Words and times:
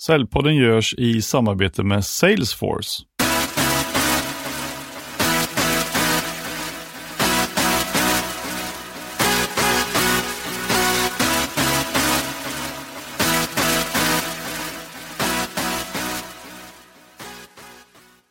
Säljpodden 0.00 0.56
görs 0.56 0.94
i 0.94 1.22
samarbete 1.22 1.82
med 1.82 2.04
Salesforce. 2.04 3.02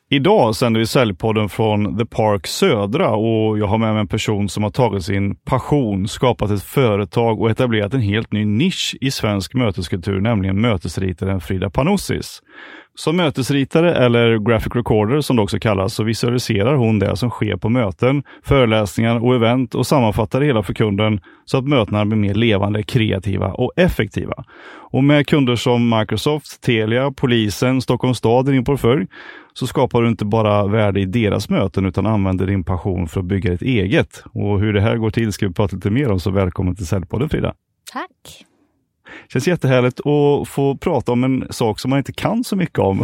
Idag 0.10 0.56
sänder 0.56 0.80
vi 0.80 0.86
Säljpodden 0.86 1.50
från 1.50 1.98
The 1.98 2.06
Park 2.06 2.48
Södra 2.48 3.10
och 3.10 3.60
jag 3.60 3.68
har 3.68 3.78
med 3.78 3.94
mig 3.94 4.00
en 4.00 4.08
person 4.08 4.50
som 4.50 4.64
har 4.64 4.70
tagit 4.70 5.04
sin 5.04 5.36
passion, 5.36 6.08
skapat 6.08 6.52
ett 6.52 6.64
företag 6.64 7.42
och 7.42 7.50
etablerat 7.50 7.94
en 7.94 8.02
helt 8.02 8.32
ny 8.32 8.46
nisch 8.46 8.96
i 9.02 9.12
svensk 9.12 9.54
möteskultur, 9.54 10.20
nämligen 10.20 10.62
mötesritaren 10.62 11.42
Frida 11.42 11.70
Panossis. 11.70 12.42
Som 12.96 13.18
mötesritare, 13.18 13.96
eller 13.96 14.38
graphic 14.38 14.76
recorder 14.76 15.22
som 15.22 15.36
det 15.36 15.42
också 15.42 15.60
kallas, 15.60 15.94
så 15.94 16.04
visualiserar 16.04 16.76
hon 16.76 17.00
det 17.00 17.16
som 17.16 17.30
sker 17.30 17.56
på 17.56 17.70
möten, 17.70 18.24
föreläsningar 18.44 19.26
och 19.26 19.36
event 19.36 19.76
och 19.76 19.88
sammanfattar 19.88 20.40
det 20.40 20.46
hela 20.46 20.64
för 20.64 20.74
kunden 20.74 21.20
så 21.46 21.58
att 21.58 21.68
mötena 21.68 22.06
blir 22.06 22.18
mer 22.18 22.34
levande, 22.34 22.84
kreativa 22.84 23.48
och 23.48 23.72
effektiva. 23.76 24.44
Och 24.92 25.04
med 25.04 25.28
kunder 25.28 25.56
som 25.56 25.90
Microsoft, 26.00 26.62
Telia, 26.62 27.12
Polisen, 27.12 27.82
Stockholms 27.82 28.18
stad 28.18 28.50
i 28.50 28.52
din 28.52 28.66
portfölj 28.66 29.08
så 29.58 29.68
skapar 29.68 30.02
du 30.02 30.08
inte 30.08 30.26
bara 30.26 30.68
värde 30.68 31.00
i 31.00 31.06
deras 31.06 31.50
möten 31.50 31.86
utan 31.86 32.06
använder 32.06 32.48
din 32.48 32.64
passion 32.64 33.08
för 33.08 33.20
att 33.20 33.26
bygga 33.26 33.54
ett 33.54 33.62
eget. 33.62 34.24
Och 34.34 34.60
hur 34.60 34.74
det 34.74 34.82
här 34.82 34.98
går 34.98 35.10
till 35.10 35.34
ska 35.34 35.48
vi 35.48 35.54
prata 35.54 35.76
lite 35.76 35.90
mer 35.90 36.12
om, 36.12 36.20
så 36.20 36.32
välkommen 36.32 36.76
till 36.76 36.88
Säljpodden 36.88 37.30
Frida. 37.30 37.54
Tack. 37.94 38.46
Känns 39.30 39.48
jättehärligt 39.48 40.00
att 40.00 40.48
få 40.48 40.78
prata 40.78 41.12
om 41.12 41.24
en 41.24 41.48
sak 41.50 41.80
som 41.80 41.90
man 41.90 41.98
inte 41.98 42.14
kan 42.14 42.44
så 42.44 42.56
mycket 42.56 42.80
om. 42.80 42.98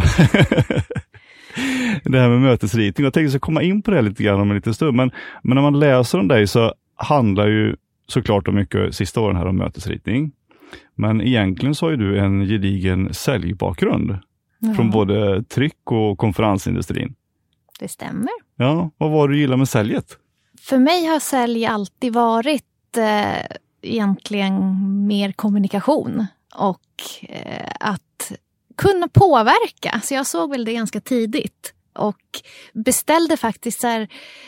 det 2.04 2.20
här 2.20 2.30
med 2.30 2.42
mötesritning. 2.42 3.04
Jag 3.04 3.14
tänkte 3.14 3.32
så 3.32 3.40
komma 3.40 3.62
in 3.62 3.82
på 3.82 3.92
det 3.92 4.02
lite 4.02 4.24
grann 4.24 4.42
om 4.42 4.50
en 4.50 4.56
liten 4.56 4.74
stund, 4.74 4.98
men, 4.98 5.12
men 5.44 5.56
när 5.56 5.62
man 5.62 5.80
läser 5.80 6.20
om 6.20 6.28
dig 6.28 6.48
så 6.48 6.74
handlar 6.96 7.48
ju 7.48 7.76
såklart 8.08 8.48
om 8.48 8.56
mycket 8.56 8.96
sista 8.96 9.22
åren 9.22 9.36
här 9.36 9.48
om 9.48 9.58
mötesritning. 9.58 10.32
Men 10.96 11.22
egentligen 11.22 11.76
så 11.76 11.86
har 11.86 11.92
ju 11.92 11.98
du 11.98 12.20
en 12.20 12.46
gedigen 12.46 13.14
säljbakgrund 13.14 14.18
ja. 14.64 14.74
från 14.74 14.90
både 14.90 15.44
tryck 15.44 15.92
och 15.92 16.18
konferensindustrin. 16.18 17.16
Det 17.80 17.88
stämmer. 17.88 18.32
Ja, 18.56 18.90
vad 18.98 19.12
var 19.12 19.28
det 19.28 19.34
du 19.34 19.40
gillar 19.40 19.58
med 19.58 19.70
säljet? 19.70 20.18
För 20.62 20.78
mig 20.78 21.06
har 21.06 21.20
sälj 21.20 21.66
alltid 21.66 22.14
varit 22.14 22.98
eh, 22.98 23.58
egentligen 23.82 24.78
mer 25.08 25.32
kommunikation 25.32 26.26
och 26.56 27.30
eh, 27.30 27.70
att 27.80 28.32
kunna 28.78 29.08
påverka. 29.08 30.02
Så 30.04 30.14
jag 30.14 30.28
såg 30.28 30.50
väl 30.50 30.66
det 30.66 30.74
ganska 30.74 31.00
tidigt 31.00 31.74
och 31.94 32.42
beställde 32.74 33.38
faktiskt 33.38 33.82
så 33.82 33.88
här, 33.88 34.08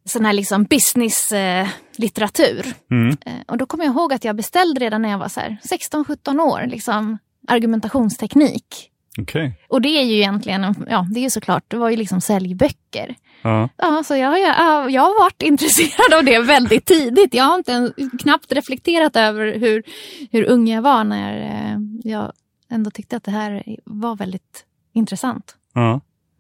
sån 0.05 0.25
här 0.25 0.33
liksom 0.33 0.65
business-litteratur. 0.65 2.75
Mm. 2.91 3.17
Eh, 3.27 3.33
och 3.47 3.59
då 3.59 3.67
kommer 3.67 3.85
jag 3.85 3.95
ihåg 3.95 4.13
att 4.13 4.25
jag 4.25 4.37
beställde 4.37 4.81
redan 4.81 5.03
när 5.03 5.09
jag 5.09 5.19
var 5.19 5.29
16-17 5.29 6.41
år, 6.41 6.67
liksom 6.67 7.19
argumentationsteknik. 7.49 8.91
Okay. 9.19 9.53
Och 9.69 9.81
det 9.81 9.89
är 9.89 10.03
ju 10.03 10.15
egentligen, 10.15 10.87
ja 10.89 11.07
det 11.15 11.21
är 11.21 11.23
ju 11.23 11.31
såklart, 11.31 11.65
det 11.69 11.77
var 11.77 11.91
ju 11.91 11.97
liksom 11.97 12.21
säljböcker. 12.21 13.15
Uh. 13.47 13.67
Ja, 13.77 14.03
så 14.07 14.17
jag, 14.17 14.41
jag, 14.41 14.91
jag 14.91 15.03
har 15.03 15.23
varit 15.23 15.43
intresserad 15.43 16.15
av 16.15 16.25
det 16.25 16.39
väldigt 16.39 16.85
tidigt. 16.85 17.35
Jag 17.35 17.45
har 17.45 17.55
inte 17.55 17.73
ens, 17.73 17.93
knappt 18.23 18.53
reflekterat 18.53 19.17
över 19.17 19.59
hur, 19.59 19.83
hur 20.31 20.45
ung 20.45 20.69
jag 20.69 20.83
var 20.83 21.05
när 21.05 21.41
eh, 21.41 21.79
jag 22.05 22.33
ändå 22.71 22.91
tyckte 22.91 23.17
att 23.17 23.25
det 23.25 23.31
här 23.31 23.63
var 23.85 24.17
väldigt 24.17 24.66
intressant. 24.97 25.57
Uh. 25.77 25.99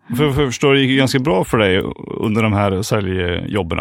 För, 0.09 0.33
för 0.33 0.43
jag 0.43 0.49
förstår, 0.49 0.75
det 0.75 0.81
gick 0.81 0.99
ganska 0.99 1.19
bra 1.19 1.44
för 1.44 1.59
dig 1.59 1.78
under 2.21 2.43
de 2.43 2.53
här 2.53 2.83
säljjobben. 2.83 3.78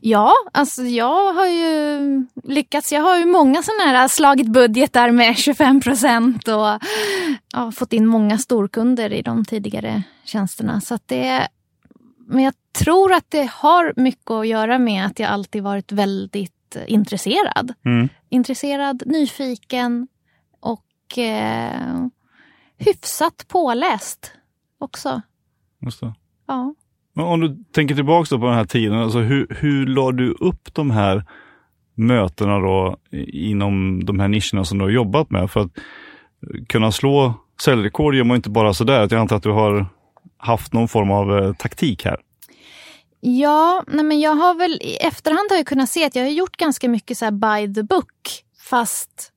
Ja, 0.00 0.32
alltså 0.52 0.82
jag 0.82 1.34
har 1.34 1.46
ju 1.46 2.26
lyckats. 2.44 2.92
Jag 2.92 3.02
har 3.02 3.18
ju 3.18 3.26
många 3.26 3.62
sådana 3.62 3.82
här 3.82 4.08
slagit 4.08 4.46
budgetar 4.46 5.10
med 5.10 5.36
25 5.36 5.80
procent 5.80 6.48
och 6.48 6.78
ja, 7.52 7.72
fått 7.76 7.92
in 7.92 8.06
många 8.06 8.38
storkunder 8.38 9.12
i 9.12 9.22
de 9.22 9.44
tidigare 9.44 10.02
tjänsterna. 10.24 10.80
Så 10.80 10.98
det, 11.06 11.48
men 12.26 12.44
jag 12.44 12.54
tror 12.78 13.12
att 13.12 13.26
det 13.28 13.50
har 13.52 13.92
mycket 13.96 14.30
att 14.30 14.46
göra 14.48 14.78
med 14.78 15.06
att 15.06 15.18
jag 15.18 15.30
alltid 15.30 15.62
varit 15.62 15.92
väldigt 15.92 16.76
intresserad. 16.86 17.74
Mm. 17.84 18.08
Intresserad, 18.28 19.02
nyfiken 19.06 20.08
och 20.60 21.18
eh, 21.18 22.06
hyfsat 22.78 23.44
påläst 23.48 24.32
också. 24.78 25.22
Just 25.84 26.00
det. 26.00 26.14
Ja. 26.46 26.74
Men 27.12 27.24
om 27.24 27.40
du 27.40 27.64
tänker 27.72 27.94
tillbaka 27.94 28.38
på 28.38 28.46
den 28.46 28.54
här 28.54 28.64
tiden, 28.64 28.98
alltså 28.98 29.18
hur, 29.18 29.56
hur 29.60 29.86
la 29.86 30.12
du 30.12 30.30
upp 30.30 30.74
de 30.74 30.90
här 30.90 31.24
mötena 31.94 32.58
då 32.58 32.96
inom 33.32 34.04
de 34.04 34.20
här 34.20 34.28
nischerna 34.28 34.64
som 34.64 34.78
du 34.78 34.84
har 34.84 34.90
jobbat 34.90 35.30
med? 35.30 35.50
För 35.50 35.60
att 35.60 35.72
kunna 36.68 36.92
slå 36.92 37.34
säljrekord 37.60 38.14
gör 38.14 38.24
man 38.24 38.36
inte 38.36 38.50
bara 38.50 38.74
sådär. 38.74 39.00
Jag 39.00 39.12
antar 39.12 39.36
att 39.36 39.42
du 39.42 39.50
har 39.50 39.86
haft 40.36 40.72
någon 40.72 40.88
form 40.88 41.10
av 41.10 41.38
eh, 41.38 41.52
taktik 41.54 42.04
här. 42.04 42.16
Ja, 43.20 43.84
nej 43.86 44.04
men 44.04 44.20
jag 44.20 44.34
har 44.34 44.54
väl 44.54 44.72
i 44.82 44.96
efterhand 44.96 45.50
har 45.50 45.56
jag 45.56 45.66
kunnat 45.66 45.90
se 45.90 46.04
att 46.04 46.14
jag 46.14 46.22
har 46.22 46.30
gjort 46.30 46.56
ganska 46.56 46.88
mycket 46.88 47.18
så 47.18 47.24
här 47.24 47.32
by 47.32 47.74
the 47.74 47.82
book. 47.82 48.44
Fast 48.70 49.32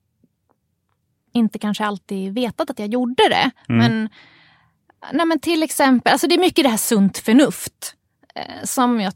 inte 1.33 1.59
kanske 1.59 1.85
alltid 1.85 2.33
vetat 2.33 2.69
att 2.69 2.79
jag 2.79 2.87
gjorde 2.87 3.29
det. 3.29 3.51
Mm. 3.69 3.79
Men 3.79 4.09
Nej, 5.13 5.25
men 5.25 5.39
till 5.39 5.63
exempel, 5.63 6.11
alltså 6.11 6.27
det 6.27 6.35
är 6.35 6.39
mycket 6.39 6.63
det 6.65 6.69
här 6.69 6.77
sunt 6.77 7.17
förnuft 7.17 7.95
eh, 8.35 8.63
som 8.63 9.01
jag 9.01 9.13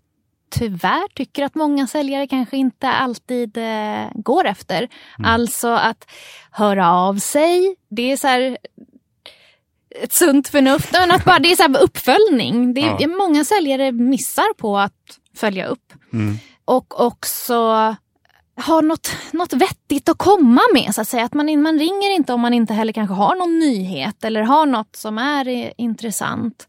tyvärr 0.50 1.08
tycker 1.16 1.44
att 1.44 1.56
många 1.56 1.88
säljare 1.88 2.28
kanske 2.28 2.58
inte 2.58 2.90
alltid 2.90 3.58
eh, 3.58 4.08
går 4.14 4.46
efter. 4.46 4.78
Mm. 4.78 5.32
Alltså 5.32 5.68
att 5.68 6.12
höra 6.52 6.92
av 6.92 7.18
sig. 7.18 7.76
Det 7.90 8.12
är 8.12 8.18
så 8.18 8.28
här, 8.28 8.58
ett 10.02 10.14
sunt 10.14 10.48
förnuft. 10.48 10.92
Men 10.92 11.12
att 11.12 11.26
bara, 11.26 11.40
det 11.40 11.52
är 11.52 11.56
så 11.56 11.64
här 11.64 11.84
uppföljning. 11.84 12.74
Det 12.74 12.82
är, 12.82 12.98
ja. 13.00 13.08
Många 13.08 13.46
säljare 13.46 13.92
missar 13.92 14.54
på 14.54 14.78
att 14.78 15.20
följa 15.36 15.66
upp. 15.66 15.94
Mm. 16.14 16.38
Och 16.66 17.02
också 17.02 17.96
har 18.56 18.82
något, 18.82 19.12
något 19.32 19.54
vettigt 19.54 20.10
att 20.10 20.18
komma 20.18 20.62
med. 20.74 20.96
så 20.96 21.02
att 21.02 21.08
säga. 21.08 21.26
Att 21.26 21.34
man, 21.34 21.62
man 21.62 21.80
ringer 21.80 22.16
inte 22.16 22.34
om 22.34 22.42
man 22.42 22.54
inte 22.54 22.74
heller 22.74 22.94
kanske 22.94 23.16
har 23.16 23.36
någon 23.36 23.60
nyhet 23.60 24.24
eller 24.24 24.42
har 24.42 24.66
något 24.66 24.96
som 24.96 25.18
är 25.18 25.48
eh, 25.48 25.72
intressant. 25.78 26.68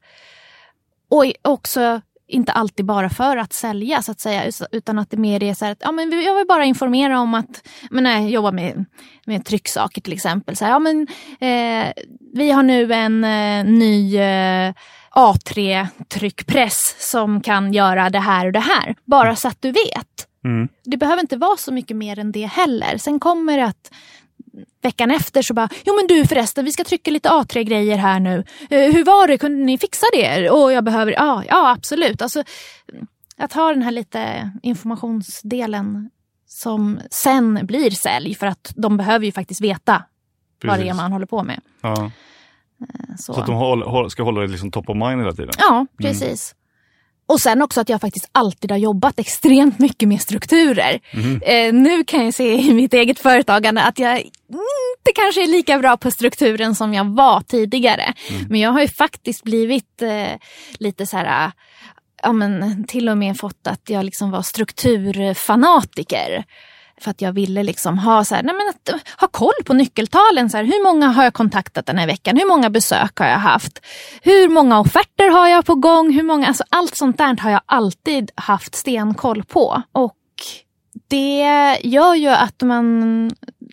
Och 1.10 1.24
också 1.42 2.00
inte 2.28 2.52
alltid 2.52 2.86
bara 2.86 3.10
för 3.10 3.36
att 3.36 3.52
sälja 3.52 4.02
så 4.02 4.12
att 4.12 4.20
säga 4.20 4.50
utan 4.72 4.98
att 4.98 5.10
det 5.10 5.16
mer 5.16 5.42
är 5.42 5.54
så 5.54 5.64
här 5.64 5.72
att 5.72 5.78
ja, 5.80 5.92
men 5.92 6.22
jag 6.22 6.36
vill 6.36 6.46
bara 6.46 6.64
informera 6.64 7.20
om 7.20 7.34
att 7.34 7.68
men 7.90 8.04
när 8.04 8.20
jag 8.20 8.30
jobbar 8.30 8.52
med, 8.52 8.84
med 9.26 9.44
trycksaker 9.44 10.00
till 10.00 10.12
exempel. 10.12 10.56
Så 10.56 10.64
här, 10.64 10.72
ja, 10.72 10.78
men, 10.78 11.06
eh, 11.40 11.92
vi 12.34 12.50
har 12.50 12.62
nu 12.62 12.92
en 12.92 13.24
eh, 13.24 13.64
ny 13.64 14.16
eh, 14.16 14.72
A3-tryckpress 15.10 16.96
som 16.98 17.40
kan 17.40 17.72
göra 17.72 18.10
det 18.10 18.18
här 18.18 18.46
och 18.46 18.52
det 18.52 18.60
här. 18.60 18.94
Bara 19.04 19.36
så 19.36 19.48
att 19.48 19.62
du 19.62 19.72
vet. 19.72 20.28
Mm. 20.46 20.68
Det 20.84 20.96
behöver 20.96 21.20
inte 21.20 21.36
vara 21.36 21.56
så 21.56 21.72
mycket 21.72 21.96
mer 21.96 22.18
än 22.18 22.32
det 22.32 22.46
heller. 22.46 22.98
Sen 22.98 23.20
kommer 23.20 23.58
det 23.58 23.64
att 23.64 23.90
veckan 24.82 25.10
efter 25.10 25.42
så 25.42 25.54
bara, 25.54 25.68
jo 25.84 25.94
men 25.94 26.06
du 26.06 26.26
förresten, 26.26 26.64
vi 26.64 26.72
ska 26.72 26.84
trycka 26.84 27.10
lite 27.10 27.28
A3-grejer 27.28 27.96
här 27.96 28.20
nu. 28.20 28.36
Uh, 28.38 28.94
hur 28.94 29.04
var 29.04 29.28
det, 29.28 29.38
kunde 29.38 29.64
ni 29.64 29.78
fixa 29.78 30.06
det? 30.12 30.50
Och 30.50 30.72
jag 30.72 30.84
behöver, 30.84 31.12
ja, 31.12 31.42
ja 31.48 31.70
absolut. 31.70 32.22
Alltså, 32.22 32.42
att 33.36 33.52
ha 33.52 33.70
den 33.70 33.82
här 33.82 33.90
lite 33.90 34.50
informationsdelen 34.62 36.10
som 36.46 37.00
sen 37.10 37.60
blir 37.62 37.90
sälj 37.90 38.34
för 38.34 38.46
att 38.46 38.72
de 38.76 38.96
behöver 38.96 39.26
ju 39.26 39.32
faktiskt 39.32 39.60
veta 39.60 40.02
Precis. 40.60 40.78
vad 40.78 40.86
det 40.86 40.88
är 40.88 40.94
man 40.94 41.12
håller 41.12 41.26
på 41.26 41.42
med. 41.42 41.60
Ja. 41.80 42.10
Eh, 42.80 43.16
så. 43.18 43.34
så. 43.34 43.40
att 43.40 43.46
de 43.46 44.10
ska 44.10 44.22
hålla 44.22 44.40
det 44.40 44.46
liksom 44.46 44.70
top 44.70 44.88
of 44.88 44.96
mind 44.96 45.20
hela 45.20 45.32
tiden? 45.32 45.52
Ja, 45.58 45.86
precis. 45.98 46.54
Mm. 46.54 46.65
Och 47.28 47.40
sen 47.40 47.62
också 47.62 47.80
att 47.80 47.88
jag 47.88 48.00
faktiskt 48.00 48.28
alltid 48.32 48.70
har 48.70 48.78
jobbat 48.78 49.18
extremt 49.18 49.78
mycket 49.78 50.08
med 50.08 50.20
strukturer. 50.20 51.00
Mm. 51.10 51.42
Eh, 51.42 51.82
nu 51.82 52.04
kan 52.04 52.24
jag 52.24 52.34
se 52.34 52.54
i 52.54 52.74
mitt 52.74 52.94
eget 52.94 53.18
företagande 53.18 53.82
att 53.82 53.98
jag 53.98 54.18
inte 54.18 55.12
kanske 55.14 55.42
är 55.42 55.46
lika 55.46 55.78
bra 55.78 55.96
på 55.96 56.10
strukturen 56.10 56.74
som 56.74 56.94
jag 56.94 57.04
var 57.04 57.40
tidigare. 57.40 58.14
Mm. 58.30 58.46
Men 58.48 58.60
jag 58.60 58.70
har 58.70 58.80
ju 58.80 58.88
faktiskt 58.88 59.42
blivit 59.42 60.02
eh, 60.02 60.32
lite 60.78 61.06
så 61.06 61.16
här, 61.16 61.52
ja 62.22 62.32
men 62.32 62.84
till 62.86 63.08
och 63.08 63.18
med 63.18 63.38
fått 63.38 63.66
att 63.66 63.90
jag 63.90 64.04
liksom 64.04 64.30
var 64.30 64.42
strukturfanatiker. 64.42 66.44
För 67.00 67.10
att 67.10 67.20
jag 67.20 67.32
ville 67.32 67.62
liksom 67.62 67.98
ha, 67.98 68.24
så 68.24 68.34
här, 68.34 68.42
nej 68.42 68.54
men 68.54 68.68
att, 68.68 68.88
eh, 68.88 68.94
ha 69.20 69.28
koll 69.28 69.64
på 69.64 69.74
nyckeltalen. 69.74 70.50
Så 70.50 70.56
här, 70.56 70.64
hur 70.64 70.82
många 70.82 71.06
har 71.06 71.24
jag 71.24 71.34
kontaktat 71.34 71.86
den 71.86 71.98
här 71.98 72.06
veckan? 72.06 72.36
Hur 72.36 72.48
många 72.48 72.70
besök 72.70 73.18
har 73.18 73.26
jag 73.26 73.38
haft? 73.38 73.86
Hur 74.22 74.48
många 74.48 74.80
offerter 74.80 75.30
har 75.30 75.48
jag 75.48 75.64
på 75.64 75.74
gång? 75.74 76.12
Hur 76.12 76.22
många, 76.22 76.46
alltså 76.46 76.64
allt 76.68 76.96
sånt 76.96 77.18
där 77.18 77.36
har 77.40 77.50
jag 77.50 77.60
alltid 77.66 78.30
haft 78.34 78.74
stenkoll 78.74 79.44
på. 79.44 79.82
Och 79.92 80.16
det 81.08 81.78
gör 81.82 82.14
ju 82.14 82.28
att 82.28 82.62
man 82.62 83.30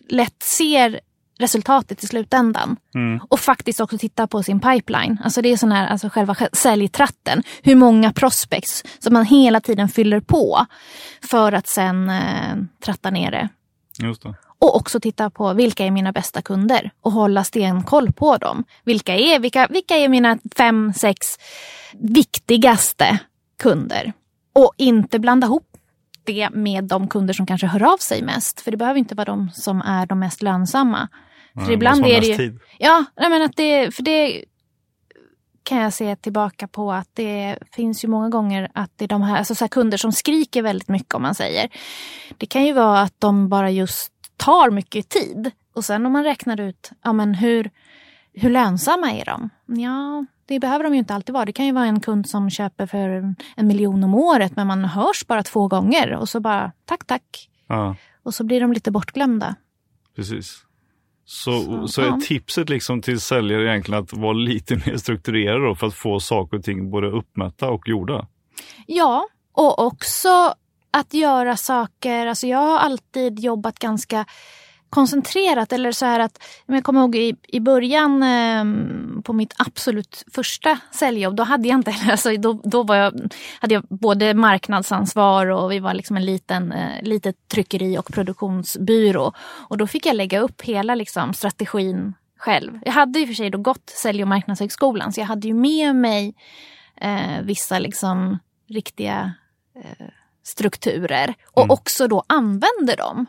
lätt 0.08 0.42
ser 0.42 1.00
resultatet 1.38 2.04
i 2.04 2.06
slutändan. 2.06 2.76
Mm. 2.94 3.20
Och 3.28 3.40
faktiskt 3.40 3.80
också 3.80 3.98
titta 3.98 4.26
på 4.26 4.42
sin 4.42 4.60
pipeline. 4.60 5.18
Alltså 5.24 5.42
det 5.42 5.52
är 5.52 5.56
sån 5.56 5.72
här, 5.72 5.86
alltså 5.86 6.08
själva 6.08 6.36
säljtratten. 6.52 7.42
Hur 7.62 7.74
många 7.74 8.12
prospects 8.12 8.84
som 8.98 9.12
man 9.12 9.24
hela 9.24 9.60
tiden 9.60 9.88
fyller 9.88 10.20
på 10.20 10.66
för 11.30 11.52
att 11.52 11.66
sen 11.66 12.10
eh, 12.10 12.56
tratta 12.84 13.10
ner 13.10 13.30
det. 13.30 13.48
Det. 13.98 14.34
Och 14.58 14.76
också 14.76 15.00
titta 15.00 15.30
på 15.30 15.52
vilka 15.52 15.84
är 15.84 15.90
mina 15.90 16.12
bästa 16.12 16.42
kunder 16.42 16.90
och 17.00 17.12
hålla 17.12 17.44
stenkoll 17.44 18.12
på 18.12 18.36
dem. 18.36 18.64
Vilka 18.84 19.14
är, 19.14 19.38
vilka, 19.38 19.66
vilka 19.70 19.96
är 19.96 20.08
mina 20.08 20.38
fem, 20.56 20.92
sex 20.96 21.18
viktigaste 21.92 23.18
kunder? 23.58 24.12
Och 24.52 24.72
inte 24.76 25.18
blanda 25.18 25.46
ihop 25.46 25.73
det 26.24 26.50
med 26.52 26.84
de 26.84 27.08
kunder 27.08 27.34
som 27.34 27.46
kanske 27.46 27.66
hör 27.66 27.92
av 27.92 27.96
sig 27.96 28.22
mest. 28.22 28.60
För 28.60 28.70
det 28.70 28.76
behöver 28.76 28.98
inte 28.98 29.14
vara 29.14 29.24
de 29.24 29.50
som 29.50 29.80
är 29.82 30.06
de 30.06 30.18
mest 30.18 30.42
lönsamma. 30.42 31.08
För 31.54 31.60
Nej, 31.60 31.74
ibland 31.74 32.06
är 32.06 32.20
det 32.20 32.26
ju... 32.26 32.36
tid. 32.36 32.60
Ja, 32.78 33.04
nej 33.16 33.30
men 33.30 33.42
att 33.42 33.56
det, 33.56 33.94
för 33.94 34.02
det 34.02 34.44
kan 35.62 35.78
jag 35.78 35.92
se 35.92 36.16
tillbaka 36.16 36.68
på 36.68 36.92
att 36.92 37.08
det 37.12 37.58
finns 37.72 38.04
ju 38.04 38.08
många 38.08 38.28
gånger 38.28 38.70
att 38.74 38.90
det 38.96 39.04
är 39.04 39.08
de 39.08 39.22
här, 39.22 39.38
alltså 39.38 39.54
så 39.54 39.64
här 39.64 39.68
kunder 39.68 39.98
som 39.98 40.12
skriker 40.12 40.62
väldigt 40.62 40.88
mycket 40.88 41.14
om 41.14 41.22
man 41.22 41.34
säger. 41.34 41.68
Det 42.38 42.46
kan 42.46 42.64
ju 42.64 42.72
vara 42.72 43.00
att 43.00 43.14
de 43.20 43.48
bara 43.48 43.70
just 43.70 44.12
tar 44.36 44.70
mycket 44.70 45.08
tid. 45.08 45.50
Och 45.74 45.84
sen 45.84 46.06
om 46.06 46.12
man 46.12 46.24
räknar 46.24 46.60
ut, 46.60 46.90
ja 47.02 47.12
men 47.12 47.34
hur, 47.34 47.70
hur 48.32 48.50
lönsamma 48.50 49.12
är 49.12 49.24
de? 49.24 49.50
Ja, 49.66 50.24
det 50.46 50.60
behöver 50.60 50.84
de 50.84 50.92
ju 50.92 50.98
inte 50.98 51.14
alltid 51.14 51.32
vara. 51.32 51.44
Det 51.44 51.52
kan 51.52 51.66
ju 51.66 51.72
vara 51.72 51.86
en 51.86 52.00
kund 52.00 52.28
som 52.28 52.50
köper 52.50 52.86
för 52.86 53.34
en 53.56 53.66
miljon 53.66 54.04
om 54.04 54.14
året 54.14 54.56
men 54.56 54.66
man 54.66 54.84
hörs 54.84 55.26
bara 55.26 55.42
två 55.42 55.68
gånger 55.68 56.12
och 56.12 56.28
så 56.28 56.40
bara 56.40 56.72
tack 56.84 57.06
tack. 57.06 57.48
Ja, 57.68 57.96
Och 58.22 58.34
så 58.34 58.44
blir 58.44 58.60
de 58.60 58.72
lite 58.72 58.90
bortglömda. 58.90 59.54
precis. 60.16 60.60
Så, 61.26 61.62
så, 61.62 61.88
Så, 61.88 62.00
är 62.00 62.06
ja. 62.06 62.18
tipset 62.28 62.68
liksom 62.68 63.02
till 63.02 63.20
säljare 63.20 63.68
egentligen 63.70 64.02
att 64.02 64.12
vara 64.12 64.32
lite 64.32 64.74
mer 64.86 64.96
strukturerad 64.96 65.78
för 65.78 65.86
att 65.86 65.94
få 65.94 66.20
saker 66.20 66.56
och 66.56 66.64
ting 66.64 66.90
både 66.90 67.06
uppmätta 67.10 67.70
och 67.70 67.88
gjorda? 67.88 68.26
Ja, 68.86 69.28
och 69.52 69.78
också 69.86 70.54
att 70.90 71.14
göra 71.14 71.56
saker. 71.56 72.26
Alltså 72.26 72.46
jag 72.46 72.58
har 72.58 72.78
alltid 72.78 73.38
jobbat 73.40 73.78
ganska 73.78 74.24
koncentrerat. 74.94 75.72
Eller 75.72 75.92
så 75.92 76.06
här 76.06 76.20
att, 76.20 76.42
jag 76.66 76.84
kommer 76.84 77.00
ihåg 77.00 77.16
i, 77.16 77.36
i 77.42 77.60
början 77.60 78.22
eh, 78.22 78.64
på 79.22 79.32
mitt 79.32 79.54
absolut 79.58 80.24
första 80.34 80.78
säljjobb, 80.90 81.36
då 81.36 81.42
hade 81.42 81.68
jag 81.68 81.78
inte, 81.78 81.94
alltså 82.10 82.36
då, 82.36 82.60
då 82.64 82.82
var 82.82 82.96
jag, 82.96 83.34
hade 83.60 83.74
jag 83.74 83.84
både 83.88 84.34
marknadsansvar 84.34 85.46
och 85.46 85.72
vi 85.72 85.78
var 85.78 85.94
liksom 85.94 86.16
en 86.16 86.24
liten, 86.24 86.72
eh, 86.72 87.02
litet 87.02 87.36
tryckeri 87.48 87.98
och 87.98 88.12
produktionsbyrå. 88.12 89.32
Och 89.68 89.78
då 89.78 89.86
fick 89.86 90.06
jag 90.06 90.16
lägga 90.16 90.40
upp 90.40 90.62
hela 90.62 90.94
liksom, 90.94 91.34
strategin 91.34 92.14
själv. 92.38 92.78
Jag 92.84 92.92
hade 92.92 93.20
i 93.20 93.24
och 93.24 93.28
för 93.28 93.34
sig 93.34 93.50
då 93.50 93.58
gått 93.58 93.90
Sälj 93.90 94.22
och 94.22 94.28
marknadshögskolan 94.28 95.12
så 95.12 95.20
jag 95.20 95.26
hade 95.26 95.48
ju 95.48 95.54
med 95.54 95.96
mig 95.96 96.34
eh, 97.00 97.42
vissa 97.42 97.78
liksom 97.78 98.38
riktiga 98.68 99.34
eh, 99.76 100.06
strukturer 100.42 101.34
och 101.52 101.62
Mm. 101.62 101.70
också 101.70 102.08
då 102.08 102.24
använder 102.26 102.96
dem 102.96 103.26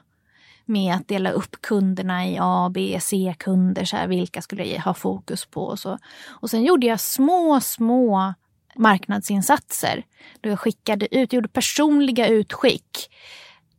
med 0.66 0.96
att 0.96 1.08
dela 1.08 1.32
upp 1.32 1.62
kunderna 1.62 2.28
i 2.28 2.38
A, 2.42 2.72
B, 2.74 3.00
C-kunder. 3.02 3.86
Så 3.86 3.98
här, 3.98 4.08
vilka 4.08 4.42
skulle 4.42 4.64
jag 4.64 4.82
ha 4.82 4.94
fokus 4.94 5.46
på? 5.46 5.64
Och, 5.66 5.80
så. 5.80 5.98
och 6.28 6.50
sen 6.50 6.64
gjorde 6.64 6.88
jag 6.88 7.00
små, 7.00 7.60
små 7.62 8.34
marknadsinsatser. 8.76 10.04
Då 10.42 10.50
jag 10.50 10.60
skickade 10.60 11.16
ut, 11.16 11.34
gjorde 11.34 11.48
personliga 11.48 12.28
utskick. 12.28 13.12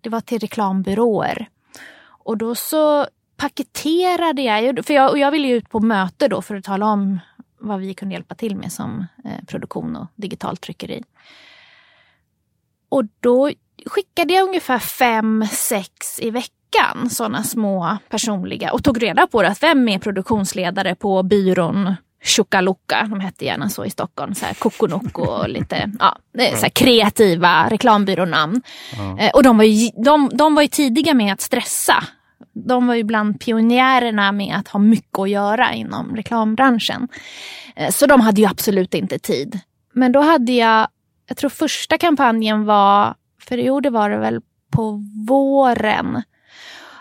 Det 0.01 0.09
var 0.09 0.21
till 0.21 0.39
reklambyråer. 0.39 1.49
Och 2.07 2.37
då 2.37 2.55
så 2.55 3.07
paketerade 3.37 4.43
jag, 4.43 4.87
för 4.87 4.95
jag, 4.95 5.11
och 5.11 5.19
jag 5.19 5.31
ville 5.31 5.49
ju 5.49 5.55
ut 5.55 5.71
på 5.71 5.81
möte 5.81 6.29
då 6.29 6.43
för 6.43 6.55
att 6.55 6.65
tala 6.65 6.87
om 6.87 7.21
vad 7.59 7.81
vi 7.81 7.95
kunde 7.95 8.15
hjälpa 8.15 8.35
till 8.35 8.57
med 8.57 8.73
som 8.73 9.07
eh, 9.25 9.45
produktion 9.47 9.97
och 9.97 10.07
digitalt 10.15 10.61
tryckeri. 10.61 11.03
Och 12.89 13.05
då 13.21 13.51
skickade 13.87 14.35
jag 14.35 14.49
ungefär 14.49 14.79
fem, 14.79 15.47
sex 15.53 16.21
i 16.21 16.31
veckan 16.31 16.56
sådana 17.11 17.43
små 17.43 17.99
personliga 18.09 18.73
och 18.73 18.85
tog 18.85 19.03
reda 19.03 19.27
på 19.27 19.43
det. 19.43 19.49
att 19.49 19.63
Vem 19.63 19.89
är 19.89 19.99
produktionsledare 19.99 20.95
på 20.95 21.23
byrån 21.23 21.95
Tjockalucka, 22.25 23.07
de 23.11 23.21
hette 23.21 23.45
gärna 23.45 23.69
så 23.69 23.85
i 23.85 23.91
Stockholm, 23.91 24.35
så 24.35 24.47
här 24.47 24.55
Kokonoko 24.55 25.23
och 25.23 25.49
lite 25.49 25.91
ja, 25.99 26.17
så 26.39 26.63
här 26.63 26.69
kreativa 26.69 27.69
reklambyrånamn. 27.71 28.63
Ja. 28.97 29.19
Eh, 29.19 29.31
Och 29.35 29.43
de 29.43 29.57
var, 29.57 29.65
ju, 29.65 29.91
de, 30.05 30.31
de 30.35 30.55
var 30.55 30.63
ju 30.63 30.69
tidiga 30.69 31.15
med 31.15 31.33
att 31.33 31.41
stressa. 31.41 32.05
De 32.67 32.87
var 32.87 32.95
ju 32.95 33.03
bland 33.05 33.41
pionjärerna 33.41 34.33
med 34.33 34.57
att 34.57 34.69
ha 34.69 34.81
mycket 34.81 35.19
att 35.19 35.31
göra 35.31 35.73
inom 35.75 36.17
reklambranschen. 36.17 37.09
Eh, 37.77 37.91
Så 37.91 38.07
de 38.07 38.21
hade 38.21 38.41
ju 38.41 38.47
absolut 38.47 38.95
inte 38.95 39.19
tid. 39.19 39.61
Men 39.93 40.13
då 40.13 40.21
hade 40.21 40.53
jag, 40.53 40.89
jag 41.29 41.37
tror 41.37 41.51
första 41.51 41.99
kampanjen 41.99 42.65
var, 42.65 43.15
för 43.49 43.59
i 43.59 43.71
år 43.71 43.81
det 43.81 43.91
var 43.91 44.11
det 44.11 44.19
väl 44.19 44.41
på 44.73 45.03
våren, 45.29 46.23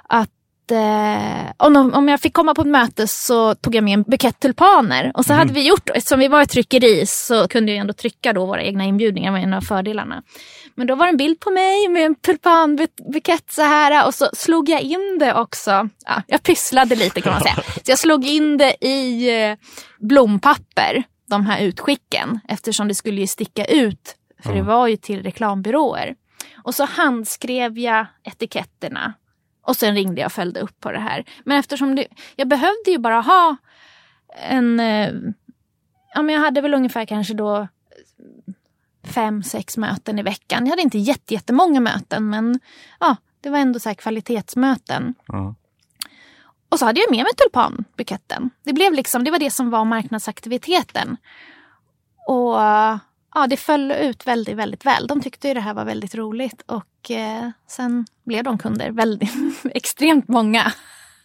att 0.09 0.29
eh, 0.71 1.51
om, 1.57 1.93
om 1.93 2.07
jag 2.09 2.21
fick 2.21 2.33
komma 2.33 2.53
på 2.55 2.61
ett 2.61 2.67
möte 2.67 3.07
så 3.07 3.55
tog 3.55 3.75
jag 3.75 3.83
med 3.83 3.93
en 3.93 4.03
bukett 4.03 4.39
tulpaner. 4.39 5.11
Och 5.15 5.25
så 5.25 5.33
hade 5.33 5.53
vi 5.53 5.67
gjort, 5.67 5.89
eftersom 5.89 6.19
vi 6.19 6.27
var 6.27 6.41
ett 6.41 6.49
tryckeri 6.49 7.05
så 7.07 7.47
kunde 7.47 7.71
jag 7.71 7.79
ändå 7.79 7.93
trycka 7.93 8.33
då 8.33 8.45
våra 8.45 8.63
egna 8.63 8.83
inbjudningar, 8.83 9.31
var 9.31 9.39
en 9.39 9.53
av 9.53 9.61
fördelarna. 9.61 10.23
Men 10.75 10.87
då 10.87 10.95
var 10.95 11.05
det 11.05 11.09
en 11.11 11.17
bild 11.17 11.39
på 11.39 11.51
mig 11.51 11.87
med 11.89 12.05
en 12.05 12.15
tulpanbukett 12.15 13.51
så 13.51 13.61
här 13.61 14.07
och 14.07 14.13
så 14.13 14.29
slog 14.33 14.69
jag 14.69 14.81
in 14.81 15.17
det 15.19 15.33
också. 15.33 15.89
Ja, 16.05 16.21
jag 16.27 16.43
pysslade 16.43 16.95
lite 16.95 17.21
kan 17.21 17.33
man 17.33 17.41
säga. 17.41 17.55
Så 17.83 17.91
jag 17.91 17.99
slog 17.99 18.25
in 18.25 18.57
det 18.57 18.85
i 18.85 19.29
eh, 19.49 19.57
blompapper, 19.99 21.03
de 21.29 21.45
här 21.45 21.61
utskicken, 21.61 22.39
eftersom 22.47 22.87
det 22.87 22.95
skulle 22.95 23.21
ju 23.21 23.27
sticka 23.27 23.65
ut. 23.65 24.15
För 24.43 24.51
det 24.51 24.57
Ja. 24.57 24.63
var 24.63 24.87
ju 24.87 24.97
till 24.97 25.23
reklambyråer. 25.23 26.15
Och 26.63 26.75
så 26.75 26.85
handskrev 26.85 27.79
jag 27.79 28.05
etiketterna. 28.23 29.13
Och 29.65 29.75
sen 29.75 29.95
ringde 29.95 30.21
jag 30.21 30.25
och 30.25 30.31
följde 30.31 30.59
upp 30.59 30.79
på 30.79 30.91
det 30.91 30.99
här. 30.99 31.25
Men 31.43 31.59
eftersom 31.59 31.95
det, 31.95 32.07
jag 32.35 32.47
behövde 32.47 32.91
ju 32.91 32.97
bara 32.97 33.21
ha 33.21 33.55
en... 34.49 34.79
eh, 34.79 35.13
Ja, 36.17 36.21
men 36.21 36.35
jag 36.35 36.41
hade 36.41 36.61
väl 36.61 36.73
ungefär 36.73 37.05
kanske 37.05 37.33
då 37.33 37.67
fem, 39.03 39.43
sex 39.43 39.77
möten 39.77 40.19
i 40.19 40.23
veckan. 40.23 40.65
Jag 40.65 40.69
hade 40.71 40.81
inte 40.81 40.97
jätte, 40.97 41.33
jättemånga 41.33 41.79
möten 41.79 42.29
men 42.29 42.59
ja, 42.99 43.15
det 43.41 43.49
var 43.49 43.57
ändå 43.59 43.79
så 43.79 43.89
här 43.89 43.93
kvalitetsmöten. 43.93 45.15
Ja. 45.27 45.55
Och 46.69 46.79
så 46.79 46.85
hade 46.85 46.99
jag 46.99 47.11
med 47.11 47.23
mig 47.23 47.33
tulpanbuketten. 47.37 48.49
Det, 48.63 48.73
blev 48.73 48.93
liksom, 48.93 49.23
det 49.23 49.31
var 49.31 49.39
det 49.39 49.51
som 49.51 49.69
var 49.69 49.85
marknadsaktiviteten. 49.85 51.17
Och 52.27 52.55
ja, 53.35 53.47
det 53.47 53.57
föll 53.57 53.91
ut 53.91 54.27
väldigt, 54.27 54.55
väldigt 54.57 54.85
väl. 54.85 55.07
De 55.07 55.21
tyckte 55.21 55.47
ju 55.47 55.53
det 55.53 55.59
här 55.59 55.73
var 55.73 55.85
väldigt 55.85 56.15
roligt 56.15 56.61
och 56.65 57.11
eh, 57.11 57.49
sen 57.67 58.05
blev 58.25 58.43
de 58.43 58.57
kunder 58.57 58.91
väldigt, 58.91 59.31
extremt 59.73 60.27
många. 60.27 60.71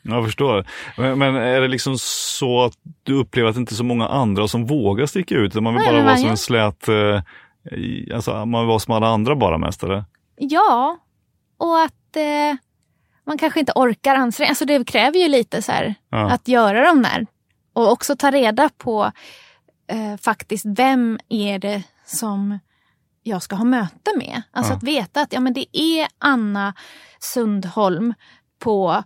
Jag 0.02 0.24
förstår. 0.24 0.66
Men, 0.96 1.18
men 1.18 1.34
är 1.36 1.60
det 1.60 1.68
liksom 1.68 1.98
så 1.98 2.64
att 2.64 2.72
du 3.02 3.14
upplever 3.14 3.48
att 3.48 3.54
det 3.54 3.60
inte 3.60 3.74
är 3.74 3.76
så 3.76 3.84
många 3.84 4.08
andra 4.08 4.48
som 4.48 4.66
vågar 4.66 5.06
sticka 5.06 5.34
ut? 5.34 5.54
Man 5.54 5.74
vill 5.74 5.82
Nej, 5.82 5.92
bara 5.92 6.04
vara 6.04 6.16
som 6.16 6.30
en 6.30 6.36
slät, 6.36 6.88
eh, 6.88 7.22
alltså 8.14 8.46
man 8.46 8.60
vill 8.60 8.68
vara 8.68 8.78
som 8.78 8.94
alla 8.94 9.06
andra 9.08 9.36
bara 9.36 9.58
mest 9.58 9.82
eller? 9.82 10.04
Ja, 10.36 10.98
och 11.58 11.80
att 11.80 12.16
eh, 12.16 12.56
man 13.26 13.38
kanske 13.38 13.60
inte 13.60 13.72
orkar 13.74 14.14
anstränga 14.14 14.48
Alltså 14.48 14.64
det 14.64 14.86
kräver 14.88 15.18
ju 15.18 15.28
lite 15.28 15.62
så 15.62 15.72
här 15.72 15.94
Ja. 16.10 16.30
att 16.30 16.48
göra 16.48 16.86
de 16.86 17.02
där. 17.02 17.26
Och 17.72 17.92
också 17.92 18.16
ta 18.16 18.30
reda 18.30 18.68
på 18.78 19.12
eh, 19.90 20.16
faktiskt 20.20 20.64
vem 20.66 21.18
är 21.28 21.58
det 21.58 21.82
som 22.16 22.58
jag 23.22 23.42
ska 23.42 23.56
ha 23.56 23.64
möte 23.64 24.10
med. 24.16 24.42
Alltså 24.50 24.72
Ja. 24.72 24.76
att 24.76 24.82
veta 24.82 25.20
att 25.20 25.32
ja, 25.32 25.40
men 25.40 25.52
det 25.52 25.76
är 25.78 26.08
Anna 26.18 26.74
Sundholm 27.20 28.14
på 28.58 29.02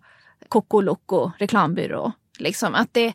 Kokoloko 0.49 1.31
reklambyrå. 1.39 2.13
Liksom 2.39 2.75
att 2.75 2.89
det, 2.95 3.15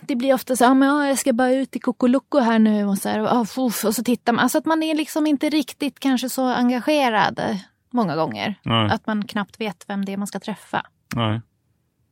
det 0.00 0.16
blir 0.16 0.34
ofta 0.34 0.56
så 0.56 0.64
här, 0.64 0.74
men, 0.74 0.88
ja, 0.88 1.08
jag 1.08 1.18
ska 1.18 1.32
bara 1.32 1.50
ut 1.52 1.76
i 1.76 1.78
Kokoloko 1.78 2.38
här 2.38 2.58
nu 2.58 2.84
och 2.84 2.98
så, 2.98 3.08
här, 3.08 3.38
och, 3.40 3.48
fuff, 3.48 3.84
och 3.84 3.94
så 3.94 4.04
tittar 4.04 4.32
man. 4.32 4.42
Alltså 4.42 4.58
att 4.58 4.66
man 4.66 4.82
är 4.82 4.94
liksom 4.94 5.26
inte 5.26 5.50
riktigt 5.50 6.00
kanske 6.00 6.28
så 6.28 6.46
engagerad 6.48 7.58
många 7.90 8.16
gånger. 8.16 8.54
Nej. 8.62 8.90
Att 8.90 9.06
man 9.06 9.26
knappt 9.26 9.60
vet 9.60 9.84
vem 9.88 10.04
det 10.04 10.12
är 10.12 10.16
man 10.16 10.26
ska 10.26 10.40
träffa. 10.40 10.86
Nej. 11.14 11.40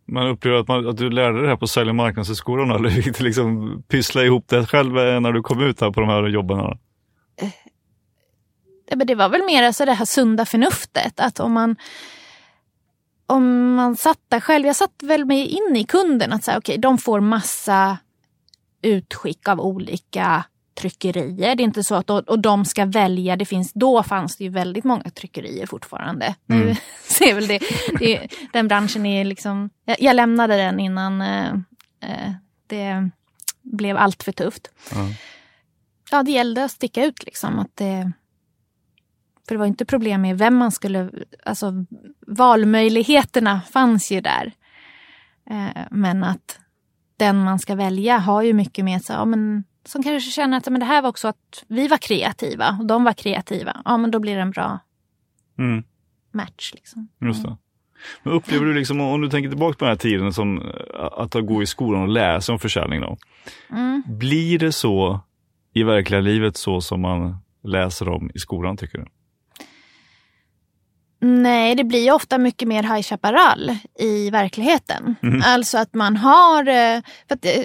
Man 0.06 0.26
upplever 0.26 0.58
att, 0.58 0.68
man, 0.68 0.88
att 0.88 0.96
du 0.96 1.10
lärde 1.10 1.32
dig 1.32 1.42
det 1.42 1.48
här 1.48 1.56
på 1.56 1.66
Sälj 1.66 1.88
och 1.88 1.96
marknadshögskolan 1.96 2.70
eller 2.70 2.90
fick 2.90 3.18
du 3.18 3.24
liksom 3.24 3.82
pyssla 3.88 4.24
ihop 4.24 4.48
det 4.48 4.66
själv 4.66 4.98
eh, 4.98 5.20
när 5.20 5.32
du 5.32 5.42
kom 5.42 5.60
ut 5.60 5.80
här 5.80 5.90
på 5.90 6.00
de 6.00 6.08
här 6.08 6.28
jobben? 6.28 6.58
Här? 6.58 6.78
Eh, 7.36 8.96
men 8.96 9.06
det 9.06 9.14
var 9.14 9.28
väl 9.28 9.44
mer 9.46 9.62
alltså 9.62 9.84
det 9.84 9.92
här 9.92 10.04
sunda 10.04 10.44
förnuftet. 10.44 11.20
Att 11.20 11.40
om 11.40 11.52
man 11.52 11.76
om 13.26 13.74
man 13.74 13.96
satt 13.96 14.18
där 14.28 14.40
själv, 14.40 14.66
jag 14.66 14.76
satt 14.76 15.02
väl 15.02 15.24
mig 15.24 15.46
in 15.46 15.76
i 15.76 15.84
kunden 15.84 16.32
att 16.32 16.44
säga 16.44 16.58
okay, 16.58 16.76
de 16.76 16.98
får 16.98 17.20
massa 17.20 17.98
utskick 18.82 19.48
av 19.48 19.60
olika 19.60 20.44
tryckerier. 20.74 21.56
Det 21.56 21.62
är 21.62 21.64
inte 21.64 21.84
så 21.84 21.94
att 21.94 22.10
och 22.10 22.38
de 22.38 22.64
ska 22.64 22.84
välja. 22.84 23.36
Det 23.36 23.44
finns, 23.44 23.72
då 23.72 24.02
fanns 24.02 24.36
det 24.36 24.44
ju 24.44 24.50
väldigt 24.50 24.84
många 24.84 25.10
tryckerier 25.10 25.66
fortfarande. 25.66 26.34
Mm. 26.48 26.66
Nu 26.66 26.76
ser 27.02 27.34
väl 27.34 27.46
det, 27.46 27.58
det, 27.98 28.28
den 28.52 28.68
branschen 28.68 29.06
är 29.06 29.24
liksom, 29.24 29.70
jag, 29.84 29.96
jag 30.00 30.16
lämnade 30.16 30.56
den 30.56 30.80
innan 30.80 31.20
eh, 31.20 31.52
eh 32.00 32.32
det 32.66 33.10
blev 33.62 33.96
allt 33.96 34.22
för 34.22 34.32
tufft. 34.32 34.70
Mm. 34.94 35.12
Ja, 36.10 36.22
det 36.22 36.30
gällde 36.30 36.64
att 36.64 36.70
sticka 36.70 37.04
ut 37.04 37.24
liksom. 37.24 37.58
Att 37.58 37.76
det, 37.76 38.12
för 39.48 39.54
det 39.54 39.58
var 39.58 39.66
inte 39.66 39.84
problem 39.84 40.22
med 40.22 40.38
vem 40.38 40.56
man 40.56 40.72
skulle, 40.72 41.10
alltså 41.44 41.72
valmöjligheterna 42.26 43.60
fanns 43.70 44.12
ju 44.12 44.20
där. 44.20 44.52
Eh, 45.50 45.82
men 45.90 46.24
att 46.24 46.58
den 47.16 47.44
man 47.44 47.58
ska 47.58 47.74
välja 47.74 48.18
har 48.18 48.42
ju 48.42 48.52
mycket 48.52 48.84
med 48.84 49.02
sig, 49.02 49.16
ja, 49.16 49.24
men, 49.24 49.64
som 49.84 50.02
kanske 50.02 50.30
känner 50.30 50.58
att 50.58 50.68
men 50.68 50.80
det 50.80 50.86
här 50.86 51.02
var 51.02 51.08
också 51.08 51.28
att 51.28 51.64
vi 51.68 51.88
var 51.88 51.98
kreativa 51.98 52.76
och 52.80 52.86
de 52.86 53.04
var 53.04 53.12
kreativa. 53.12 53.82
Ja 53.84 53.96
men 53.96 54.10
då 54.10 54.18
blir 54.18 54.34
det 54.34 54.42
en 54.42 54.50
bra 54.50 54.78
mm. 55.58 55.84
match. 56.32 56.72
Liksom. 56.74 57.08
Just 57.20 57.42
det. 57.42 57.56
Men 58.22 58.32
upplever 58.32 58.66
du, 58.66 58.74
liksom, 58.74 59.00
om 59.00 59.20
du 59.20 59.28
tänker 59.28 59.48
tillbaka 59.48 59.78
på 59.78 59.84
den 59.84 59.92
här 59.92 59.98
tiden, 59.98 60.32
som 60.32 60.58
eh, 60.58 60.64
att 61.16 61.32
gå 61.32 61.62
i 61.62 61.66
skolan 61.66 62.02
och 62.02 62.08
läsa 62.08 62.52
om 62.52 62.58
försäljning. 62.58 63.00
Då. 63.00 63.16
Mm. 63.70 64.02
Blir 64.06 64.58
det 64.58 64.72
så 64.72 65.20
i 65.72 65.82
verkliga 65.82 66.20
livet 66.20 66.56
så 66.56 66.80
som 66.80 67.00
man 67.00 67.36
läser 67.64 68.08
om 68.08 68.30
i 68.34 68.38
skolan 68.38 68.76
tycker 68.76 68.98
du? 68.98 69.04
Nej, 71.24 71.74
det 71.74 71.84
blir 71.84 72.12
ofta 72.12 72.38
mycket 72.38 72.68
mer 72.68 72.82
High 72.82 73.02
Chaparral 73.02 73.76
i 73.98 74.30
verkligheten. 74.30 75.14
Mm. 75.22 75.42
Alltså 75.44 75.78
att 75.78 75.94
man 75.94 76.16
har... 76.16 76.68
Eh, 76.68 77.02
för 77.28 77.34
att 77.34 77.44
eh, 77.44 77.64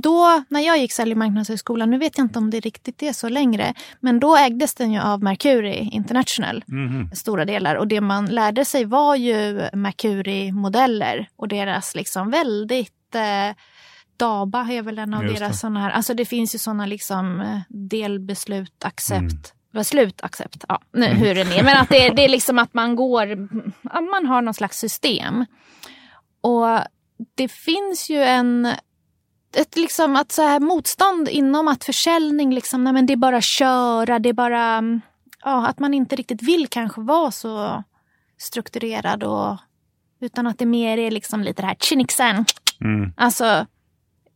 då, 0.00 0.42
när 0.48 0.60
jag 0.60 0.78
gick 0.78 0.92
sälj 0.92 1.12
och 1.12 1.18
marknadshögskolan, 1.18 1.90
nu 1.90 1.98
vet 1.98 2.18
jag 2.18 2.24
inte 2.24 2.38
om 2.38 2.50
det 2.50 2.60
riktigt 2.60 3.02
är 3.02 3.12
så 3.12 3.28
längre, 3.28 3.74
men 4.00 4.20
då 4.20 4.36
ägdes 4.36 4.74
den 4.74 4.92
ju 4.92 5.00
av 5.00 5.22
Mercury 5.22 5.88
International, 5.92 6.64
mm. 6.68 7.10
stora 7.14 7.44
delar. 7.44 7.74
Och 7.74 7.88
det 7.88 8.00
man 8.00 8.26
lärde 8.26 8.64
sig 8.64 8.84
var 8.84 9.16
ju 9.16 9.68
Mercury-modeller 9.72 11.28
och 11.36 11.48
deras 11.48 11.94
liksom 11.94 12.30
väldigt 12.30 13.14
eh, 13.14 13.56
DABA 14.16 14.66
är 14.70 14.82
väl 14.82 14.98
en 14.98 15.14
av 15.14 15.24
Just 15.24 15.38
deras 15.38 15.60
sådana 15.60 15.80
här, 15.80 15.90
alltså 15.90 16.14
det 16.14 16.24
finns 16.24 16.54
ju 16.54 16.58
sådana 16.58 16.86
liksom 16.86 17.40
eh, 17.40 17.60
delbeslut, 17.68 18.84
accept. 18.84 19.20
Mm. 19.22 19.84
Slut, 19.84 20.20
accept, 20.22 20.64
ja, 20.68 20.80
nu, 20.92 21.06
mm. 21.06 21.18
hur 21.18 21.34
det 21.34 21.40
är. 21.40 21.62
Men 21.62 21.76
att 21.76 21.88
det, 21.88 22.10
det 22.10 22.24
är 22.24 22.28
liksom 22.28 22.58
att 22.58 22.74
man 22.74 22.96
går, 22.96 23.48
man 24.10 24.26
har 24.26 24.42
någon 24.42 24.54
slags 24.54 24.78
system. 24.78 25.46
Och 26.40 26.78
det 27.34 27.48
finns 27.48 28.10
ju 28.10 28.22
en 28.22 28.68
ett 29.56 29.76
liksom 29.76 30.16
att 30.16 30.32
så 30.32 30.42
här 30.42 30.60
motstånd 30.60 31.28
inom 31.28 31.68
att 31.68 31.84
försäljning, 31.84 32.54
liksom, 32.54 32.84
nej 32.84 32.92
men 32.92 33.06
det 33.06 33.12
är 33.12 33.16
bara 33.16 33.40
köra, 33.40 34.18
det 34.18 34.28
är 34.28 34.32
bara 34.32 34.82
ja, 35.44 35.66
att 35.66 35.78
man 35.78 35.94
inte 35.94 36.16
riktigt 36.16 36.42
vill 36.42 36.68
kanske 36.68 37.00
vara 37.00 37.30
så 37.30 37.84
strukturerad 38.38 39.22
och 39.22 39.56
utan 40.20 40.46
att 40.46 40.58
det 40.58 40.66
mer 40.66 40.98
är 40.98 41.10
liksom 41.10 41.42
lite 41.42 41.62
det 41.62 41.66
här 41.66 41.76
chinixen. 41.80 42.44
Mm. 42.80 43.12
Alltså 43.16 43.66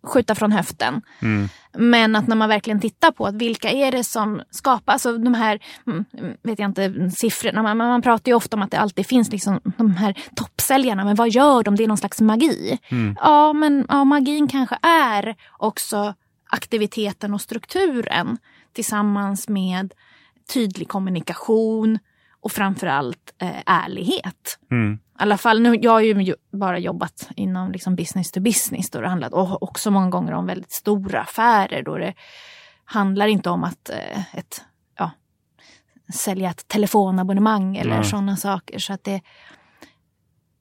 skjuta 0.02 0.34
från 0.34 0.52
höften. 0.52 1.02
Mm. 1.22 1.48
Men 1.74 2.16
att 2.16 2.28
när 2.28 2.36
man 2.36 2.48
verkligen 2.48 2.80
tittar 2.80 3.10
på 3.10 3.26
att 3.26 3.34
vilka 3.34 3.70
är 3.70 3.92
det 3.92 4.04
som 4.04 4.42
skapar, 4.50 4.92
alltså 4.92 5.18
de 5.18 5.34
här, 5.34 5.58
mm, 5.86 6.04
vet 6.42 6.58
jag 6.58 6.70
inte, 6.70 7.10
siffrorna, 7.16 7.62
man, 7.62 7.76
man 7.76 8.02
pratar 8.02 8.30
ju 8.30 8.36
ofta 8.36 8.56
om 8.56 8.62
att 8.62 8.70
det 8.70 8.78
alltid 8.78 9.06
finns 9.06 9.32
liksom 9.32 9.60
de 9.76 9.90
här 9.96 10.14
toppsäljarna, 10.36 11.04
men 11.04 11.16
vad 11.16 11.30
gör 11.30 11.62
de? 11.62 11.76
Det 11.76 11.84
är 11.84 11.88
någon 11.88 11.96
slags 11.96 12.20
magi. 12.20 12.78
Mm. 12.88 13.16
Ja, 13.20 13.52
men 13.52 13.86
ja, 13.88 14.04
magin 14.04 14.48
kanske 14.48 14.78
är 14.82 15.36
också 15.58 16.14
aktiviteten 16.50 17.34
och 17.34 17.40
strukturen 17.40 18.38
tillsammans 18.72 19.48
med 19.48 19.94
tydlig 20.54 20.88
kommunikation 20.88 21.98
och 22.44 22.52
framförallt 22.52 23.34
eh, 23.38 23.62
ärlighet. 23.66 24.58
Mm. 24.70 24.94
I 24.94 24.98
alla 25.16 25.38
fall, 25.38 25.60
nu, 25.60 25.76
jag 25.76 25.90
har 25.90 26.00
ju 26.00 26.34
bara 26.52 26.78
jobbat 26.78 27.28
inom 27.36 27.72
liksom 27.72 27.96
business 27.96 28.30
to 28.30 28.40
business. 28.40 28.90
Då 28.90 29.00
det 29.00 29.08
handlat, 29.08 29.32
och 29.32 29.62
också 29.62 29.90
många 29.90 30.10
gånger 30.10 30.32
om 30.32 30.46
väldigt 30.46 30.72
stora 30.72 31.20
affärer. 31.20 31.82
Då 31.82 31.98
det 31.98 32.14
handlar 32.84 33.26
inte 33.26 33.50
om 33.50 33.64
att 33.64 33.90
eh, 33.90 34.36
ett, 34.38 34.64
ja, 34.98 35.10
sälja 36.14 36.50
ett 36.50 36.68
telefonabonnemang 36.68 37.76
eller 37.76 37.92
mm. 37.92 38.04
sådana 38.04 38.36
saker. 38.36 38.78
Så 38.78 38.92
att 38.92 39.04
det, 39.04 39.20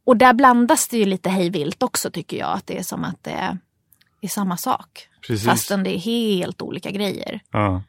och 0.05 0.17
där 0.17 0.33
blandas 0.33 0.87
det 0.87 0.97
ju 0.97 1.05
lite 1.05 1.29
hejvilt 1.29 1.83
också 1.83 2.11
tycker 2.11 2.37
jag. 2.37 2.53
Att 2.53 2.67
det 2.67 2.79
är 2.79 2.83
som 2.83 3.03
att 3.03 3.23
det 3.23 3.31
är, 3.31 3.57
samma 4.27 4.57
sak. 4.57 5.07
Precis. 5.27 5.45
Fastän 5.45 5.83
det 5.83 5.95
är 5.95 5.99
helt 5.99 6.61
olika 6.61 6.91
grejer. 6.91 7.39
Ja. 7.51 7.83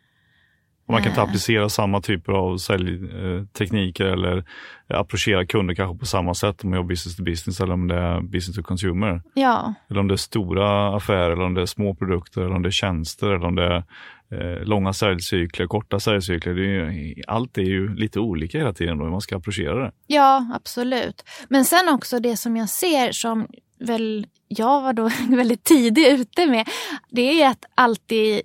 Och 0.86 0.92
man 0.92 1.02
kan 1.02 1.10
inte 1.10 1.22
applicera 1.22 1.68
samma 1.68 2.00
typer 2.00 2.32
av 2.32 2.58
säljtekniker 2.58 4.04
eller 4.04 4.44
approchera 4.88 5.46
kunder 5.46 5.74
kanske 5.74 5.98
på 5.98 6.06
samma 6.06 6.34
sätt 6.34 6.64
om 6.64 6.70
man 6.70 6.76
jobbar 6.76 6.88
business 6.88 7.16
to 7.16 7.22
business 7.22 7.60
eller 7.60 7.74
om 7.74 7.88
det 7.88 7.94
är 7.94 8.20
business 8.20 8.56
to 8.56 8.62
consumer. 8.62 9.22
Ja. 9.34 9.74
Eller 9.90 10.00
om 10.00 10.08
det 10.08 10.14
är 10.14 10.16
stora 10.16 10.96
affärer, 10.96 11.30
eller 11.30 11.44
om 11.44 11.54
det 11.54 11.62
är 11.62 11.66
små 11.66 11.94
produkter, 11.94 12.40
eller 12.40 12.54
om 12.54 12.62
det 12.62 12.68
är 12.68 12.70
tjänster, 12.70 13.26
eller 13.26 13.44
om 13.46 13.54
det 13.54 13.64
är 13.64 13.84
eh, 14.30 14.64
långa 14.64 14.92
säljcykler, 14.92 15.66
korta 15.66 16.00
säljcykler. 16.00 16.58
Är 16.58 16.90
ju, 16.90 17.14
allt 17.26 17.58
är 17.58 17.62
ju 17.62 17.94
lite 17.94 18.20
olika 18.20 18.58
hela 18.58 18.72
tiden 18.72 18.98
då, 18.98 19.04
hur 19.04 19.10
man 19.10 19.20
ska 19.20 19.36
approchera 19.36 19.84
det. 19.84 19.92
Ja, 20.06 20.50
absolut. 20.54 21.24
Men 21.48 21.64
sen 21.64 21.88
också 21.88 22.20
det 22.20 22.36
som 22.36 22.56
jag 22.56 22.68
ser 22.68 23.12
som 23.12 23.46
väl 23.78 24.26
jag 24.48 24.82
var 24.82 24.92
då 24.92 25.10
väldigt 25.36 25.64
tidig 25.64 26.06
ute 26.06 26.46
med, 26.46 26.68
det 27.10 27.42
är 27.42 27.50
att 27.50 27.64
alltid 27.74 28.42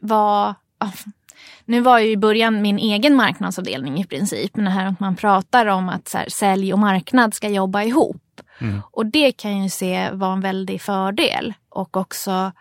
vara 0.00 0.54
nu 1.70 1.80
var 1.80 1.98
ju 1.98 2.10
i 2.10 2.16
början 2.16 2.62
min 2.62 2.78
egen 2.78 3.16
marknadsavdelning 3.16 4.00
i 4.00 4.04
princip. 4.04 4.56
Men 4.56 4.64
det 4.64 4.70
här 4.70 4.86
att 4.86 5.00
man 5.00 5.16
pratar 5.16 5.66
om 5.66 5.88
att 5.88 6.08
så 6.08 6.18
här, 6.18 6.28
sälj 6.28 6.72
och 6.72 6.78
marknad 6.78 7.34
ska 7.34 7.48
jobba 7.48 7.82
ihop. 7.82 8.40
Mm. 8.60 8.82
Och 8.90 9.06
det 9.06 9.32
kan 9.32 9.52
jag 9.52 9.62
ju 9.62 9.70
se 9.70 10.10
vara 10.10 10.32
en 10.32 10.40
väldig 10.40 10.82
fördel. 10.82 11.54
Och 11.68 11.96
också 11.96 12.52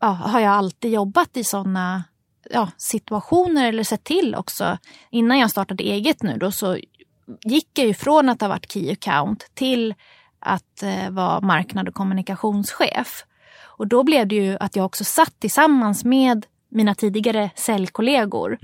ja, 0.00 0.08
har 0.08 0.40
jag 0.40 0.52
alltid 0.52 0.92
jobbat 0.92 1.36
i 1.36 1.44
sådana 1.44 2.04
ja, 2.50 2.68
situationer 2.76 3.68
eller 3.68 3.84
sett 3.84 4.04
till 4.04 4.34
också. 4.34 4.78
Innan 5.10 5.38
jag 5.38 5.50
startade 5.50 5.84
eget 5.84 6.22
nu 6.22 6.36
då 6.38 6.50
så 6.50 6.78
gick 7.44 7.78
jag 7.78 7.86
ju 7.86 7.94
från 7.94 8.28
att 8.28 8.40
ha 8.40 8.48
varit 8.48 8.72
key 8.72 8.92
account 8.92 9.46
till 9.54 9.94
att 10.38 10.82
eh, 10.82 11.10
vara 11.10 11.40
marknad 11.40 11.88
och 11.88 11.94
kommunikationschef. 11.94 13.24
Och 13.64 13.86
då 13.86 14.02
blev 14.02 14.28
det 14.28 14.34
ju 14.34 14.56
att 14.60 14.76
jag 14.76 14.86
också 14.86 15.04
satt 15.04 15.40
tillsammans 15.40 16.04
med 16.04 16.46
mina 16.76 16.94
tidigare 16.94 17.50
säljkollegor. 17.54 18.58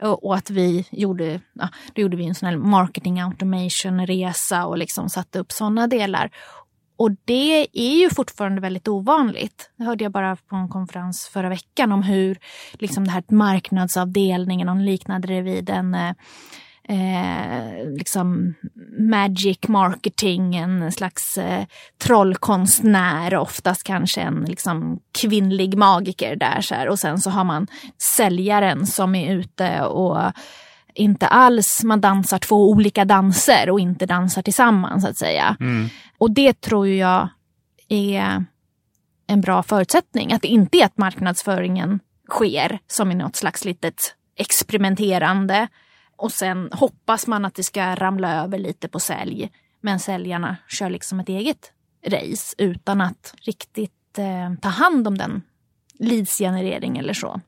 Och, 0.00 0.36
att 0.36 0.50
vi 0.50 0.86
gjorde, 0.90 1.40
ja, 1.52 1.68
då 1.94 2.02
gjorde 2.02 2.16
vi 2.16 2.26
en 2.26 2.34
sån 2.34 2.48
här 2.48 2.56
marketing 2.56 3.20
automation 3.20 4.06
resa 4.06 4.66
och 4.66 4.78
liksom 4.78 5.08
satte 5.08 5.38
upp 5.38 5.52
sådana 5.52 5.86
delar. 5.86 6.30
Och 6.96 7.10
det 7.24 7.66
är 7.72 8.00
ju 8.00 8.10
fortfarande 8.10 8.60
väldigt 8.60 8.88
ovanligt. 8.88 9.70
Det 9.76 9.84
hörde 9.84 10.04
jag 10.04 10.12
bara 10.12 10.36
på 10.36 10.56
en 10.56 10.68
konferens 10.68 11.30
förra 11.32 11.48
veckan 11.48 11.92
om 11.92 12.02
hur 12.02 12.38
liksom 12.72 13.04
det 13.04 13.10
här 13.10 13.24
marknadsavdelningen, 13.28 14.68
och 14.68 14.76
liknade 14.76 15.28
det 15.28 15.40
vid 15.40 15.70
en 15.70 15.96
eh, 16.88 17.92
liksom 17.98 18.54
magic 18.98 19.58
marketing, 19.68 20.56
en 20.56 20.92
slags 20.92 21.38
eh, 21.38 21.64
trollkonstnär, 21.98 23.36
oftast 23.36 23.82
kanske 23.82 24.20
en 24.20 24.44
liksom, 24.48 25.00
kvinnlig 25.20 25.76
magiker 25.76 26.36
där. 26.36 26.60
Så 26.60 26.74
här. 26.74 26.88
Och 26.88 26.98
sen 26.98 27.18
så 27.18 27.30
har 27.30 27.44
man 27.44 27.66
säljaren 28.16 28.86
som 28.86 29.14
är 29.14 29.34
ute 29.34 29.82
och 29.82 30.32
inte 30.94 31.26
alls, 31.26 31.80
man 31.84 32.00
dansar 32.00 32.38
två 32.38 32.70
olika 32.70 33.04
danser 33.04 33.70
och 33.70 33.80
inte 33.80 34.06
dansar 34.06 34.42
tillsammans 34.42 35.02
så 35.02 35.08
att 35.10 35.18
säga. 35.18 35.56
Mm. 35.60 35.88
Och 36.18 36.30
det 36.30 36.60
tror 36.60 36.88
jag 36.88 37.28
är 37.88 38.44
en 39.26 39.40
bra 39.40 39.62
förutsättning. 39.62 40.32
Att 40.32 40.42
det 40.42 40.48
inte 40.48 40.78
är 40.78 40.84
att 40.84 40.98
marknadsföringen 40.98 42.00
sker 42.30 42.78
som 42.86 43.12
i 43.12 43.14
något 43.14 43.36
slags 43.36 43.64
litet 43.64 44.14
experimenterande 44.36 45.68
och 46.16 46.32
sen 46.32 46.68
hoppas 46.72 47.26
man 47.26 47.44
att 47.44 47.54
det 47.54 47.62
ska 47.62 47.94
ramla 47.94 48.42
över 48.44 48.58
lite 48.58 48.88
på 48.88 49.00
sälj. 49.00 49.50
Men 49.80 50.00
säljarna 50.00 50.56
kör 50.68 50.90
liksom 50.90 51.20
ett 51.20 51.28
eget 51.28 51.72
race 52.06 52.54
utan 52.58 53.00
att 53.00 53.34
riktigt 53.42 54.18
eh, 54.18 54.54
ta 54.60 54.68
hand 54.68 55.08
om 55.08 55.18
den 55.18 55.42
leadsgenerering 55.98 56.98
eller 56.98 57.14
så. 57.14 57.40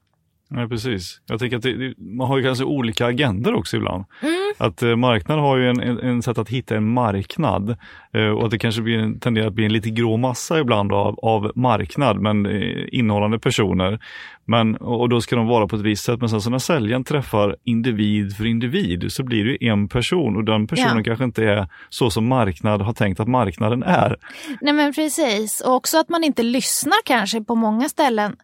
Nej, 0.48 0.68
precis. 0.68 1.20
Jag 1.26 1.38
tänker 1.38 1.56
att 1.56 1.62
det, 1.62 1.94
man 1.98 2.28
har 2.28 2.36
ju 2.36 2.44
kanske 2.44 2.64
olika 2.64 3.06
agender 3.06 3.54
också 3.54 3.76
ibland. 3.76 4.04
Mm. 4.22 4.34
Att 4.58 4.82
eh, 4.82 4.96
marknaden 4.96 5.44
har 5.44 5.56
ju 5.56 5.68
en, 5.68 5.80
en, 5.80 5.98
en, 5.98 6.22
sätt 6.22 6.38
att 6.38 6.48
hitta 6.48 6.76
en 6.76 6.92
marknad 6.92 7.76
eh, 8.12 8.28
och 8.28 8.44
att 8.44 8.50
det 8.50 8.58
kanske 8.58 8.82
blir 8.82 8.98
en, 8.98 9.20
tenderar 9.20 9.46
att 9.46 9.52
bli 9.52 9.64
en 9.64 9.72
lite 9.72 9.90
grå 9.90 10.16
massa 10.16 10.58
ibland 10.58 10.92
av, 10.92 11.18
av 11.22 11.52
marknad, 11.54 12.20
men 12.20 12.46
eh, 12.46 12.84
innehållande 12.92 13.38
personer. 13.38 13.98
Men, 14.44 14.76
och 14.76 15.08
då 15.08 15.20
ska 15.20 15.36
de 15.36 15.46
vara 15.46 15.68
på 15.68 15.76
ett 15.76 15.82
visst 15.82 16.04
sätt. 16.04 16.20
Men 16.20 16.28
sen 16.28 16.40
så 16.40 16.50
när 16.50 16.58
säljaren 16.58 17.04
träffar 17.04 17.56
individ 17.64 18.36
för 18.36 18.46
individ 18.46 19.12
så 19.12 19.22
blir 19.22 19.44
det 19.44 19.50
ju 19.50 19.68
en 19.68 19.88
person 19.88 20.36
och 20.36 20.44
den 20.44 20.66
personen 20.66 20.96
Ja. 20.96 21.04
kanske 21.04 21.24
inte 21.24 21.44
är 21.44 21.68
så 21.88 22.10
som 22.10 22.26
marknad 22.26 22.82
har 22.82 22.92
tänkt 22.92 23.20
att 23.20 23.28
marknaden 23.28 23.82
är. 23.82 24.16
Nej 24.60 24.72
men 24.72 24.92
precis. 24.92 25.60
Och 25.60 25.74
också 25.74 25.98
att 25.98 26.08
man 26.08 26.24
inte 26.24 26.42
lyssnar 26.42 26.98
kanske 27.04 27.44
på 27.44 27.54
många 27.54 27.88
ställen. 27.88 28.36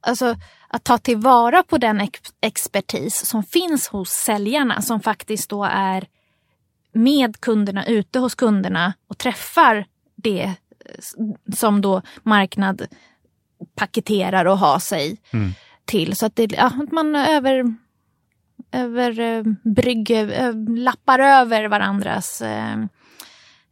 Alltså 0.00 0.36
att 0.72 0.84
ta 0.84 0.98
tillvara 0.98 1.62
på 1.62 1.78
den 1.78 2.00
ex- 2.00 2.32
expertis 2.40 3.26
som 3.26 3.42
finns 3.42 3.88
hos 3.88 4.08
säljarna 4.10 4.82
som 4.82 5.00
faktiskt 5.00 5.50
då 5.50 5.64
är 5.64 6.06
med 6.92 7.40
kunderna, 7.40 7.86
ute 7.86 8.18
hos 8.18 8.34
kunderna 8.34 8.92
och 9.08 9.18
träffar 9.18 9.86
det 10.16 10.42
eh, 10.42 10.54
som 11.56 11.80
då 11.80 12.02
marknad 12.22 12.82
paketerar 13.74 14.44
och 14.44 14.58
har 14.58 14.78
sig 14.78 15.18
Mm. 15.32 15.50
till. 15.84 16.16
Så 16.16 16.26
att, 16.26 16.36
det, 16.36 16.52
ja, 16.52 16.66
att 16.66 16.92
man 16.92 17.16
över, 17.16 17.74
över 18.72 19.20
eh, 19.20 19.42
brygger, 19.64 20.28
ö, 20.28 20.52
lappar 20.68 21.18
över 21.18 21.68
varandras 21.68 22.40
eh, 22.42 22.72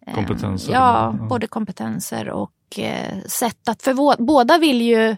eh, 0.06 0.14
Kompetenser. 0.14 0.72
Ja, 0.72 1.16
Ja. 1.20 1.26
både 1.28 1.46
kompetenser 1.46 2.28
och 2.30 2.78
eh, 2.78 3.22
sätt 3.26 3.68
att, 3.68 3.82
för 3.82 3.92
vå- 3.94 4.22
båda 4.24 4.58
vill 4.58 4.82
ju 4.82 5.16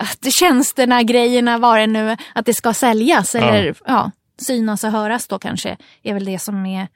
att 0.00 0.32
tjänsterna, 0.32 1.02
grejerna, 1.02 1.58
vad 1.58 1.78
det 1.78 1.86
nu 1.86 2.16
att 2.34 2.46
det 2.46 2.54
ska 2.54 2.72
säljas 2.74 3.34
Ja. 3.34 3.40
eller 3.40 3.76
ja, 3.86 4.10
synas 4.38 4.84
och 4.84 4.90
höras 4.90 5.28
då 5.28 5.38
kanske 5.38 5.76
är 6.02 6.14
väl 6.14 6.24
det 6.24 6.38
som 6.38 6.66
är 6.66 6.88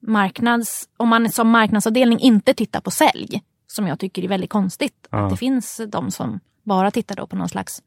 marknads, 0.00 0.88
om 0.96 1.08
man 1.08 1.30
som 1.32 1.50
marknadsavdelning 1.50 2.18
inte 2.20 2.54
tittar 2.54 2.80
på 2.80 2.90
sälj, 2.90 3.42
som 3.66 3.86
jag 3.86 3.98
tycker 3.98 4.24
är 4.24 4.28
väldigt 4.28 4.50
konstigt. 4.50 5.08
Ja. 5.10 5.24
Att 5.24 5.30
det 5.30 5.36
finns 5.36 5.80
de 5.88 6.10
som 6.10 6.40
bara 6.62 6.90
tittar 6.90 7.16
då 7.16 7.26
på 7.26 7.36
någon 7.36 7.48
slags 7.48 7.82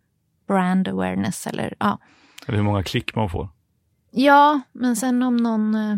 brand 0.47 0.87
awareness 0.87 1.47
eller 1.47 1.73
ja. 1.79 1.99
Eller 2.47 2.57
hur 2.57 2.63
många 2.65 2.83
klick 2.83 3.15
man 3.15 3.29
får. 3.29 3.49
Ja, 4.11 4.61
men 4.71 4.95
sen 4.95 5.23
om 5.23 5.37
någon, 5.37 5.75
eh, 5.75 5.97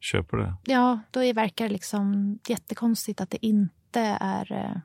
Köper 0.00 0.36
det. 0.36 0.54
ja, 0.64 1.00
då 1.10 1.20
verkar 1.32 1.64
det 1.64 1.72
liksom 1.72 2.38
jättekonstigt 2.48 3.20
att 3.20 3.30
det 3.30 3.46
inte 3.46 4.00
är 4.20 4.52
eh, 4.52 4.76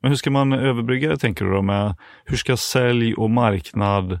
men 0.00 0.10
hur 0.10 0.16
ska 0.16 0.30
man 0.30 0.52
överbrygga 0.52 1.08
det 1.08 1.18
tänker 1.18 1.44
du 1.44 1.50
då 1.50 1.62
med 1.62 1.96
hur 2.24 2.36
ska 2.36 2.56
sälj 2.56 3.14
och 3.14 3.30
marknad 3.30 4.20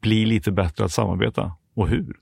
bli 0.00 0.26
lite 0.26 0.52
bättre 0.52 0.84
att 0.84 0.92
samarbeta? 0.92 1.52
Och 1.76 1.88
hur? 1.88 2.16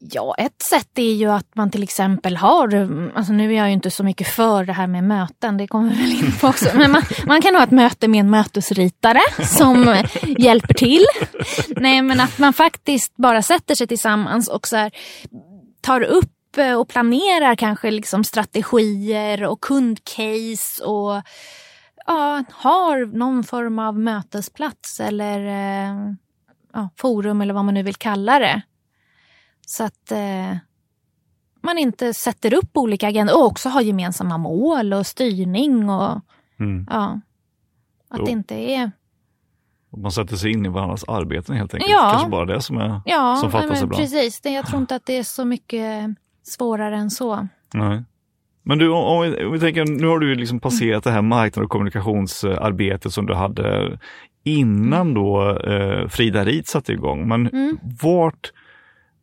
Ja, 0.00 0.34
ett 0.38 0.62
sätt 0.62 0.98
är 0.98 1.12
ju 1.12 1.30
att 1.30 1.54
man 1.54 1.70
till 1.70 1.82
exempel 1.82 2.36
har, 2.36 2.88
alltså 3.14 3.32
nu 3.32 3.52
är 3.52 3.56
jag 3.56 3.66
ju 3.66 3.72
inte 3.72 3.90
så 3.90 4.04
mycket 4.04 4.28
för 4.28 4.64
det 4.64 4.72
här 4.72 4.86
med 4.86 5.04
möten, 5.04 5.56
det 5.56 5.66
kommer 5.66 5.90
vi 5.90 5.96
väl 5.96 6.24
in 6.24 6.32
på 6.40 6.46
också, 6.46 6.68
men 6.74 6.90
man, 6.90 7.02
man 7.26 7.42
kan 7.42 7.54
ha 7.54 7.62
ett 7.62 7.70
möte 7.70 8.08
med 8.08 8.20
en 8.20 8.30
mötesritare 8.30 9.20
som 9.44 9.96
hjälper 10.38 10.74
till. 10.74 11.04
Nej, 11.68 12.02
men 12.02 12.20
att 12.20 12.38
man 12.38 12.52
faktiskt 12.52 13.16
bara 13.16 13.42
sätter 13.42 13.74
sig 13.74 13.86
tillsammans 13.86 14.48
och 14.48 14.68
så 14.68 14.76
här, 14.76 14.90
tar 15.80 16.00
upp 16.00 16.32
och 16.78 16.88
planerar 16.88 17.54
kanske 17.54 17.90
liksom 17.90 18.24
strategier 18.24 19.44
och 19.44 19.60
kundcase 19.60 20.84
och 20.84 21.22
ja, 22.08 22.44
har 22.52 23.06
någon 23.06 23.44
form 23.44 23.78
av 23.78 23.98
mötesplats 23.98 25.00
eller 25.00 25.38
eh, 25.46 26.12
ja, 26.72 26.88
forum 26.96 27.40
eller 27.40 27.54
vad 27.54 27.64
man 27.64 27.74
nu 27.74 27.82
vill 27.82 27.94
kalla 27.96 28.38
det. 28.38 28.62
Så 29.66 29.84
att 29.84 30.12
eh, 30.12 30.56
man 31.62 31.78
inte 31.78 32.14
sätter 32.14 32.54
upp 32.54 32.76
olika 32.76 33.08
agendor 33.08 33.34
och 33.36 33.46
också 33.46 33.68
har 33.68 33.80
gemensamma 33.80 34.38
mål 34.38 34.92
och 34.92 35.06
styrning 35.06 35.90
och 35.90 36.20
Mm. 36.60 36.86
ja. 36.90 37.20
Att 38.10 38.26
det 38.26 38.30
inte 38.30 38.54
är... 38.54 38.90
Man 39.96 40.12
sätter 40.12 40.36
sig 40.36 40.52
in 40.52 40.66
i 40.66 40.68
varandras 40.68 41.04
arbeten 41.08 41.56
helt 41.56 41.74
enkelt. 41.74 41.90
Ja. 41.92 42.10
Kanske 42.12 42.30
bara 42.30 42.44
det 42.46 42.62
som 42.62 42.76
är... 42.78 43.00
Ja, 43.04 43.36
Som 43.36 43.50
fattas 43.50 43.68
men 43.68 43.76
ibland. 43.84 43.96
precis. 44.02 44.40
Jag 44.44 44.66
tror 44.66 44.80
inte 44.80 44.94
att 44.94 45.06
det 45.06 45.12
är 45.18 45.22
så 45.22 45.44
mycket 45.44 46.10
svårare 46.42 46.96
än 46.96 47.10
så. 47.10 47.48
Nej. 47.74 48.04
Men 48.68 48.78
du, 48.78 48.88
om 48.90 49.22
vi, 49.22 49.44
om 49.44 49.52
vi 49.52 49.60
tänker, 49.60 49.84
nu 49.84 50.06
har 50.06 50.18
du 50.18 50.34
liksom 50.34 50.60
passerat 50.60 51.04
det 51.04 51.10
här 51.10 51.22
marknad 51.22 51.64
och 51.64 51.70
kommunikationsarbetet 51.70 53.12
som 53.12 53.26
du 53.26 53.34
hade 53.34 53.98
innan 54.44 55.14
då 55.14 55.58
eh, 55.58 56.08
Frida 56.08 56.44
Rit 56.44 56.68
satte 56.68 56.92
igång. 56.92 57.28
Men 57.28 57.46
Mm. 57.46 57.78
vart, 58.02 58.52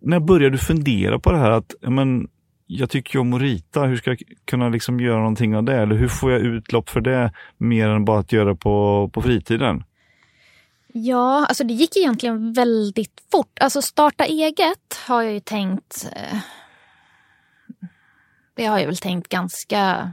när 0.02 0.20
började 0.20 0.50
du 0.50 0.58
fundera 0.58 1.20
på 1.20 1.32
det 1.32 1.38
här 1.38 1.52
att 1.52 1.76
men, 1.82 2.28
jag 2.68 2.90
tycker 2.90 3.16
ju 3.16 3.22
om 3.22 3.34
att 3.34 3.42
rita, 3.42 3.84
hur 3.84 3.96
ska 3.98 4.10
jag 4.10 4.20
kunna 4.46 4.70
liksom 4.70 5.00
göra 5.00 5.18
någonting 5.18 5.56
av 5.56 5.64
det? 5.64 5.76
Eller 5.76 5.96
hur 5.96 6.08
får 6.08 6.32
jag 6.32 6.42
utlopp 6.42 6.90
för 6.90 7.02
det 7.02 7.32
mer 7.58 7.90
än 7.90 8.06
bara 8.06 8.20
att 8.20 8.32
göra 8.32 8.56
på, 8.56 9.10
på 9.14 9.22
fritiden? 9.22 9.84
Ja, 10.94 11.46
alltså 11.46 11.64
det 11.64 11.74
gick 11.74 11.98
egentligen 11.98 12.54
väldigt 12.54 13.22
fort. 13.32 13.60
Alltså 13.60 13.82
starta 13.82 14.26
eget 14.26 15.04
har 15.08 15.22
jag 15.22 15.34
ju 15.34 15.40
tänkt. 15.40 16.10
Eh, 16.16 16.38
det 18.56 18.66
har 18.66 18.80
jag 18.80 18.86
väl 18.86 18.98
tänkt 18.98 19.30
ganska 19.30 20.12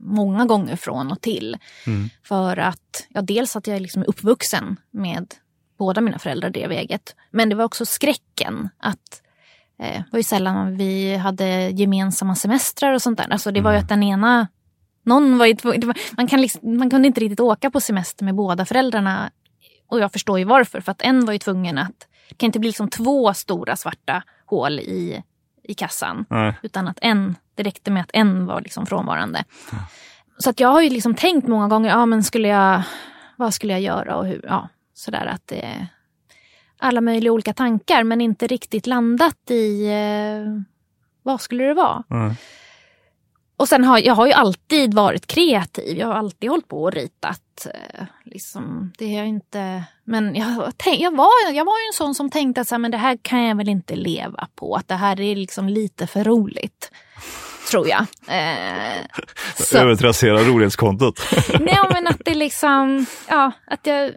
många 0.00 0.44
gånger 0.44 0.76
från 0.76 1.12
och 1.12 1.20
till. 1.20 1.56
Mm. 1.86 2.08
För 2.22 2.56
att, 2.56 3.06
ja 3.08 3.22
dels 3.22 3.56
att 3.56 3.66
jag 3.66 3.76
är 3.76 3.80
liksom 3.80 4.04
uppvuxen 4.06 4.76
med 4.90 5.34
båda 5.78 6.00
mina 6.00 6.18
föräldrar 6.18 6.50
drev 6.50 6.72
eget. 6.72 7.16
Men 7.30 7.48
det 7.48 7.54
var 7.54 7.64
också 7.64 7.86
skräcken 7.86 8.68
att 8.78 9.22
eh, 9.78 10.02
var 10.12 10.18
ju 10.18 10.22
sällan 10.22 10.76
vi 10.76 11.16
hade 11.16 11.70
gemensamma 11.70 12.34
semestrar 12.34 12.92
och 12.92 13.02
sånt 13.02 13.18
där. 13.18 13.28
Alltså 13.30 13.50
det 13.50 13.60
var 13.60 13.70
ju 13.70 13.76
Mm. 13.76 13.84
att 13.84 13.88
den 13.88 14.02
ena, 14.02 14.48
någon 15.02 15.38
var 15.38 15.46
ju, 15.46 15.56
var, 15.62 16.16
man, 16.16 16.26
kan 16.28 16.40
liksom, 16.40 16.78
man 16.78 16.90
kunde 16.90 17.08
inte 17.08 17.20
riktigt 17.20 17.40
åka 17.40 17.70
på 17.70 17.80
semester 17.80 18.24
med 18.24 18.34
båda 18.34 18.64
föräldrarna. 18.64 19.30
Och 19.86 20.00
jag 20.00 20.12
förstår 20.12 20.38
ju 20.38 20.44
varför, 20.44 20.80
för 20.80 20.92
att 20.92 21.02
en 21.02 21.24
var 21.24 21.32
ju 21.32 21.38
tvungen 21.38 21.78
att, 21.78 22.08
det 22.28 22.34
kan 22.34 22.46
inte 22.46 22.58
bli 22.58 22.68
liksom 22.68 22.88
två 22.90 23.34
stora 23.34 23.76
svarta 23.76 24.22
hål 24.46 24.80
i, 24.80 25.22
i 25.62 25.74
kassan. 25.74 26.24
Nej. 26.30 26.54
Utan 26.62 26.88
att 26.88 26.98
en, 27.00 27.36
det 27.58 27.62
räckte 27.62 27.90
med 27.90 28.02
att 28.02 28.10
en 28.12 28.46
var 28.46 28.60
liksom 28.60 28.86
frånvarande. 28.86 29.44
Så 30.38 30.50
att 30.50 30.60
jag 30.60 30.68
har 30.68 30.82
ju 30.82 30.90
liksom 30.90 31.14
tänkt 31.14 31.48
många 31.48 31.68
gånger, 31.68 31.90
ja 31.90 32.06
men 32.06 32.22
skulle 32.24 32.48
jag, 32.48 32.82
vad 33.36 33.54
skulle 33.54 33.72
jag 33.72 33.82
göra 33.82 34.16
och 34.16 34.26
hur, 34.26 34.44
ja 34.48 34.68
sådär 34.94 35.26
att 35.26 35.46
det 35.46 35.64
är 35.64 35.86
alla 36.78 37.00
möjliga 37.00 37.32
olika 37.32 37.52
tankar 37.54 38.04
men 38.04 38.20
inte 38.20 38.46
riktigt 38.46 38.86
landat 38.86 39.50
i 39.50 39.86
eh, 39.86 40.62
vad 41.22 41.40
skulle 41.40 41.64
det 41.64 41.74
vara. 41.74 42.02
Nej. 42.08 42.34
Och 43.56 43.68
sen 43.68 43.84
har 43.84 43.98
jag 43.98 44.14
har 44.14 44.26
ju 44.26 44.32
alltid 44.32 44.94
varit 44.94 45.26
kreativ. 45.26 45.98
Jag 45.98 46.06
har 46.06 46.14
alltid 46.14 46.50
hållit 46.50 46.68
på 46.68 46.82
och 46.82 46.92
ritat. 46.92 47.66
eh, 47.74 48.04
Liksom, 48.24 48.92
det 48.98 49.04
är 49.04 49.18
jag 49.18 49.26
inte... 49.26 49.84
Men 50.04 50.34
jag, 50.34 50.72
tänk, 50.76 51.00
jag, 51.00 51.16
var, 51.16 51.52
jag 51.52 51.64
var 51.64 51.78
ju 51.78 51.86
en 51.88 51.92
sån 51.94 52.14
som 52.14 52.30
tänkte 52.30 52.60
att 52.60 52.68
så 52.68 52.74
här, 52.74 52.78
men 52.78 52.90
det 52.90 52.96
här 52.96 53.18
kan 53.22 53.42
jag 53.44 53.56
väl 53.56 53.68
inte 53.68 53.96
leva 53.96 54.48
på. 54.54 54.74
Att 54.74 54.88
det 54.88 54.94
här 54.94 55.20
är 55.20 55.36
liksom 55.36 55.68
lite 55.68 56.06
för 56.06 56.24
roligt. 56.24 56.92
Tror 57.70 57.88
jag. 57.88 58.00
Eh, 58.28 59.04
så- 59.54 59.78
Övertrassera 59.78 60.38
rolighetskontot. 60.38 61.20
Nej 61.60 61.78
men 61.92 62.06
att 62.06 62.20
det 62.24 62.34
liksom, 62.44 63.06
ja, 63.28 63.52
att 63.66 63.86
jag, 63.86 64.12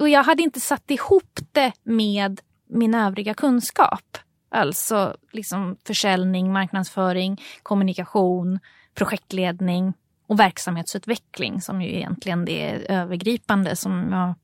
och 0.00 0.08
jag 0.08 0.22
hade 0.24 0.42
inte 0.42 0.60
satt 0.60 0.90
ihop 0.90 1.38
det 1.52 1.72
med 1.82 2.40
min 2.70 2.94
övriga 2.94 3.34
kunskap. 3.34 4.18
Alltså 4.50 5.16
liksom 5.32 5.76
försäljning, 5.86 6.52
marknadsföring, 6.52 7.42
kommunikation, 7.62 8.58
projektledning 8.94 9.92
och 10.28 10.40
verksamhetsutveckling 10.40 11.60
som 11.60 11.82
ju 11.82 11.88
egentligen 11.96 12.44
det 12.44 12.70
är 12.70 12.90
övergripande 13.00 13.76
som 13.76 14.08
jag 14.10 14.34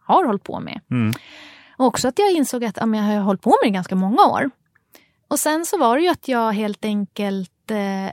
har 0.00 0.24
hållit 0.26 0.42
på 0.44 0.60
med. 0.60 0.80
Mm. 0.90 1.12
Och 1.76 1.86
också 1.86 2.08
att 2.08 2.18
jag 2.18 2.32
insåg 2.32 2.64
att 2.64 2.76
ja, 2.76 2.86
men 2.86 3.04
jag 3.04 3.16
har 3.16 3.24
hållit 3.24 3.42
på 3.42 3.50
med 3.50 3.58
det 3.70 3.74
ganska 3.74 3.94
många 3.94 4.22
år. 4.26 4.50
Och 5.28 5.38
sen 5.38 5.66
så 5.66 5.78
var 5.78 5.96
det 5.96 6.02
ju 6.02 6.08
att 6.08 6.28
jag 6.28 6.52
helt 6.52 6.84
enkelt 6.84 7.50
eh, 7.70 8.10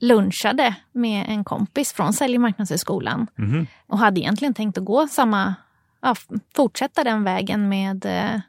lunchade 0.00 0.74
med 0.92 1.24
en 1.28 1.44
kompis 1.44 1.92
från 1.92 2.12
Sälj 2.12 2.34
och 2.34 2.40
marknadshögskolan 2.40 3.26
Mhm. 3.36 3.66
och 3.86 3.98
hade 3.98 4.20
egentligen 4.20 4.54
tänkt 4.54 4.78
att 4.78 4.84
gå 4.84 5.08
samma, 5.08 5.54
ja, 6.02 6.14
fortsätta 6.56 7.04
den 7.04 7.24
vägen 7.24 7.68
med 7.68 8.04
eh, 8.06 8.40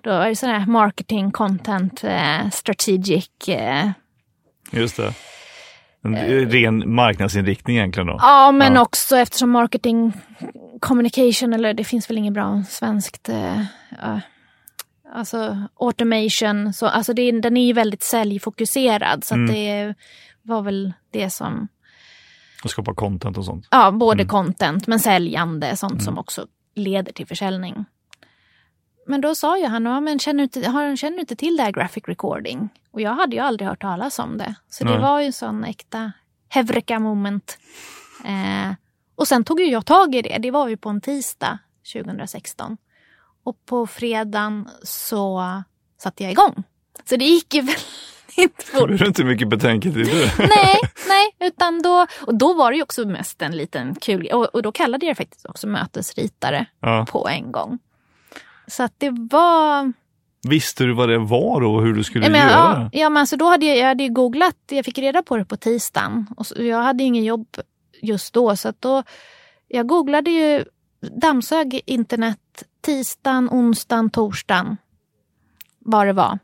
då 0.00 0.10
är 0.10 0.28
det 0.28 0.36
sån 0.36 0.50
här 0.50 0.66
marketing, 0.66 1.30
content, 1.30 2.04
eh, 2.04 2.50
strategic. 2.52 3.48
Eh, 3.48 3.90
Just 4.70 4.96
det. 4.96 5.12
En 6.04 6.16
ren 6.50 6.94
marknadsinriktning 6.94 7.76
egentligen 7.76 8.06
då. 8.06 8.16
ja, 8.20 8.52
men 8.52 8.74
Ja. 8.74 8.80
också 8.80 9.16
eftersom 9.16 9.50
marketing 9.50 10.12
communication, 10.80 11.52
eller 11.52 11.74
det 11.74 11.84
finns 11.84 12.10
väl 12.10 12.18
inget 12.18 12.32
bra 12.34 12.62
svenskt, 12.68 13.28
eh, 13.28 13.60
alltså 15.14 15.58
automation, 15.80 16.72
så, 16.72 16.86
alltså 16.86 17.12
det, 17.12 17.32
den 17.40 17.56
är 17.56 17.66
ju 17.66 17.72
väldigt 17.72 18.02
säljfokuserad 18.02 19.24
så 19.24 19.34
Mm. 19.34 19.54
det 19.54 19.94
var 20.42 20.62
väl 20.62 20.92
det 21.10 21.30
som 21.30 21.68
Och 22.64 22.70
skapa 22.70 22.94
content 22.94 23.38
och 23.38 23.44
sånt. 23.44 23.68
Ja, 23.70 23.90
både 23.90 24.22
Mm. 24.22 24.28
content 24.28 24.86
men 24.86 25.00
säljande, 25.00 25.76
sånt 25.76 25.92
Mm. 25.92 26.04
som 26.04 26.18
också 26.18 26.46
leder 26.74 27.12
till 27.12 27.26
försäljning. 27.26 27.84
men 29.06 29.20
då 29.20 29.34
sa 29.34 29.58
ju 29.58 29.66
han, 29.66 29.84
ja, 29.84 30.00
men 30.00 30.18
känner, 30.18 30.38
du 30.38 30.42
inte, 30.42 30.70
har, 30.70 30.96
känner 30.96 31.16
du 31.16 31.20
inte 31.20 31.36
till 31.36 31.56
det 31.56 31.62
här 31.62 31.72
graphic 31.72 32.04
recording? 32.06 32.68
Och 32.90 33.00
jag 33.00 33.14
hade 33.14 33.36
ju 33.36 33.42
aldrig 33.42 33.68
hört 33.68 33.80
talas 33.82 34.18
om 34.18 34.38
det. 34.38 34.54
Så 34.68 34.84
Nej. 34.84 34.94
det 34.94 35.00
var 35.00 35.20
ju 35.20 35.26
en 35.26 35.32
sån 35.32 35.64
äkta 35.64 36.12
hevreka 36.48 36.98
moment. 36.98 37.58
Eh, 38.24 38.74
och 39.14 39.28
sen 39.28 39.44
tog 39.44 39.60
ju 39.60 39.66
jag 39.66 39.86
tag 39.86 40.14
i 40.14 40.22
det. 40.22 40.38
Det 40.38 40.50
var 40.50 40.68
ju 40.68 40.76
på 40.76 40.88
en 40.88 41.00
tisdag 41.00 41.58
2016. 41.92 42.76
Och 43.44 43.56
på 43.66 43.86
fredagen 43.86 44.68
så 44.82 45.42
satte 46.02 46.22
jag 46.22 46.32
igång. 46.32 46.62
Så 47.04 47.16
det 47.16 47.24
gick 47.24 47.54
ju 47.54 47.60
väldigt 48.36 48.62
fort. 48.62 48.88
Det 48.88 48.94
är 49.04 49.06
inte 49.06 49.24
mycket 49.24 49.48
betänketid 49.48 50.06
du. 50.06 50.30
nej, 50.38 50.76
nej, 51.08 51.30
utan 51.40 51.82
då, 51.82 52.06
och 52.26 52.34
då 52.38 52.54
var 52.54 52.70
det 52.70 52.76
ju 52.76 52.82
också 52.82 53.04
mest 53.06 53.42
en 53.42 53.56
liten 53.56 53.94
kul, 53.94 54.26
och, 54.32 54.44
och 54.44 54.62
då 54.62 54.72
kallade 54.72 55.06
jag 55.06 55.16
det 55.16 55.18
faktiskt 55.18 55.46
också 55.46 55.66
mötesritare 55.66 56.66
Ja. 56.80 57.06
på 57.10 57.28
en 57.28 57.52
gång. 57.52 57.78
Så 58.66 58.82
att 58.82 58.92
det 58.98 59.10
var... 59.30 59.92
Visste 60.48 60.84
du 60.84 60.92
vad 60.92 61.08
det 61.08 61.18
var 61.18 61.62
och 61.62 61.82
hur 61.82 61.94
du 61.94 62.04
skulle 62.04 62.24
Ja, 62.24 62.30
men, 62.30 62.40
göra? 62.40 62.50
ja, 62.92 62.98
ja, 63.00 63.10
men 63.10 63.20
alltså 63.20 63.36
då 63.36 63.44
hade 63.48 63.66
jag, 63.66 63.76
jag 63.78 63.86
hade 63.86 64.08
googlat, 64.08 64.56
jag 64.70 64.84
fick 64.84 64.98
reda 64.98 65.22
på 65.22 65.36
det 65.36 65.44
på 65.44 65.56
tisdagen. 65.56 66.26
Och 66.36 66.46
så, 66.46 66.62
jag 66.62 66.82
hade 66.82 67.04
ingen 67.04 67.24
jobb 67.24 67.46
just 68.02 68.34
då 68.34 68.56
så 68.56 68.68
att 68.68 68.80
då, 68.80 69.02
jag 69.68 69.86
googlade 69.86 70.30
ju, 70.30 70.64
dammsög 71.20 71.80
internet 71.86 72.38
tisdagen, 72.84 73.48
onsdagen, 73.52 74.10
torsdagen. 74.10 74.76
Vad 75.78 76.06
det 76.06 76.12
var. 76.12 76.38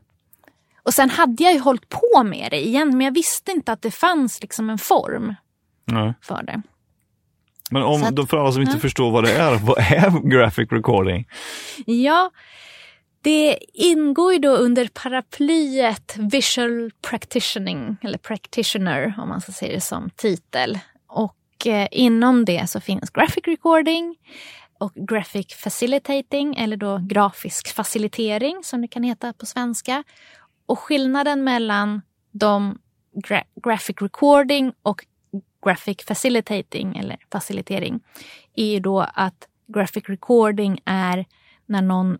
Och 0.83 0.93
sen 0.93 1.09
hade 1.09 1.43
jag 1.43 1.53
ju 1.53 1.59
hållit 1.59 1.89
på 1.89 2.23
med 2.23 2.51
det 2.51 2.65
igen 2.65 2.97
men 2.97 3.01
jag 3.01 3.13
visste 3.13 3.51
inte 3.51 3.71
att 3.71 3.81
det 3.81 3.91
fanns 3.91 4.41
liksom 4.41 4.69
en 4.69 4.77
form 4.77 5.35
Nej. 5.85 6.13
för 6.21 6.43
det. 6.43 6.61
Men 7.71 7.83
om, 7.83 8.03
att- 8.03 8.29
för 8.29 8.37
alla 8.37 8.51
som 8.51 8.61
inte 8.61 8.73
ja. 8.75 8.79
förstår 8.79 9.11
vad 9.11 9.23
det 9.23 9.33
är, 9.33 9.55
vad 9.55 9.77
är 9.77 10.29
graphic 10.29 10.71
recording? 10.71 11.27
Ja, 11.85 12.31
det 13.21 13.57
ingår 13.73 14.33
ju 14.33 14.39
då 14.39 14.55
under 14.55 14.87
paraplyet 14.93 16.15
visual 16.17 16.91
practitioning, 17.01 17.97
eller 18.01 18.17
practitioner 18.17 19.13
om 19.17 19.29
man 19.29 19.41
ska 19.41 19.51
säga 19.51 19.73
det 19.73 19.81
som 19.81 20.09
titel. 20.15 20.79
Och 21.07 21.67
eh, 21.67 21.87
inom 21.91 22.45
det 22.45 22.69
så 22.69 22.79
finns 22.79 23.09
graphic 23.09 23.43
recording 23.47 24.15
och 24.81 24.93
graphic 24.93 25.53
facilitating, 25.55 26.55
eller 26.57 26.77
då 26.77 26.97
grafisk 26.97 27.73
facilitering 27.73 28.63
som 28.63 28.81
det 28.81 28.87
kan 28.87 29.03
heta 29.03 29.33
på 29.33 29.45
svenska. 29.45 30.03
Och 30.65 30.79
skillnaden 30.79 31.43
mellan 31.43 32.01
de 32.31 32.79
gra- 33.27 33.43
graphic 33.63 33.95
recording 34.01 34.73
och 34.83 35.05
graphic 35.65 35.97
facilitating, 36.05 36.97
eller 36.97 37.17
facilitering, 37.31 37.99
är 38.55 38.65
ju 38.65 38.79
då 38.79 38.99
att 39.13 39.47
graphic 39.73 40.09
recording 40.09 40.79
är 40.85 41.25
när 41.65 41.81
någon 41.81 42.17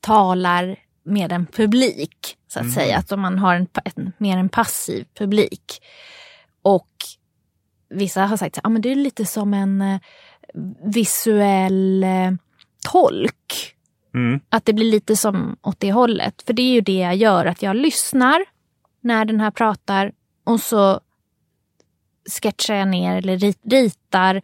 talar 0.00 0.76
med 1.04 1.32
en 1.32 1.46
publik, 1.46 2.36
så 2.48 2.58
att 2.58 2.64
Mhm. 2.64 2.72
säga. 2.74 2.98
Att 2.98 3.12
om 3.12 3.20
man 3.20 3.38
har 3.38 3.54
en, 3.54 3.66
en, 3.84 4.12
mer 4.18 4.36
en 4.36 4.48
passiv 4.48 5.06
publik. 5.14 5.82
Och 6.62 6.88
vissa 7.88 8.26
har 8.26 8.36
sagt 8.36 8.58
att 8.58 8.66
ah, 8.66 8.68
men 8.68 8.82
det 8.82 8.88
är 8.92 8.96
lite 8.96 9.24
som 9.24 9.54
en 9.54 9.82
eh, 9.82 10.00
visuell 10.84 12.04
eh, 12.04 12.32
tolk. 12.92 13.76
Mm. 14.14 14.40
Att 14.48 14.64
det 14.64 14.72
blir 14.72 14.90
lite 14.90 15.16
som 15.16 15.56
åt 15.62 15.80
det 15.80 15.92
hållet. 15.92 16.42
För 16.46 16.52
det 16.52 16.62
är 16.62 16.72
ju 16.72 16.80
det 16.80 16.98
jag 16.98 17.16
gör, 17.16 17.46
att 17.46 17.62
jag 17.62 17.76
lyssnar 17.76 18.44
när 19.00 19.24
den 19.24 19.40
här 19.40 19.50
pratar 19.50 20.12
och 20.44 20.60
så 20.60 21.00
sketchar 22.42 22.74
jag 22.74 22.88
ner 22.88 23.16
eller 23.16 23.38
rit- 23.38 23.70
ritar 23.72 24.42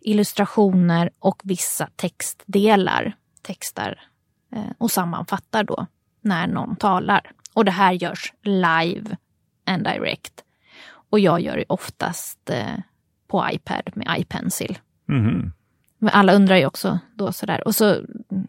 illustrationer 0.00 1.10
och 1.18 1.40
vissa 1.44 1.88
textdelar. 1.96 3.16
Textar 3.42 4.00
eh, 4.52 4.72
och 4.78 4.90
sammanfattar 4.90 5.64
då 5.64 5.86
när 6.20 6.46
någon 6.46 6.76
talar. 6.76 7.32
Och 7.52 7.64
det 7.64 7.70
här 7.70 7.92
görs 7.92 8.32
live 8.42 9.16
and 9.66 9.84
direct. 9.84 10.44
Och 11.10 11.20
jag 11.20 11.40
gör 11.40 11.56
det 11.56 11.64
oftast 11.68 12.50
eh, 12.50 12.78
på 13.26 13.48
iPad 13.52 13.90
med 13.94 14.16
iPencil. 14.20 14.78
Mhm. 15.06 15.52
Men 15.98 16.10
alla 16.10 16.32
undrar 16.32 16.56
ju 16.56 16.66
också 16.66 16.98
då 17.14 17.32
sådär. 17.32 17.66
Och 17.66 17.74
så 17.74 17.94
mm, 17.94 18.46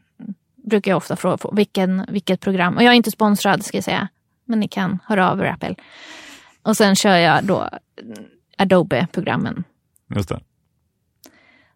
brukar 0.56 0.92
jag 0.92 0.98
ofta 0.98 1.16
fråga 1.16 1.38
vilken, 1.52 2.06
vilket 2.10 2.40
program. 2.40 2.76
Och 2.76 2.84
jag 2.84 2.92
är 2.92 2.96
inte 2.96 3.12
sponsrad 3.12 3.66
ska 3.66 3.78
jag 3.78 3.84
säga. 3.84 4.08
Men 4.46 4.60
ni 4.60 4.68
kan 4.68 5.00
höra 5.06 5.32
av 5.32 5.40
er 5.40 5.46
Apple. 5.46 5.76
Och 6.62 6.78
sen 6.78 6.96
kör 6.96 7.18
jag 7.18 7.46
då 7.46 7.70
mm, 8.02 8.26
Adobe-programmen. 8.58 9.64
Just 10.16 10.30
det. 10.30 10.40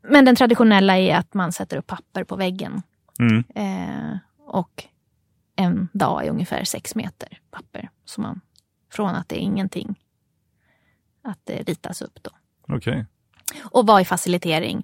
Men 0.01 0.25
den 0.25 0.35
traditionella 0.35 0.97
är 0.97 1.15
att 1.15 1.33
man 1.33 1.51
sätter 1.51 1.77
upp 1.77 1.87
papper 1.87 2.23
på 2.23 2.35
väggen. 2.35 2.81
Mm. 3.19 3.43
Eh, 3.55 4.17
och 4.37 4.83
en 5.55 5.89
dag 5.93 6.25
är 6.25 6.29
ungefär 6.29 6.63
sex 6.63 6.95
meter 6.95 7.39
papper. 7.51 7.89
Så 8.05 8.21
man, 8.21 8.41
från 8.91 9.15
att 9.15 9.29
det 9.29 9.35
är 9.35 9.43
ingenting, 9.43 9.99
att 11.21 11.39
det 11.43 11.63
ritas 11.63 12.01
upp 12.01 12.19
då. 12.21 12.31
Okej. 12.75 13.05
Och 13.61 13.87
vad 13.87 14.01
är 14.01 14.05
facilitering? 14.05 14.83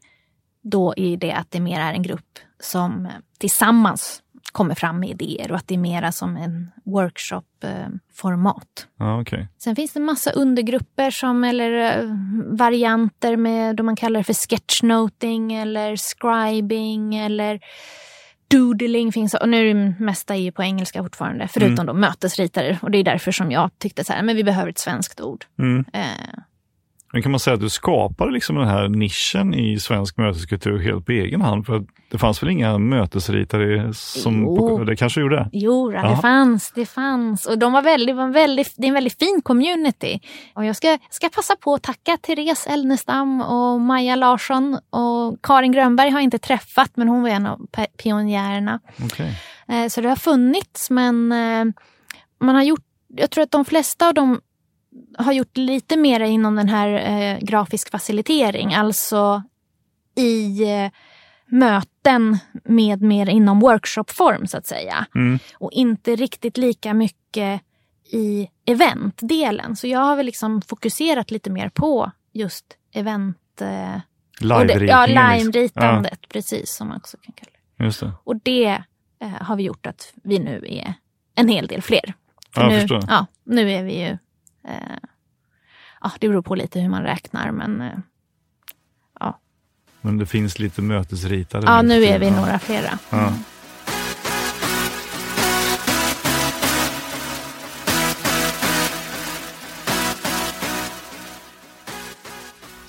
Då 0.61 0.93
är 0.97 1.17
det 1.17 1.31
att 1.31 1.51
det 1.51 1.59
mer 1.59 1.79
är 1.79 1.93
en 1.93 2.03
grupp 2.03 2.39
som 2.59 3.05
eh, 3.05 3.11
tillsammans 3.37 4.21
kommer 4.51 4.75
fram 4.75 4.99
med 4.99 5.09
idéer 5.09 5.51
och 5.51 5.57
att 5.57 5.67
det 5.67 5.73
är 5.73 5.79
mera 5.79 6.11
som 6.11 6.37
en 6.37 6.71
workshop-format. 6.85 8.87
Ja, 8.99 9.21
okej. 9.21 9.47
Sen 9.57 9.75
finns 9.75 9.93
det 9.93 9.99
massa 9.99 10.31
undergrupper 10.31 11.11
som, 11.11 11.43
eller 11.43 11.71
eh, 11.71 12.03
varianter 12.45 13.37
med 13.37 13.75
då 13.75 13.83
man 13.83 13.95
kallar 13.95 14.19
det 14.19 14.23
för 14.23 14.33
sketchnoting 14.33 15.53
eller 15.53 15.95
scribing 15.95 17.15
eller 17.15 17.59
doodling 18.47 19.11
finns. 19.11 19.33
Och 19.33 19.49
nu 19.49 19.69
är 19.69 19.73
det 19.73 19.95
mesta 19.99 20.35
är 20.35 20.39
ju 20.39 20.51
på 20.51 20.63
engelska 20.63 21.03
fortfarande, 21.03 21.47
förutom 21.47 21.85
då 21.85 21.93
mötesritare. 21.93 22.79
Och 22.81 22.91
det 22.91 22.97
är 22.97 23.03
därför 23.03 23.31
som 23.31 23.51
jag 23.51 23.71
tyckte 23.77 24.03
så 24.03 24.13
här, 24.13 24.23
men 24.23 24.35
vi 24.35 24.43
behöver 24.43 24.69
ett 24.69 24.79
svenskt 24.79 25.21
ord. 25.21 25.45
Mm. 25.59 25.85
Eh, 25.93 26.39
Men 27.17 27.21
kan 27.21 27.31
man 27.31 27.39
säga 27.39 27.53
att 27.53 27.59
du 27.59 27.69
skapade 27.69 28.31
liksom 28.31 28.55
den 28.55 28.67
här 28.67 28.87
nischen 28.87 29.53
i 29.53 29.79
svensk 29.79 30.17
möteskultur 30.17 30.79
helt 30.79 31.05
på 31.05 31.11
egen 31.11 31.41
hand? 31.41 31.65
För 31.65 31.83
det 32.11 32.17
fanns 32.17 32.43
väl 32.43 32.49
inga 32.49 32.77
mötesritare 32.77 33.93
som... 33.93 34.41
Jo. 34.43 34.83
Det 34.83 34.95
kanske 34.95 35.21
gjorde? 35.21 35.49
Jo, 35.51 35.89
det 35.91 35.95
Ja. 35.97 36.17
fanns, 36.21 36.71
det 36.75 36.85
fanns. 36.85 37.45
Och 37.45 37.57
de 37.59 37.73
var 37.73 37.81
väldigt, 37.81 38.15
var 38.15 38.27
väldigt, 38.27 38.73
det 38.77 38.83
är 38.83 38.87
en 38.87 38.93
väldigt 38.93 39.19
fin 39.19 39.41
community. 39.43 40.19
Och 40.53 40.65
jag 40.65 40.75
ska, 40.75 40.97
ska 41.09 41.29
passa 41.29 41.55
på 41.55 41.73
att 41.73 41.83
tacka 41.83 42.17
Therese 42.17 42.67
Elnestam 42.67 43.41
och 43.41 43.81
Maja 43.81 44.15
Larsson. 44.15 44.79
Och 44.89 45.37
Karin 45.43 45.71
Grönberg 45.71 46.09
har 46.09 46.19
jag 46.19 46.23
inte 46.23 46.39
träffat, 46.39 46.91
men 46.95 47.07
hon 47.07 47.21
var 47.21 47.29
en 47.29 47.45
av 47.45 47.67
pionjärerna. 48.03 48.79
Okej. 49.05 49.39
Eh, 49.67 49.87
så 49.87 50.01
det 50.01 50.09
har 50.09 50.15
funnits, 50.15 50.89
men 50.89 51.31
eh, 51.31 51.65
man 52.41 52.55
har 52.55 52.63
gjort, 52.63 52.83
jag 53.07 53.29
tror 53.31 53.43
att 53.43 53.51
de 53.51 53.65
flesta 53.65 54.07
av 54.07 54.13
dem 54.13 54.41
har 55.17 55.33
gjort 55.33 55.57
lite 55.57 55.97
mer 55.97 56.19
inom 56.19 56.55
den 56.55 56.69
här 56.69 56.89
eh, 56.89 57.39
grafisk 57.39 57.91
facilitering, 57.91 58.73
alltså 58.73 59.43
i 60.15 60.63
eh, 60.63 60.91
möten 61.45 62.37
med 62.63 63.01
mer 63.01 63.29
inom 63.29 63.59
workshopform 63.59 64.47
så 64.47 64.57
att 64.57 64.67
säga. 64.67 65.05
Mm. 65.15 65.39
Och 65.53 65.71
inte 65.71 66.15
riktigt 66.15 66.57
lika 66.57 66.93
mycket 66.93 67.61
i 68.11 68.47
eventdelen. 68.65 69.75
Så 69.75 69.87
jag 69.87 69.99
har 69.99 70.15
väl 70.15 70.25
liksom 70.25 70.61
fokuserat 70.61 71.31
lite 71.31 71.49
mer 71.49 71.69
på 71.69 72.11
just 72.33 72.65
event... 72.93 73.61
Eh, 73.61 74.01
och 74.41 74.67
det, 74.67 74.85
ja, 74.85 75.05
liksom. 75.05 75.07
live-ritandet, 75.07 76.29
precis 76.29 76.75
som 76.75 76.87
man 76.87 76.97
också 76.97 77.17
kan 77.17 77.33
kalla 77.33 77.51
det. 77.51 77.59
Ja, 77.77 77.85
just 77.85 77.99
det. 77.99 78.11
Och 78.23 78.35
det 78.43 78.83
eh, 79.21 79.29
har 79.41 79.55
vi 79.55 79.63
gjort 79.63 79.85
att 79.85 80.13
vi 80.23 80.39
nu 80.39 80.63
är 80.67 80.93
en 81.35 81.47
hel 81.47 81.67
del 81.67 81.81
fler. 81.81 82.13
För 82.53 82.61
Ja, 82.61 82.67
nu, 82.67 82.99
ja, 83.07 83.25
nu 83.43 83.71
är 83.71 83.83
vi 83.83 84.01
ju... 84.01 84.17
Eh, 84.67 84.97
ja, 86.01 86.11
det 86.19 86.29
beror 86.29 86.41
på 86.41 86.55
lite 86.55 86.79
hur 86.79 86.89
man 86.89 87.03
räknar, 87.03 87.51
men 87.51 87.81
eh, 87.81 87.91
Men 90.01 90.17
det 90.17 90.25
finns 90.25 90.59
lite 90.59 90.81
mötesritare. 90.81 91.63
ja, 91.65 91.81
nu 91.81 92.03
är 92.05 92.19
vi 92.19 92.25
Ja. 92.27 92.35
några 92.35 92.59
flera. 92.59 92.99
Ja. 93.09 93.33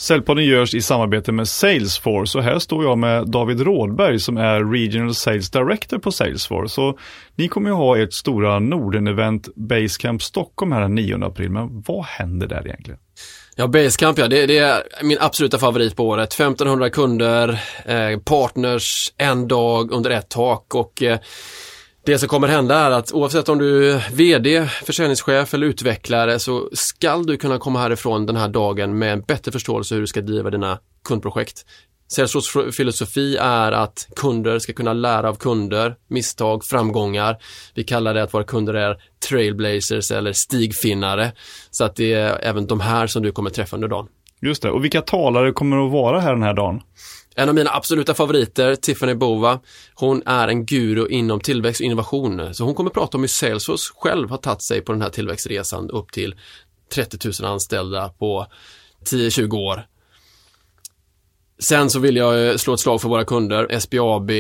Säljpodden 0.08 0.44
görs 0.44 0.74
i 0.74 0.80
samarbete 0.80 1.32
med 1.32 1.48
Salesforce 1.48 2.38
och 2.38 2.44
här 2.44 2.58
står 2.58 2.84
jag 2.84 2.98
med 2.98 3.30
David 3.30 3.60
Rådberg 3.60 4.18
som 4.18 4.36
är 4.36 4.72
Regional 4.72 5.14
Sales 5.14 5.50
Director 5.50 5.98
på 5.98 6.12
Salesforce. 6.12 6.80
Och 6.80 6.98
ni 7.34 7.48
kommer 7.48 7.70
ju 7.70 7.74
ha 7.74 7.98
ert 7.98 8.12
stora 8.12 8.58
Norden-event 8.58 9.48
Basecamp 9.56 10.22
Stockholm 10.22 10.72
här 10.72 10.80
den 10.80 10.94
9 10.94 11.24
april, 11.24 11.50
men 11.50 11.84
vad 11.86 12.04
händer 12.04 12.46
där 12.46 12.66
egentligen? 12.66 13.00
Ja, 13.56 13.66
Basecamp 13.66 14.18
ja, 14.18 14.28
det, 14.28 14.46
det 14.46 14.58
är 14.58 14.82
min 15.02 15.18
absoluta 15.20 15.58
favorit 15.58 15.96
på 15.96 16.08
året. 16.08 16.32
1500 16.32 16.90
kunder, 16.90 17.48
eh, 17.84 18.18
partners, 18.24 19.12
en 19.16 19.48
dag 19.48 19.92
under 19.92 20.10
ett 20.10 20.28
tak 20.28 20.74
och 20.74 21.02
eh, 21.02 21.18
det 22.08 22.18
som 22.18 22.28
kommer 22.28 22.48
hända 22.48 22.76
är 22.78 22.90
att 22.90 23.12
oavsett 23.12 23.48
om 23.48 23.58
du 23.58 23.92
är 23.92 24.10
VD, 24.12 24.68
försäljningschef 24.84 25.54
eller 25.54 25.66
utvecklare 25.66 26.38
så 26.38 26.68
skall 26.72 27.26
du 27.26 27.36
kunna 27.36 27.58
komma 27.58 27.78
härifrån 27.78 28.26
den 28.26 28.36
här 28.36 28.48
dagen 28.48 28.98
med 28.98 29.12
en 29.12 29.20
bättre 29.20 29.52
förståelse 29.52 29.94
hur 29.94 30.00
du 30.00 30.06
ska 30.06 30.20
driva 30.20 30.50
dina 30.50 30.78
kundprojekt. 31.04 31.64
Salesforce 32.08 32.72
filosofi 32.72 33.36
är 33.36 33.72
att 33.72 34.08
kunder 34.16 34.58
ska 34.58 34.72
kunna 34.72 34.92
lära 34.92 35.28
av 35.28 35.34
kunder, 35.34 35.96
misstag, 36.08 36.64
framgångar. 36.64 37.36
Vi 37.74 37.84
kallar 37.84 38.14
det 38.14 38.22
att 38.22 38.34
våra 38.34 38.44
kunder 38.44 38.74
är 38.74 38.96
trailblazers 39.28 40.10
eller 40.10 40.32
stigfinnare. 40.32 41.32
Så 41.70 41.84
att 41.84 41.96
det 41.96 42.12
är 42.12 42.38
även 42.42 42.66
de 42.66 42.80
här 42.80 43.06
som 43.06 43.22
du 43.22 43.32
kommer 43.32 43.50
träffa 43.50 43.76
under 43.76 43.88
dagen. 43.88 44.08
Just 44.40 44.62
det, 44.62 44.70
och 44.70 44.84
vilka 44.84 45.00
talare 45.00 45.52
kommer 45.52 45.86
att 45.86 45.92
vara 45.92 46.20
här 46.20 46.32
den 46.32 46.42
här 46.42 46.54
dagen? 46.54 46.80
En 47.38 47.48
av 47.48 47.54
mina 47.54 47.70
absoluta 47.70 48.14
favoriter, 48.14 48.74
Tiffany 48.74 49.14
Bova, 49.14 49.60
hon 49.94 50.22
är 50.26 50.48
en 50.48 50.66
guru 50.66 51.08
inom 51.08 51.40
tillväxt 51.40 51.80
och 51.80 51.84
innovation. 51.84 52.54
Så 52.54 52.64
hon 52.64 52.74
kommer 52.74 52.90
prata 52.90 53.16
om 53.16 53.22
hur 53.22 53.28
Salesforce 53.28 53.92
själv 53.96 54.30
har 54.30 54.36
tagit 54.36 54.62
sig 54.62 54.80
på 54.80 54.92
den 54.92 55.02
här 55.02 55.10
tillväxtresan 55.10 55.90
upp 55.90 56.12
till 56.12 56.34
30 56.94 57.42
000 57.42 57.52
anställda 57.52 58.08
på 58.08 58.46
10-20 59.10 59.54
år. 59.54 59.86
Sen 61.58 61.90
så 61.90 61.98
vill 61.98 62.16
jag 62.16 62.48
eh, 62.48 62.56
slå 62.56 62.74
ett 62.74 62.80
slag 62.80 63.00
för 63.00 63.08
våra 63.08 63.24
kunder, 63.24 63.78
SBAB, 63.80 64.30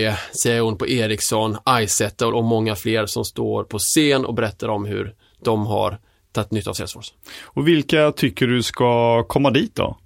CIO 0.42 0.76
på 0.76 0.88
Ericsson, 0.88 1.56
Izettle 1.82 2.26
och 2.26 2.44
många 2.44 2.76
fler 2.76 3.06
som 3.06 3.24
står 3.24 3.64
på 3.64 3.78
scen 3.78 4.24
och 4.24 4.34
berättar 4.34 4.68
om 4.68 4.84
hur 4.84 5.14
de 5.44 5.66
har 5.66 5.98
tagit 6.32 6.50
nytta 6.50 6.70
av 6.70 6.74
Salesforce. 6.74 7.14
Och 7.42 7.68
vilka 7.68 8.12
tycker 8.12 8.46
du 8.46 8.62
ska 8.62 9.24
komma 9.24 9.50
dit 9.50 9.74
då? 9.74 9.98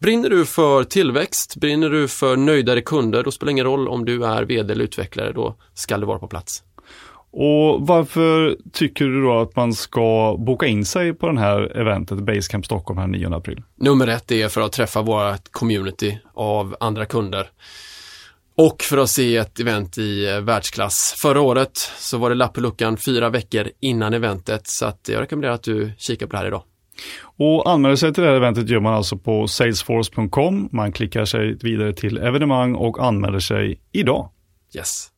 Brinner 0.00 0.30
du 0.30 0.46
för 0.46 0.84
tillväxt, 0.84 1.56
brinner 1.56 1.90
du 1.90 2.08
för 2.08 2.36
nöjdare 2.36 2.80
kunder, 2.80 3.22
då 3.22 3.30
spelar 3.30 3.46
det 3.46 3.52
ingen 3.52 3.64
roll 3.64 3.88
om 3.88 4.04
du 4.04 4.24
är 4.24 4.42
vd 4.42 4.72
eller 4.72 4.84
utvecklare, 4.84 5.32
då 5.32 5.56
ska 5.74 5.98
du 5.98 6.06
vara 6.06 6.18
på 6.18 6.28
plats. 6.28 6.62
Och 7.36 7.86
varför 7.86 8.56
tycker 8.72 9.04
du 9.04 9.22
då 9.22 9.40
att 9.40 9.56
man 9.56 9.74
ska 9.74 10.36
boka 10.38 10.66
in 10.66 10.84
sig 10.84 11.14
på 11.14 11.26
den 11.26 11.38
här 11.38 11.76
eventet 11.76 12.18
Basecamp 12.18 12.64
Stockholm 12.64 12.98
här 12.98 13.06
9 13.06 13.34
april? 13.34 13.62
Nummer 13.76 14.06
ett 14.06 14.32
är 14.32 14.48
för 14.48 14.60
att 14.60 14.72
träffa 14.72 15.02
vårt 15.02 15.48
community 15.50 16.18
av 16.34 16.76
andra 16.80 17.06
kunder. 17.06 17.50
Och 18.56 18.82
för 18.82 18.98
att 18.98 19.10
se 19.10 19.36
ett 19.36 19.60
event 19.60 19.98
i 19.98 20.30
eh, 20.30 20.40
världsklass. 20.40 21.14
Förra 21.22 21.40
året 21.40 21.76
så 21.98 22.18
var 22.18 22.28
det 22.28 22.34
lapp 22.34 22.52
på 22.54 22.60
luckan 22.60 22.96
fyra 22.96 23.30
veckor 23.30 23.70
innan 23.80 24.14
eventet 24.14 24.62
så 24.64 24.86
att 24.86 25.08
jag 25.08 25.20
rekommenderar 25.20 25.52
att 25.52 25.62
du 25.62 25.92
kikar 25.98 26.26
på 26.26 26.32
det 26.32 26.38
här 26.38 26.46
idag. 26.46 26.62
Och 27.36 27.70
anmäler 27.70 27.96
sig 27.96 28.14
till 28.14 28.22
det 28.22 28.28
här 28.28 28.36
eventet 28.36 28.68
gör 28.68 28.80
man 28.80 28.94
alltså 28.94 29.18
på 29.18 29.48
salesforce.com. 29.48 30.68
Man 30.72 30.92
klickar 30.92 31.24
sig 31.24 31.58
vidare 31.62 31.92
till 31.92 32.18
evenemang 32.18 32.74
och 32.74 33.04
anmäler 33.04 33.38
sig 33.38 33.80
idag. 33.92 34.30
Yes. 34.76 35.10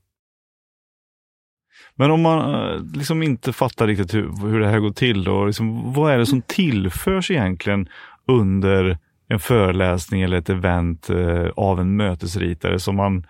Men 1.94 2.10
om 2.10 2.22
man 2.22 2.54
eh, 2.54 2.80
liksom 2.94 3.22
inte 3.22 3.52
fattar 3.52 3.86
riktigt 3.86 4.14
hur, 4.14 4.48
hur 4.48 4.60
det 4.60 4.68
här 4.68 4.78
går 4.78 4.90
till 4.90 5.24
då, 5.24 5.44
liksom, 5.44 5.92
vad 5.92 6.12
är 6.12 6.18
det 6.18 6.26
som 6.26 6.42
tillförs 6.42 7.30
egentligen 7.30 7.88
under 8.28 8.98
en 9.28 9.38
föreläsning 9.38 10.22
eller 10.22 10.36
ett 10.36 10.50
event 10.50 11.10
eh, 11.10 11.46
av 11.56 11.80
en 11.80 11.96
mötesritare 11.96 12.78
som 12.78 12.96
man 12.96 13.26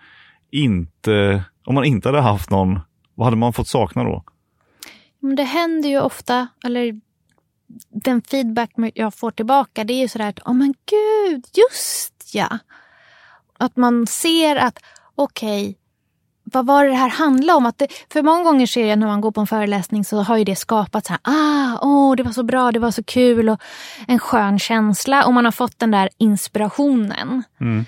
inte, 0.51 1.43
om 1.65 1.75
man 1.75 1.85
inte 1.85 2.07
hade 2.09 2.21
haft 2.21 2.49
någon, 2.49 2.79
vad 3.15 3.27
hade 3.27 3.37
man 3.37 3.53
fått 3.53 3.67
sakna 3.67 4.03
då? 4.03 4.23
Det 5.35 5.43
händer 5.43 5.89
ju 5.89 5.99
ofta, 5.99 6.47
eller 6.65 7.01
den 7.89 8.21
feedback 8.21 8.71
jag 8.93 9.13
får 9.13 9.31
tillbaka 9.31 9.83
det 9.83 9.93
är 9.93 10.01
ju 10.01 10.07
sådär 10.07 10.29
att, 10.29 10.39
oh 10.39 10.53
men 10.53 10.73
gud, 10.85 11.45
just 11.53 12.31
ja. 12.33 12.59
Att 13.57 13.75
man 13.75 14.07
ser 14.07 14.55
att, 14.55 14.79
okej, 15.15 15.61
okay, 15.61 15.75
vad 16.53 16.65
var 16.65 16.85
det 16.85 16.93
här 16.93 17.09
handlade 17.09 17.57
om? 17.57 17.65
Att 17.65 17.77
det, 17.77 17.87
för 18.13 18.21
många 18.21 18.43
gånger 18.43 18.67
ser 18.67 18.85
jag 18.85 18.99
när 18.99 19.07
man 19.07 19.21
går 19.21 19.31
på 19.31 19.41
en 19.41 19.47
föreläsning 19.47 20.05
så 20.05 20.21
har 20.21 20.37
ju 20.37 20.43
det 20.43 20.55
skapat 20.55 21.05
så 21.05 21.13
här, 21.13 21.19
ah, 21.23 21.79
åh, 21.81 22.15
det 22.15 22.23
var 22.23 22.31
så 22.31 22.43
bra, 22.43 22.71
det 22.71 22.79
var 22.79 22.91
så 22.91 23.03
kul 23.03 23.49
och 23.49 23.61
en 24.07 24.19
skön 24.19 24.59
känsla 24.59 25.25
och 25.25 25.33
man 25.33 25.45
har 25.45 25.51
fått 25.51 25.79
den 25.79 25.91
där 25.91 26.09
inspirationen. 26.17 27.43
Mm. 27.61 27.85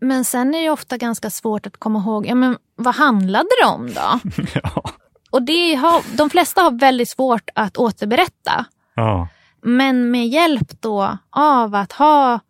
Men 0.00 0.24
sen 0.24 0.54
är 0.54 0.62
det 0.62 0.70
ofta 0.70 0.96
ganska 0.96 1.30
svårt 1.30 1.66
att 1.66 1.76
komma 1.76 1.98
ihåg, 1.98 2.26
ja 2.26 2.34
men 2.34 2.56
vad 2.76 2.94
handlade 2.94 3.48
det 3.62 3.68
om 3.68 3.86
då? 3.86 4.20
ja. 4.54 4.90
Och 5.30 5.42
det 5.42 5.74
har, 5.74 6.16
de 6.16 6.30
flesta 6.30 6.62
har 6.62 6.70
väldigt 6.70 7.10
svårt 7.10 7.50
att 7.54 7.76
återberätta. 7.76 8.64
Ja. 9.00 9.28
Men 9.62 10.10
med 10.10 10.28
hjälp 10.28 10.80
då 10.80 11.18
av 11.30 11.74
att 11.74 11.92
ha 11.92 12.40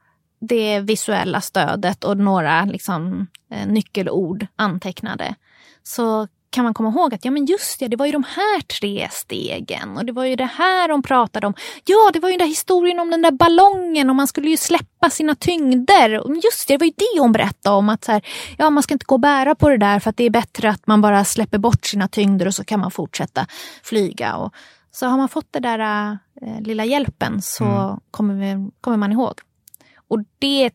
det 0.41 0.81
visuella 0.81 1.41
stödet 1.41 2.05
och 2.05 2.17
några 2.17 2.65
liksom, 2.65 3.27
eh, 3.53 3.67
nyckelord 3.67 4.47
antecknade 4.57 5.35
så 5.83 6.29
kan 6.51 6.65
man 6.65 6.75
komma 6.75 6.89
ihåg 6.89 7.15
att 7.15 7.25
ja 7.25 7.31
men 7.31 7.45
just 7.47 7.81
det, 7.81 7.89
det 7.89 7.97
var 7.97 8.07
ju 8.07 8.13
de 8.13 8.25
här 8.25 8.61
tre 8.61 9.09
stegen 9.11 9.97
och 9.97 10.05
det 10.05 10.13
var 10.13 10.25
ju 10.25 10.37
det 10.37 10.51
här 10.59 10.89
de 10.89 11.03
pratade 11.03 11.47
om. 11.47 11.55
Ja, 11.85 12.11
det 12.13 12.21
var 12.21 12.29
ju 12.29 12.33
den 12.33 12.39
där 12.39 12.47
historien 12.47 13.01
om 13.01 13.11
den 13.11 13.23
där 13.23 13.31
ballongen 13.31 14.11
och 14.11 14.17
man 14.17 14.27
skulle 14.27 14.51
ju 14.51 14.57
släppa 14.57 15.11
sina 15.11 15.35
tyngder. 15.35 16.11
Just 16.45 16.69
det, 16.69 16.75
det 16.75 16.79
var 16.79 16.87
ju 16.87 16.93
det 16.97 17.21
hon 17.21 17.33
berättade 17.33 17.77
om 17.77 17.89
att 17.89 18.05
så 18.05 18.13
här, 18.13 18.23
ja, 18.59 18.71
man 18.71 18.83
ska 18.83 18.95
inte 18.95 19.07
gå 19.07 19.15
och 19.15 19.21
bära 19.21 19.55
på 19.55 19.69
det 19.69 19.79
där 19.79 20.01
för 20.01 20.11
att 20.11 20.17
det 20.17 20.25
är 20.25 20.31
bättre 20.31 20.71
att 20.71 20.87
man 20.87 21.01
bara 21.01 21.25
släpper 21.25 21.59
bort 21.59 21.87
sina 21.87 22.09
tyngder 22.09 22.47
och 22.47 22.55
så 22.55 22.65
kan 22.65 22.81
man 22.81 22.91
fortsätta 22.91 23.47
flyga. 23.83 24.37
Och, 24.37 24.55
så 24.91 25.07
har 25.07 25.17
man 25.17 25.29
fått 25.29 25.53
den 25.53 25.63
där 25.63 26.19
äh, 26.43 26.61
lilla 26.61 26.85
hjälpen 26.85 27.43
så 27.43 27.65
mm. 27.65 28.01
kommer, 28.11 28.35
vi, 28.35 28.71
kommer 28.81 28.97
man 28.97 29.13
ihåg. 29.13 29.35
Och 30.09 30.19
det 30.39 30.71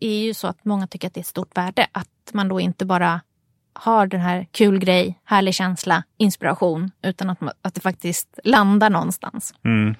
är 0.00 0.24
ju 0.24 0.34
så 0.34 0.46
att 0.46 0.64
många 0.64 0.86
tycker 0.86 1.06
att 1.06 1.14
det 1.14 1.18
är 1.18 1.22
ett 1.22 1.26
stort 1.26 1.56
värde 1.56 1.86
att 1.92 2.30
man 2.32 2.48
då 2.48 2.60
inte 2.60 2.86
bara 2.86 3.20
har 3.72 4.06
den 4.06 4.20
här 4.20 4.46
kul 4.50 4.78
grej, 4.78 5.20
härlig 5.24 5.54
känsla, 5.54 6.02
inspiration, 6.16 6.90
utan 7.02 7.30
att, 7.30 7.38
att 7.62 7.74
det 7.74 7.80
faktiskt 7.80 8.38
landar 8.44 8.90
någonstans. 8.90 9.54
Mm. 9.64 9.94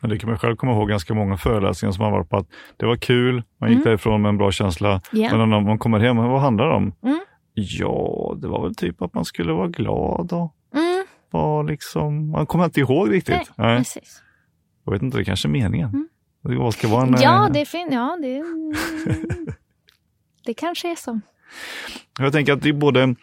Och 0.00 0.08
det 0.08 0.18
kan 0.18 0.30
man 0.30 0.38
själv 0.38 0.56
komma 0.56 0.72
ihåg 0.72 0.88
ganska 0.88 1.14
många 1.14 1.36
föreläsningar 1.36 1.92
som 1.92 2.04
har 2.04 2.10
varit 2.10 2.28
på 2.28 2.36
att 2.36 2.46
det 2.76 2.86
var 2.86 2.96
kul, 2.96 3.42
man 3.58 3.70
gick 3.70 3.76
mm. 3.76 3.84
därifrån 3.84 4.22
med 4.22 4.28
en 4.28 4.38
bra 4.38 4.52
känsla, 4.52 5.00
yeah. 5.12 5.38
men 5.38 5.50
när 5.50 5.60
man 5.60 5.78
kommer 5.78 5.98
hem, 5.98 6.16
vad 6.16 6.40
handlar 6.40 6.68
det 6.68 6.74
om? 6.74 6.92
Mm. 7.02 7.20
Ja, 7.54 8.34
det 8.36 8.48
var 8.48 8.62
väl 8.62 8.74
typ 8.74 9.02
att 9.02 9.14
man 9.14 9.24
skulle 9.24 9.52
vara 9.52 9.68
glad 9.68 10.32
och. 10.32 10.54
Var 11.30 11.64
liksom, 11.64 12.30
man 12.30 12.46
kommer 12.46 12.64
inte 12.64 12.80
ihåg 12.80 13.12
riktigt. 13.12 13.34
Nej, 13.34 13.46
Nej. 13.56 13.78
Precis. 13.78 14.22
Jag 14.84 14.92
vet 14.92 15.02
inte, 15.02 15.18
det 15.18 15.24
kanske 15.24 15.48
är 15.48 15.50
meningen. 15.50 15.88
Mm. 15.88 16.08
Det 16.42 16.72
ska 16.72 16.88
vara 16.88 17.02
en, 17.02 17.16
ja, 17.20 17.46
eh, 17.46 17.52
det 17.52 17.60
är 17.60 17.64
fin, 17.64 17.88
ja, 17.92 18.18
det, 18.22 18.44
det 20.44 20.54
kanske 20.54 20.92
är 20.92 20.96
så. 20.96 21.20
Jag 22.18 22.32
tänker 22.32 22.52
att 22.52 22.62
det 22.62 22.68
är 22.68 22.72
både, 22.72 23.14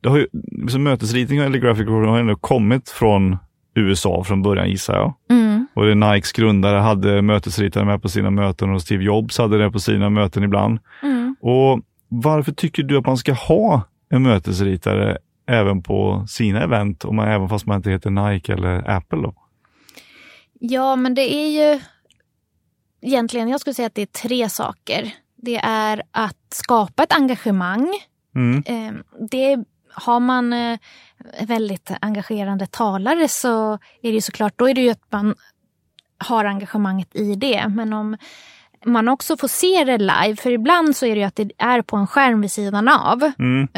det 0.00 0.08
har 0.08 0.18
ju, 0.18 0.26
liksom 0.32 0.82
mötesritning 0.82 1.38
eller 1.38 1.58
graphic 1.58 1.86
design 1.86 2.04
har 2.04 2.18
ändå 2.18 2.36
kommit 2.36 2.88
från 2.88 3.36
USA 3.74 4.24
från 4.24 4.42
början 4.42 4.70
gissar 4.70 4.94
jag. 4.94 5.14
Mm. 5.30 5.66
Och 5.74 5.86
det 5.86 5.94
Nikes 5.94 6.32
grundare 6.32 6.78
hade 6.78 7.22
mötesritare 7.22 7.84
med 7.84 8.02
på 8.02 8.08
sina 8.08 8.30
möten 8.30 8.70
och 8.70 8.82
Steve 8.82 9.04
Jobs 9.04 9.38
hade 9.38 9.58
det 9.58 9.70
på 9.70 9.80
sina 9.80 10.10
möten 10.10 10.42
ibland. 10.42 10.78
Mm. 11.02 11.36
Och 11.40 11.80
Varför 12.12 12.52
tycker 12.52 12.82
du 12.82 12.98
att 12.98 13.06
man 13.06 13.16
ska 13.16 13.32
ha 13.32 13.82
en 14.08 14.22
mötesritare 14.22 15.18
även 15.50 15.82
på 15.82 16.26
sina 16.28 16.62
event, 16.62 17.04
om 17.04 17.16
man, 17.16 17.28
även 17.28 17.48
fast 17.48 17.66
man 17.66 17.76
inte 17.76 17.90
heter 17.90 18.10
Nike 18.10 18.52
eller 18.52 18.90
Apple? 18.90 19.18
Då? 19.18 19.34
Ja, 20.60 20.96
men 20.96 21.14
det 21.14 21.34
är 21.34 21.48
ju 21.48 21.80
egentligen, 23.00 23.48
jag 23.48 23.60
skulle 23.60 23.74
säga 23.74 23.86
att 23.86 23.94
det 23.94 24.02
är 24.02 24.06
tre 24.06 24.48
saker. 24.48 25.14
Det 25.36 25.56
är 25.56 26.02
att 26.10 26.46
skapa 26.48 27.02
ett 27.02 27.12
engagemang. 27.12 27.88
Mm. 28.34 28.62
Ehm, 28.66 29.02
det 29.30 29.64
har 29.92 30.20
man 30.20 30.52
eh, 30.52 30.78
väldigt 31.42 31.90
engagerande 32.00 32.66
talare 32.66 33.28
så 33.28 33.78
är 34.02 34.12
det 34.12 34.22
såklart, 34.22 34.52
då 34.56 34.68
är 34.68 34.74
det 34.74 34.80
ju 34.80 34.90
att 34.90 35.12
man 35.12 35.34
har 36.18 36.44
engagemanget 36.44 37.16
i 37.16 37.34
det. 37.34 37.68
Men 37.68 37.92
om 37.92 38.16
man 38.84 39.08
också 39.08 39.36
får 39.36 39.48
se 39.48 39.84
det 39.84 39.98
live, 39.98 40.36
för 40.36 40.50
ibland 40.50 40.96
så 40.96 41.06
är 41.06 41.14
det 41.14 41.20
ju 41.20 41.26
att 41.26 41.36
det 41.36 41.52
är 41.58 41.82
på 41.82 41.96
en 41.96 42.06
skärm 42.06 42.40
vid 42.40 42.52
sidan 42.52 42.88
av. 42.88 43.32
Mm. 43.38 43.68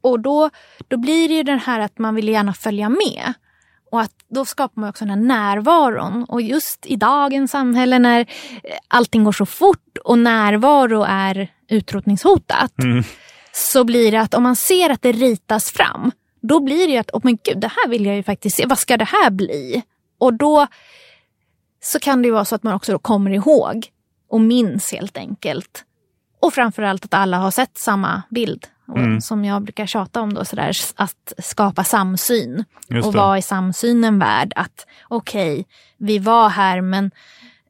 Och 0.00 0.20
då, 0.20 0.50
då 0.88 0.96
blir 0.96 1.28
det 1.28 1.34
ju 1.34 1.42
den 1.42 1.58
här 1.58 1.80
att 1.80 1.98
man 1.98 2.14
vill 2.14 2.28
gärna 2.28 2.54
följa 2.54 2.88
med. 2.88 3.32
Och 3.90 4.00
att 4.00 4.12
då 4.28 4.44
skapar 4.44 4.80
man 4.80 4.90
också 4.90 5.04
den 5.04 5.10
här 5.10 5.26
närvaron. 5.26 6.24
Och 6.24 6.42
just 6.42 6.86
i 6.86 6.96
dagens 6.96 7.50
samhälle 7.50 7.98
när 7.98 8.26
allting 8.88 9.24
går 9.24 9.32
så 9.32 9.46
fort 9.46 9.98
och 10.04 10.18
närvaro 10.18 11.04
är 11.08 11.48
utrotningshotat. 11.68 12.78
Mm. 12.82 13.04
Så 13.52 13.84
blir 13.84 14.12
det 14.12 14.20
att 14.20 14.34
om 14.34 14.42
man 14.42 14.56
ser 14.56 14.90
att 14.90 15.02
det 15.02 15.12
ritas 15.12 15.70
fram, 15.70 16.12
då 16.40 16.60
blir 16.60 16.86
det 16.86 16.92
ju 16.92 16.98
att, 16.98 17.10
oh 17.10 17.20
men 17.24 17.38
gud, 17.44 17.60
det 17.60 17.68
här 17.68 17.88
vill 17.88 18.06
jag 18.06 18.16
ju 18.16 18.22
faktiskt 18.22 18.56
se. 18.56 18.66
Vad 18.66 18.78
ska 18.78 18.96
det 18.96 19.04
här 19.04 19.30
bli? 19.30 19.82
Och 20.18 20.34
då 20.34 20.66
så 21.80 21.98
kan 21.98 22.22
det 22.22 22.30
vara 22.30 22.44
så 22.44 22.54
att 22.54 22.62
man 22.62 22.74
också 22.74 22.98
kommer 22.98 23.30
ihåg 23.30 23.86
och 24.30 24.40
minns 24.40 24.92
helt 24.92 25.16
enkelt. 25.16 25.84
Och 26.40 26.54
framförallt 26.54 27.04
att 27.04 27.14
alla 27.14 27.36
har 27.36 27.50
sett 27.50 27.78
samma 27.78 28.22
bild. 28.30 28.66
Mm. 28.96 29.20
Som 29.20 29.44
jag 29.44 29.62
brukar 29.62 29.86
tjata 29.86 30.20
om 30.20 30.34
då, 30.34 30.44
sådär, 30.44 30.72
att 30.96 31.32
skapa 31.38 31.84
samsyn. 31.84 32.64
och 33.04 33.14
vad 33.14 33.36
är 33.36 33.40
samsynen 33.40 34.18
värd? 34.18 34.52
Att 34.56 34.86
okej, 35.08 35.52
okay, 35.52 35.64
vi 35.96 36.18
var 36.18 36.48
här 36.48 36.80
men 36.80 37.04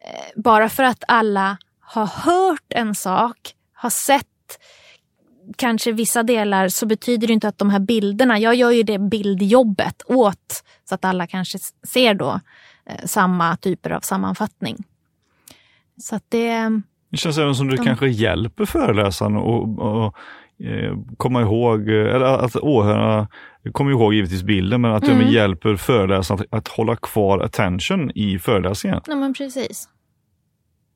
eh, 0.00 0.42
bara 0.42 0.68
för 0.68 0.82
att 0.82 1.04
alla 1.08 1.58
har 1.80 2.06
hört 2.06 2.66
en 2.68 2.94
sak, 2.94 3.54
har 3.72 3.90
sett 3.90 4.26
kanske 5.56 5.92
vissa 5.92 6.22
delar 6.22 6.68
så 6.68 6.86
betyder 6.86 7.26
det 7.26 7.32
inte 7.32 7.48
att 7.48 7.58
de 7.58 7.70
här 7.70 7.78
bilderna, 7.78 8.38
jag 8.38 8.54
gör 8.54 8.70
ju 8.70 8.82
det 8.82 8.98
bildjobbet 8.98 10.02
åt 10.06 10.64
så 10.88 10.94
att 10.94 11.04
alla 11.04 11.26
kanske 11.26 11.58
ser 11.88 12.14
då 12.14 12.40
eh, 12.86 13.04
samma 13.06 13.56
typer 13.56 13.90
av 13.90 14.00
sammanfattning. 14.00 14.84
Så 16.00 16.16
att 16.16 16.24
det, 16.28 16.80
Det 17.10 17.16
känns 17.16 17.38
även 17.38 17.54
som 17.54 17.68
du 17.68 17.76
De- 17.76 17.84
kanske 17.84 18.08
hjälper 18.08 18.64
föreläsaren 18.64 19.36
och, 19.36 19.78
och 19.78 20.14
komma 21.16 21.40
ihåg, 21.42 21.88
eh, 21.88 22.14
eller 22.14 22.26
att 22.26 22.56
åhörarna 22.56 23.28
kommer 23.72 23.90
ihåg 23.90 24.14
givetvis 24.14 24.42
bilden, 24.42 24.80
men 24.80 24.92
att 24.92 25.04
Mm. 25.04 25.16
även 25.20 25.32
hjälper 25.32 25.76
föreläsaren 25.76 26.40
att, 26.40 26.58
att 26.58 26.68
hålla 26.68 26.96
kvar 26.96 27.38
attention 27.40 28.10
i 28.14 28.38
föreläsningen. 28.38 29.00
Ja, 29.06 29.14
men 29.14 29.34
precis. 29.34 29.88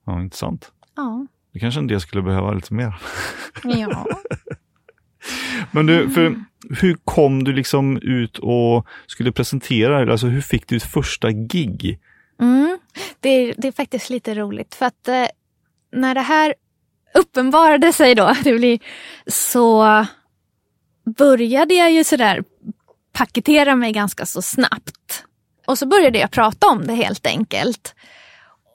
Ja, 0.06 0.20
intressant. 0.20 0.72
Ja. 0.96 1.26
Det 1.52 1.58
kanske 1.58 1.80
en 1.80 1.86
del 1.86 2.00
skulle 2.00 2.22
behöva 2.22 2.52
lite 2.52 2.74
mer. 2.74 2.94
ja. 3.64 4.06
Men 5.70 5.86
du, 5.86 6.10
för 6.10 6.34
hur 6.80 6.96
kom 7.04 7.44
du 7.44 7.52
liksom 7.52 7.96
ut 8.02 8.38
och 8.38 8.86
skulle 9.06 9.32
presentera, 9.32 10.12
alltså 10.12 10.26
hur 10.26 10.40
fick 10.40 10.68
du 10.68 10.76
ditt 10.76 10.84
första 10.84 11.30
gig? 11.30 11.98
Mm. 12.40 12.78
Det, 13.20 13.28
är, 13.28 13.54
det 13.58 13.68
är 13.68 13.72
faktiskt 13.72 14.10
lite 14.10 14.34
roligt 14.34 14.74
för 14.74 14.86
att 14.86 15.08
eh, 15.08 15.24
när 15.92 16.14
det 16.14 16.20
här 16.20 16.54
uppenbarade 17.14 17.92
sig 17.92 18.14
då, 18.14 18.34
det 18.44 18.52
blir, 18.52 18.78
så 19.26 20.06
började 21.04 21.74
jag 21.74 21.92
ju 21.92 22.04
sådär 22.04 22.44
paketera 23.12 23.76
mig 23.76 23.92
ganska 23.92 24.26
så 24.26 24.42
snabbt. 24.42 25.24
Och 25.66 25.78
så 25.78 25.86
började 25.86 26.18
jag 26.18 26.30
prata 26.30 26.66
om 26.66 26.86
det 26.86 26.94
helt 26.94 27.26
enkelt. 27.26 27.94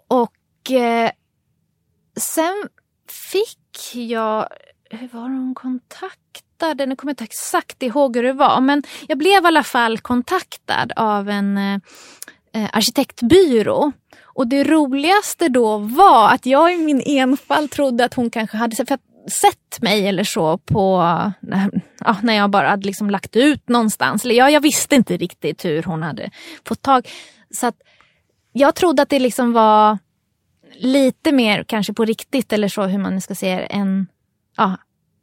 Och 0.08 0.72
eh, 0.72 1.12
sen 2.20 2.70
fick 3.32 3.96
jag, 3.96 4.48
hur 4.90 5.08
var 5.08 5.22
hon 5.22 5.56
kontaktade? 5.56 6.86
Nu 6.86 6.96
kommer 6.96 7.12
jag 7.12 7.14
inte 7.14 7.24
exakt 7.24 7.84
ihåg 7.84 8.16
hur 8.16 8.24
det 8.24 8.34
var, 8.34 8.62
men 8.62 8.84
jag 9.08 9.18
blev 9.18 9.44
i 9.44 9.48
alla 9.48 9.64
fall 9.64 10.00
kontaktad 10.00 10.92
av 10.96 11.30
en 11.30 11.58
eh, 11.58 11.80
eh, 12.58 12.70
arkitektbyrå. 12.74 13.92
Och 14.24 14.48
det 14.48 14.64
roligaste 14.64 15.50
då 15.50 15.78
var 15.78 16.30
att 16.30 16.46
jag 16.46 16.74
i 16.74 16.78
min 16.78 17.02
enfald 17.06 17.72
trodde 17.72 18.06
att 18.06 18.14
hon 18.14 18.30
kanske 18.30 18.58
hade 18.58 18.76
sett, 18.76 18.88
för 18.88 19.00
sett 19.32 19.82
mig 19.82 20.08
eller 20.08 20.24
så 20.24 20.58
på, 20.58 20.98
ja, 22.00 22.16
när 22.22 22.34
jag 22.34 22.50
bara 22.50 22.70
hade 22.70 22.86
liksom 22.86 23.10
lagt 23.10 23.36
ut 23.36 23.70
någonstans. 23.70 24.26
Eller 24.26 24.36
jag, 24.36 24.52
jag 24.52 24.62
visste 24.62 24.96
inte 24.96 25.18
riktigt 25.18 25.66
hur 25.66 25.84
hon 25.84 26.04
hade 26.04 26.32
fått 26.68 26.82
tag. 26.82 27.10
Så 27.52 27.68
att 27.68 27.76
jag 28.54 28.76
trodde 28.76 29.02
att 29.02 29.10
det 29.10 29.20
liksom 29.20 29.54
var 29.54 29.98
lite 30.80 31.32
mer 31.32 31.64
kanske 31.64 31.94
på 31.94 32.06
riktigt 32.06 32.54
eller 32.54 32.68
så 32.68 32.84
hur 32.84 33.00
man 33.00 33.16
nu 33.16 33.22
ska 33.22 33.36
säga, 33.36 33.66
än, 33.66 34.08
ja, 34.58 34.78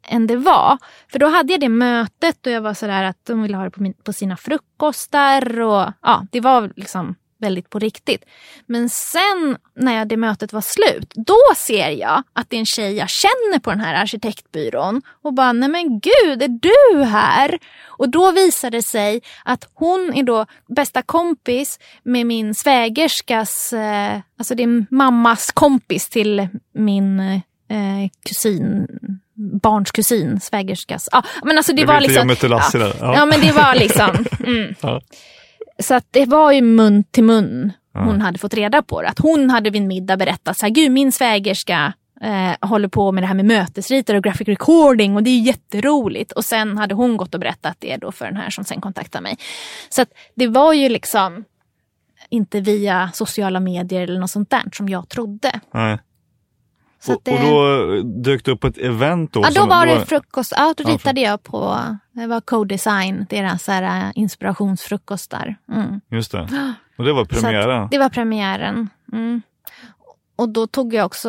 än 0.09 0.27
det 0.27 0.37
var. 0.37 0.79
För 1.09 1.19
då 1.19 1.27
hade 1.27 1.53
jag 1.53 1.61
det 1.61 1.69
mötet 1.69 2.47
och 2.47 2.53
jag 2.53 2.61
var 2.61 2.75
sådär 2.75 3.05
att 3.05 3.25
de 3.27 3.43
ville 3.43 3.57
ha 3.57 3.65
det 3.65 3.71
på, 3.71 3.83
min, 3.83 3.95
på 3.95 4.13
sina 4.13 4.37
frukostar 4.37 5.61
och 5.61 5.93
ja, 6.03 6.27
det 6.33 6.41
var 6.41 6.73
liksom 6.77 7.15
väldigt 7.41 7.71
på 7.71 7.79
riktigt. 7.79 8.25
Men 8.67 8.89
sen 8.89 9.57
när 9.77 10.05
det 10.05 10.17
mötet 10.17 10.53
var 10.53 10.61
slut, 10.61 11.13
då 11.15 11.39
ser 11.57 11.91
jag 11.91 12.23
att 12.33 12.51
det 12.51 12.57
är 12.57 12.61
en 12.61 12.67
tjej 12.67 12.97
jag 12.97 13.11
känner 13.11 13.59
på 13.59 13.71
den 13.71 13.81
här 13.81 13.95
arkitektbyrån 13.95 15.03
och 15.23 15.35
bara, 15.35 15.53
nej 15.53 15.69
men 15.69 16.01
gud, 16.01 16.43
är 16.43 16.49
du 16.49 17.05
här? 17.05 17.59
Och 17.87 18.09
då 18.09 18.31
visade 18.31 18.77
det 18.77 18.83
sig 18.83 19.21
att 19.45 19.69
hon 19.75 20.15
är 20.15 20.23
då 20.23 20.47
bästa 20.69 21.03
kompis 21.03 21.79
med 22.03 22.27
min 22.27 22.55
svägerskas, 22.55 23.73
eh, 23.73 24.21
alltså 24.39 24.55
det 24.55 24.63
är 24.63 24.95
mammas 24.95 25.53
kompis 25.53 26.09
till 26.09 26.49
min 26.75 27.21
eh, 27.21 28.11
kusin, 28.29 28.87
barns 29.63 29.91
kusin, 29.91 30.41
svägerskas. 30.41 31.09
Ja, 31.13 31.23
men 31.45 31.57
alltså 31.57 31.73
det 31.73 31.81
jag 31.81 31.87
var 31.87 31.95
vet, 31.95 32.03
liksom... 32.03 32.19
jag 32.19 32.27
mötte 32.27 32.49
Lasse 32.49 32.79
ja, 32.79 32.85
där. 32.85 32.95
Ja. 33.01 33.27
men 33.27 33.41
det 33.41 33.53
var 33.53 33.75
liksom... 33.75 34.27
Mm. 34.47 34.75
Ja. 34.81 35.01
Så 35.79 35.95
att 35.95 36.07
det 36.11 36.27
var 36.27 36.53
ju 36.53 36.63
mun 36.63 37.05
till 37.05 37.25
mun 37.25 37.73
hon 37.95 38.21
hade 38.21 38.39
fått 38.39 38.55
reda 38.55 38.83
på 38.83 39.03
det. 39.03 39.09
Att 39.09 39.19
hon 39.19 39.51
hade 39.51 39.71
vid 39.71 39.83
en 39.83 39.89
middag 39.89 40.17
berättat 40.17 40.59
så 40.59 40.67
här, 40.67 40.71
gud 40.71 40.93
min 40.93 41.13
svägerska 41.13 41.93
eh, 42.21 42.69
håller 42.69 42.89
på 42.89 43.13
med 43.13 43.23
det 43.23 43.27
här 43.27 43.35
med 43.35 43.45
mötesritare 43.45 44.17
och 44.17 44.25
graphic 44.25 44.49
recording 44.49 45.17
och 45.17 45.23
det 45.23 45.31
är 45.31 45.41
jätteroligt. 45.41 46.33
Och 46.33 46.45
sen 46.45 46.79
hade 46.79 46.95
hon 46.95 47.17
gått 47.17 47.35
och 47.35 47.41
berättat 47.41 47.77
det 47.79 47.97
då 47.97 48.13
för 48.13 48.25
den 48.25 48.37
här 48.37 48.51
som 48.51 48.65
sen 48.65 48.81
kontaktade 48.81 49.23
mig. 49.23 49.39
Så 49.89 50.03
att 50.03 50.09
det 50.35 50.47
var 50.47 50.73
ju 50.73 50.89
liksom 50.89 51.45
inte 52.29 52.61
via 52.61 53.11
sociala 53.15 53.61
medier 53.61 54.03
eller 54.03 54.21
något 54.21 54.31
sånt 54.31 54.51
där 54.51 54.63
som 54.73 54.89
jag 54.89 55.09
trodde. 55.09 55.61
Nej. 55.75 55.99
Och, 57.09 57.21
det, 57.25 57.33
och 57.33 57.41
då 57.41 58.03
dök 58.03 58.45
det 58.45 58.51
upp 58.51 58.65
ett 58.65 58.79
event 58.79 59.33
då? 59.33 59.41
ja, 59.43 59.51
då 59.55 59.67
var 59.67 59.87
det 59.87 60.07
frukost. 60.07 60.53
Ja, 60.57 60.75
då 60.77 60.85
Ja, 60.87 60.95
ritade 60.95 61.21
jag 61.21 61.43
på, 61.43 61.79
det 62.13 62.27
var 62.27 62.41
co-design, 62.41 63.27
deras 63.31 63.69
här, 63.69 63.83
äh, 63.83 64.11
inspirationsfrukostar. 64.15 65.57
Mm. 65.73 66.01
Just 66.11 66.33
det. 66.33 66.75
Och 66.99 67.05
det 67.05 67.13
var 67.13 67.25
premiären? 67.25 67.89
Det 67.91 67.99
var 67.99 68.09
premiären. 68.09 68.89
Mm. 69.13 69.43
Och 70.37 70.49
då 70.49 70.67
tog 70.67 70.95
jag 70.95 71.07
också, 71.07 71.29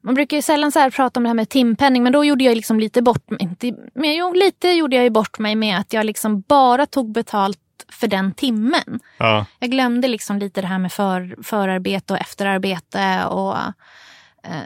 man 0.00 0.14
brukar 0.14 0.36
ju 0.36 0.42
sällan 0.42 0.72
så 0.72 0.90
prata 0.90 1.20
om 1.20 1.24
det 1.24 1.28
här 1.28 1.34
med 1.34 1.48
timpenning 1.48 2.02
men 2.02 2.12
då 2.12 2.24
gjorde 2.24 2.44
jag 2.44 2.56
liksom 2.56 2.80
lite 2.80 3.02
bort 3.02 3.30
mig, 3.30 3.42
inte, 3.42 3.74
men 3.94 4.14
jo, 4.14 4.32
lite 4.32 4.68
gjorde 4.68 4.96
jag 4.96 5.04
ju 5.04 5.10
bort 5.10 5.38
mig 5.38 5.54
med 5.54 5.78
att 5.78 5.92
jag 5.92 6.06
liksom 6.06 6.40
bara 6.40 6.86
tog 6.86 7.12
betalt 7.12 7.58
för 7.88 8.06
den 8.06 8.32
timmen. 8.32 9.00
Ja. 9.18 9.46
Jag 9.58 9.70
glömde 9.70 10.08
liksom 10.08 10.38
lite 10.38 10.60
det 10.60 10.66
här 10.66 10.78
med 10.78 10.92
för, 10.92 11.42
förarbete 11.42 12.12
och 12.12 12.20
efterarbete 12.20 13.24
och 13.26 13.56
eh, 13.56 13.68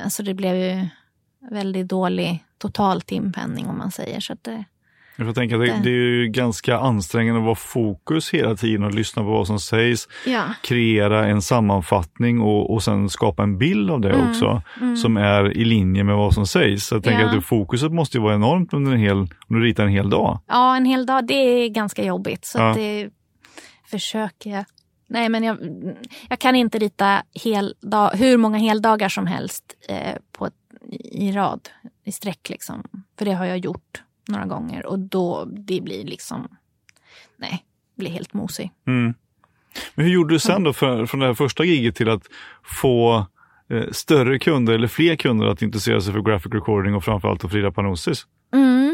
så 0.09 0.23
det 0.23 0.35
blev 0.35 0.57
ju 0.57 0.87
väldigt 1.51 1.89
dålig 1.89 2.45
total 2.59 3.01
timpenning 3.03 3.67
om 3.67 3.79
man 3.79 3.91
säger. 3.91 4.21
Så 4.21 4.37
det, 4.43 4.65
Jag 5.17 5.27
får 5.27 5.35
tänka 5.35 5.57
det, 5.59 5.67
Det- 5.67 5.81
det 5.83 5.91
är 5.91 5.93
ju 5.95 6.27
ganska 6.29 6.79
ansträngande 6.79 7.41
att 7.41 7.45
vara 7.45 7.55
fokus 7.55 8.31
hela 8.35 8.57
tiden 8.57 8.85
och 8.85 8.95
lyssna 8.95 9.23
på 9.23 9.29
vad 9.29 9.47
som 9.47 9.59
sägs, 9.61 10.09
ja. 10.27 10.43
kreera 10.63 11.27
en 11.27 11.43
sammanfattning 11.43 12.41
och, 12.41 12.73
och 12.75 12.83
sen 12.83 13.09
skapa 13.09 13.43
en 13.43 13.59
bild 13.59 13.91
av 13.91 14.01
det 14.01 14.11
Mm, 14.13 14.31
också 14.31 14.63
som 15.03 15.17
är 15.17 15.57
i 15.57 15.65
linje 15.65 16.05
med 16.05 16.17
vad 16.17 16.35
som 16.35 16.47
sägs. 16.47 16.87
Så 16.87 16.95
jag 16.95 17.05
tänker 17.05 17.21
Ja. 17.21 17.27
att 17.29 17.35
det, 17.35 17.41
fokuset 17.43 17.93
måste 17.93 18.17
ju 18.19 18.23
vara 18.23 18.35
enormt 18.35 18.73
under 18.73 18.93
en 18.93 18.99
hel, 18.99 19.17
om 19.17 19.29
du 19.49 19.61
ritar 19.61 19.85
en 19.85 19.91
hel 19.91 20.11
dag. 20.11 20.39
Ja, 20.49 20.77
en 20.77 20.85
hel 20.85 21.07
dag, 21.07 21.27
det 21.27 21.35
är 21.35 21.69
ganska 21.69 22.05
jobbigt. 22.05 22.45
Så 22.45 22.59
Ja. 22.59 22.71
att 22.71 22.77
det 22.77 23.11
försöker 23.91 24.51
jag. 24.51 24.65
Nej, 25.11 25.29
men 25.29 25.43
jag, 25.43 25.59
jag 26.29 26.39
kan 26.39 26.57
inte 26.57 26.79
rita 26.79 27.23
hel 27.45 27.75
dag, 27.81 28.11
hur 28.11 28.37
många 28.37 28.59
heldagar 28.59 29.09
som 29.09 29.27
helst 29.27 29.65
eh, 29.89 30.17
på 30.33 30.51
i 30.93 31.33
rad, 31.33 31.69
i 32.05 32.13
sträck. 32.13 32.49
Liksom. 32.49 32.83
För 33.19 33.25
det 33.25 33.33
har 33.33 33.45
jag 33.45 33.59
gjort 33.59 34.03
några 34.29 34.47
gånger 34.47 34.87
och 34.87 34.99
då 34.99 35.45
det 35.45 35.81
blir 35.81 36.05
liksom, 36.05 36.49
nej, 37.37 37.65
blir 37.97 38.11
helt 38.11 38.33
mosig. 38.33 38.71
Mm. 38.87 39.15
Men 39.95 40.05
hur 40.07 40.13
gjorde 40.13 40.35
du 40.35 40.39
sen 40.39 40.63
då 40.63 40.73
för, 40.73 41.07
från 41.07 41.21
det 41.21 41.27
här 41.27 41.35
första 41.35 41.65
giget 41.65 41.97
till 41.97 42.09
att 42.09 42.27
få 42.63 43.27
eh, 43.69 43.91
större 43.91 44.39
kunder 44.39 44.73
eller 44.73 44.89
fler 44.89 45.17
kunder 45.17 45.47
att 45.47 45.63
intressera 45.63 46.01
sig 46.01 46.13
för 46.13 46.21
graphic 46.21 46.53
recording 46.53 46.95
och 46.95 47.05
framförallt 47.05 47.45
att 47.45 47.51
Frida 47.51 47.73
Panosis? 47.73 48.27
Mm. 48.53 48.90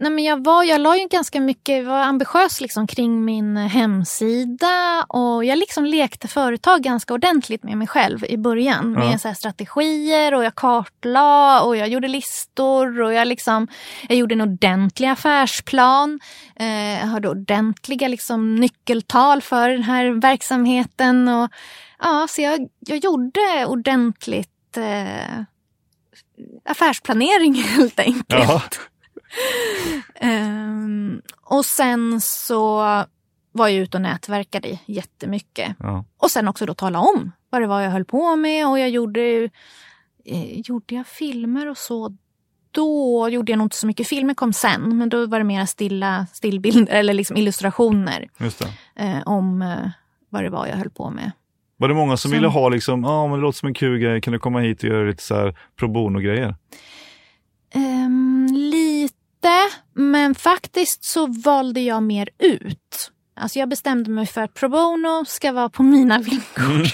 Nej, 0.00 0.10
men 0.10 0.24
jag, 0.24 0.44
var, 0.44 0.64
jag 0.64 0.80
la 0.80 0.96
ju 0.96 1.08
ganska 1.08 1.40
mycket, 1.40 1.86
var 1.86 2.00
ambitiös 2.00 2.60
liksom 2.60 2.86
kring 2.86 3.24
min 3.24 3.56
hemsida 3.56 5.04
och 5.08 5.44
jag 5.44 5.58
liksom 5.58 5.84
lekte 5.84 6.28
företag 6.28 6.82
ganska 6.82 7.14
ordentligt 7.14 7.62
med 7.62 7.78
mig 7.78 7.86
själv 7.86 8.24
i 8.24 8.36
början. 8.36 8.94
Ja. 8.98 9.04
Med 9.04 9.20
så 9.20 9.28
här 9.28 9.34
strategier 9.34 10.34
och 10.34 10.44
jag 10.44 10.54
kartlade 10.54 11.60
och 11.60 11.76
jag 11.76 11.88
gjorde 11.88 12.08
listor 12.08 13.00
och 13.00 13.12
jag, 13.12 13.28
liksom, 13.28 13.68
jag 14.08 14.18
gjorde 14.18 14.34
en 14.34 14.40
ordentlig 14.40 15.08
affärsplan. 15.08 16.20
Eh, 16.56 17.00
jag 17.00 17.06
hade 17.06 17.28
ordentliga 17.28 18.08
liksom, 18.08 18.54
nyckeltal 18.54 19.42
för 19.42 19.68
den 19.68 19.82
här 19.82 20.20
verksamheten. 20.20 21.28
Och, 21.28 21.50
ja, 21.98 22.26
så 22.30 22.42
jag, 22.42 22.68
jag 22.78 22.98
gjorde 22.98 23.66
ordentligt 23.66 24.76
eh, 24.76 25.42
affärsplanering 26.64 27.54
helt 27.62 28.00
enkelt. 28.00 28.24
Jaha. 28.28 28.60
Ehm, 30.14 31.22
och 31.42 31.64
sen 31.64 32.20
så 32.20 32.76
var 33.52 33.68
jag 33.68 33.72
ute 33.72 33.96
och 33.96 34.00
nätverkade 34.02 34.78
jättemycket. 34.86 35.76
Ja. 35.78 36.04
Och 36.16 36.30
sen 36.30 36.48
också 36.48 36.66
då 36.66 36.74
tala 36.74 36.98
om 36.98 37.32
vad 37.50 37.60
det 37.62 37.66
var 37.66 37.80
jag 37.80 37.90
höll 37.90 38.04
på 38.04 38.36
med 38.36 38.68
och 38.68 38.78
jag 38.78 38.90
gjorde 38.90 39.20
eh, 40.24 40.60
Gjorde 40.60 40.94
jag 40.94 41.06
filmer 41.06 41.68
och 41.68 41.78
så 41.78 42.16
då 42.70 43.28
gjorde 43.28 43.52
jag 43.52 43.56
nog 43.58 43.64
inte 43.64 43.76
så 43.76 43.86
mycket. 43.86 44.08
Filmer 44.08 44.34
kom 44.34 44.52
sen, 44.52 44.98
men 44.98 45.08
då 45.08 45.26
var 45.26 45.38
det 45.38 45.44
mer 45.44 45.66
stilla 45.66 46.26
stillbilder 46.32 46.94
eller 46.94 47.14
liksom 47.14 47.36
illustrationer 47.36 48.28
eh, 48.96 49.18
om 49.26 49.62
eh, 49.62 49.90
vad 50.28 50.42
det 50.44 50.50
var 50.50 50.66
jag 50.66 50.76
höll 50.76 50.90
på 50.90 51.10
med. 51.10 51.32
Var 51.76 51.88
det 51.88 51.94
många 51.94 52.16
som 52.16 52.30
Så- 52.30 52.34
ville 52.34 52.46
ha 52.48 52.68
liksom, 52.68 53.04
ja 53.04 53.26
men 53.26 53.36
det 53.38 53.42
låter 53.42 53.58
som 53.58 53.66
en 53.66 53.74
kul 53.74 53.98
grej, 53.98 54.20
kan 54.20 54.32
du 54.32 54.38
komma 54.38 54.60
hit 54.60 54.82
och 54.82 54.88
göra 54.88 55.08
lite 55.08 55.22
så 55.22 55.34
här 55.34 55.58
pro 55.78 55.88
bono-grejer? 55.88 56.54
Ehm, 57.74 58.37
lite, 59.38 59.76
men 59.92 60.34
faktiskt 60.34 61.04
så 61.04 61.26
valde 61.26 61.80
jag 61.80 62.02
mer 62.02 62.28
ut. 62.38 63.12
Alltså 63.36 63.58
jag 63.58 63.68
bestämde 63.68 64.10
mig 64.10 64.26
för 64.26 64.40
att 64.40 64.54
pro 64.54 64.68
bono 64.68 65.24
ska 65.24 65.52
vara 65.52 65.68
på 65.68 65.82
mina 65.82 66.18
villkor. 66.18 66.86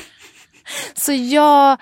Så 0.94 1.12
jag 1.12 1.80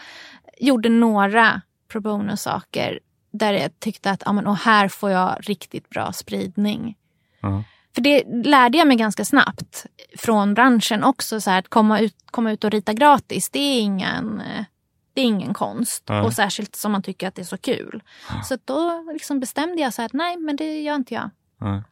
gjorde 0.59 0.89
några 0.89 1.63
pro 1.89 2.01
bono-saker 2.01 3.01
där 3.33 3.53
jag 3.53 3.81
tyckte 3.81 4.11
att 4.11 4.23
ja, 4.27 4.33
men, 4.33 4.47
och 4.47 4.57
här 4.57 4.89
får 4.89 5.11
jag 5.11 5.37
riktigt 5.41 5.89
bra 5.89 6.13
spridning. 6.13 6.97
Ja. 7.41 7.65
För 7.95 8.03
det 8.03 8.25
lärde 8.45 8.79
jag 8.79 8.89
mig 8.89 8.97
ganska 8.97 9.25
snabbt 9.25 9.87
från 10.17 10.55
branschen 10.55 11.05
också. 11.05 11.41
Så 11.41 11.51
här, 11.51 11.59
att 11.59 11.69
komma 11.69 12.01
ut, 12.01 12.17
komma 12.31 12.53
ut 12.53 12.65
och 12.65 12.71
rita 12.71 12.93
gratis, 12.93 13.51
det 13.51 13.59
är 13.59 13.81
ingen, 13.81 14.41
eh, 14.41 14.65
det 15.15 15.21
är 15.21 15.25
ingen 15.25 15.55
konst. 15.55 16.05
Nej. 16.09 16.21
Och 16.21 16.33
särskilt 16.33 16.77
som 16.77 16.93
man 16.93 17.03
tycker 17.03 17.29
att 17.29 17.35
det 17.35 17.43
är 17.43 17.47
så 17.47 17.59
kul. 17.59 18.03
Så 18.45 18.59
då 18.65 19.05
liksom 19.13 19.41
bestämde 19.41 19.83
jag 19.83 19.95
så 19.95 20.03
här 20.03 20.07
att 20.07 20.13
nej, 20.13 20.37
men 20.37 20.57
det 20.57 20.81
gör 20.81 20.95
inte 20.95 21.15
jag. 21.15 21.31
Nej. 21.61 21.83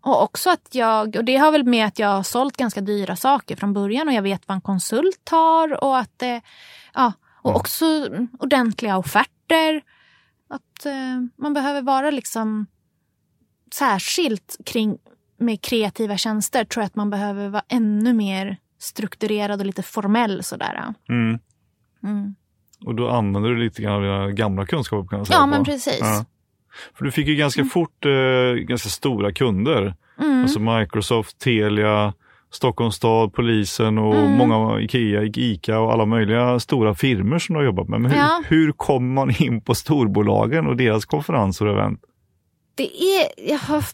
Och 0.00 0.22
också 0.22 0.50
att 0.50 0.74
jag, 0.74 1.16
och 1.16 1.24
det 1.24 1.36
har 1.36 1.52
väl 1.52 1.64
med 1.64 1.86
att 1.86 1.98
jag 1.98 2.08
har 2.08 2.22
sålt 2.22 2.56
ganska 2.56 2.80
dyra 2.80 3.16
saker 3.16 3.56
från 3.56 3.72
början 3.72 4.08
och 4.08 4.14
jag 4.14 4.22
vet 4.22 4.48
vad 4.48 4.54
en 4.54 4.60
konsult 4.60 5.24
tar 5.24 5.84
och 5.84 5.98
att 5.98 6.18
det, 6.18 6.40
ja, 6.94 7.12
och 7.42 7.56
också 7.56 8.08
ordentliga 8.38 8.96
offerter. 8.96 9.82
Att 10.48 10.86
eh, 10.86 11.20
man 11.36 11.54
behöver 11.54 11.82
vara 11.82 12.10
liksom 12.10 12.66
särskilt 13.74 14.56
kring 14.66 14.98
med 15.36 15.60
kreativa 15.60 16.16
tjänster 16.16 16.64
tror 16.64 16.82
jag 16.82 16.86
att 16.86 16.94
man 16.94 17.10
behöver 17.10 17.48
vara 17.48 17.64
ännu 17.68 18.12
mer 18.12 18.56
strukturerad 18.78 19.60
och 19.60 19.66
lite 19.66 19.82
formell 19.82 20.44
sådär. 20.44 20.94
Mm. 21.08 22.34
Mm. 22.80 22.88
Och 22.88 22.94
då 22.94 23.08
använder 23.08 23.50
du 23.50 23.56
lite 23.56 23.82
grann 23.82 23.94
av 23.94 24.02
dina 24.02 24.30
gamla 24.30 24.66
kunskaper 24.66 25.08
kan 25.08 25.18
jag 25.18 25.26
säga. 25.26 25.36
Ja 25.38 25.42
på. 25.42 25.46
men 25.50 25.64
precis. 25.64 25.98
Ja. 26.00 26.24
För 26.94 27.04
du 27.04 27.10
fick 27.10 27.26
ju 27.28 27.34
ganska 27.34 27.64
fort 27.64 28.06
eh, 28.06 28.52
ganska 28.54 28.88
stora 28.88 29.32
kunder. 29.32 29.94
Mm. 30.20 30.42
Alltså 30.42 30.60
Microsoft, 30.60 31.38
Telia, 31.38 32.14
Stockholms 32.50 32.94
stad, 32.94 33.32
polisen 33.32 33.98
och 33.98 34.14
Mm. 34.14 34.32
många 34.48 34.80
Ikea, 34.80 35.22
Ica 35.22 35.78
och 35.78 35.92
alla 35.92 36.06
möjliga 36.06 36.60
stora 36.60 36.94
firmor 36.94 37.38
som 37.38 37.52
du 37.54 37.58
har 37.60 37.64
jobbat 37.64 37.88
med. 37.88 38.00
Men 38.00 38.10
hur, 38.10 38.18
Ja. 38.18 38.42
hur 38.46 38.72
kommer 38.72 39.14
man 39.14 39.30
in 39.42 39.60
på 39.60 39.74
storbolagen 39.74 40.66
och 40.66 40.76
deras 40.76 41.04
konferenser 41.04 41.66
och 41.66 41.72
event? 41.78 42.00
Det 42.74 43.02
är, 43.02 43.50
jag, 43.50 43.58
har, 43.58 43.84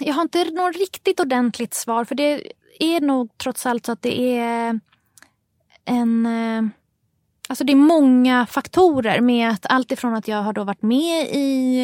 jag 0.00 0.14
har 0.14 0.22
inte 0.22 0.44
något 0.44 0.76
riktigt 0.76 1.20
ordentligt 1.20 1.74
svar 1.74 2.04
för 2.04 2.14
det 2.14 2.40
är 2.80 3.00
nog 3.00 3.30
trots 3.38 3.66
allt 3.66 3.86
så 3.86 3.92
att 3.92 4.02
det 4.02 4.20
är 4.38 4.80
en... 5.84 6.26
Alltså 7.48 7.64
det 7.64 7.72
är 7.72 7.76
många 7.76 8.46
faktorer 8.46 9.20
med 9.20 9.50
att 9.50 9.66
allt 9.68 9.92
ifrån 9.92 10.14
att 10.14 10.28
jag 10.28 10.42
har 10.42 10.52
då 10.52 10.64
varit 10.64 10.82
med 10.82 11.28
i 11.32 11.82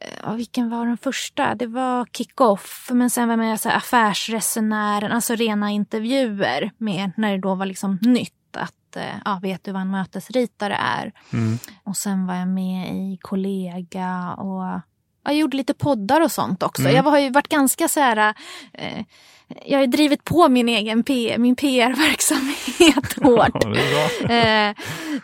eh, 0.00 0.08
Ja, 0.22 0.32
vilken 0.32 0.70
var 0.70 0.86
den 0.86 0.96
första? 0.96 1.54
Det 1.54 1.66
var 1.66 2.04
Kick-Off, 2.04 2.90
men 2.92 3.10
sen 3.10 3.28
var 3.28 3.32
jag 3.32 3.38
med 3.38 3.54
i 3.54 3.58
så 3.58 3.68
här 3.68 3.76
affärsresenären, 3.76 5.12
alltså 5.12 5.34
rena 5.34 5.70
intervjuer 5.70 6.70
med 6.78 7.12
när 7.16 7.32
det 7.32 7.38
då 7.38 7.54
var 7.54 7.66
liksom 7.66 7.98
nytt 8.02 8.56
att, 8.56 8.96
eh, 8.96 9.16
ja, 9.24 9.38
vet 9.42 9.64
du 9.64 9.72
vad 9.72 9.82
en 9.82 9.90
mötesritare 9.90 10.74
är? 10.74 11.12
Mm. 11.32 11.58
Och 11.84 11.96
sen 11.96 12.26
var 12.26 12.34
jag 12.34 12.48
med 12.48 12.94
i 12.94 13.18
Kollega 13.22 14.34
och 14.34 14.80
jag 15.24 15.34
gjorde 15.34 15.56
lite 15.56 15.74
poddar 15.74 16.20
och 16.20 16.32
sånt 16.32 16.62
också. 16.62 16.82
Mm. 16.82 16.96
Jag 16.96 17.02
har 17.02 17.18
ju 17.18 17.30
varit 17.30 17.48
ganska 17.48 17.88
så 17.88 18.00
här, 18.00 18.34
eh, 18.72 19.04
jag 19.66 19.78
har 19.78 19.86
drivit 19.86 20.24
på 20.24 20.48
min 20.48 20.68
egen 20.68 21.02
P, 21.02 21.36
min 21.38 21.56
PR-verksamhet 21.56 23.12
hårt. 23.22 23.64
Eh, 24.30 24.74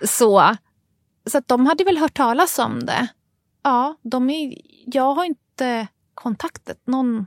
så 0.07 0.57
så 1.31 1.39
att 1.39 1.49
de 1.49 1.67
hade 1.67 1.85
väl 1.85 1.99
hört 1.99 2.15
talas 2.15 2.59
om 2.59 2.81
det. 2.87 3.07
Ja, 3.63 3.97
de 4.03 4.31
är, 4.31 4.55
jag 4.87 5.15
har 5.15 5.25
inte 5.25 5.87
kontaktat 6.15 6.77
någon, 6.87 7.27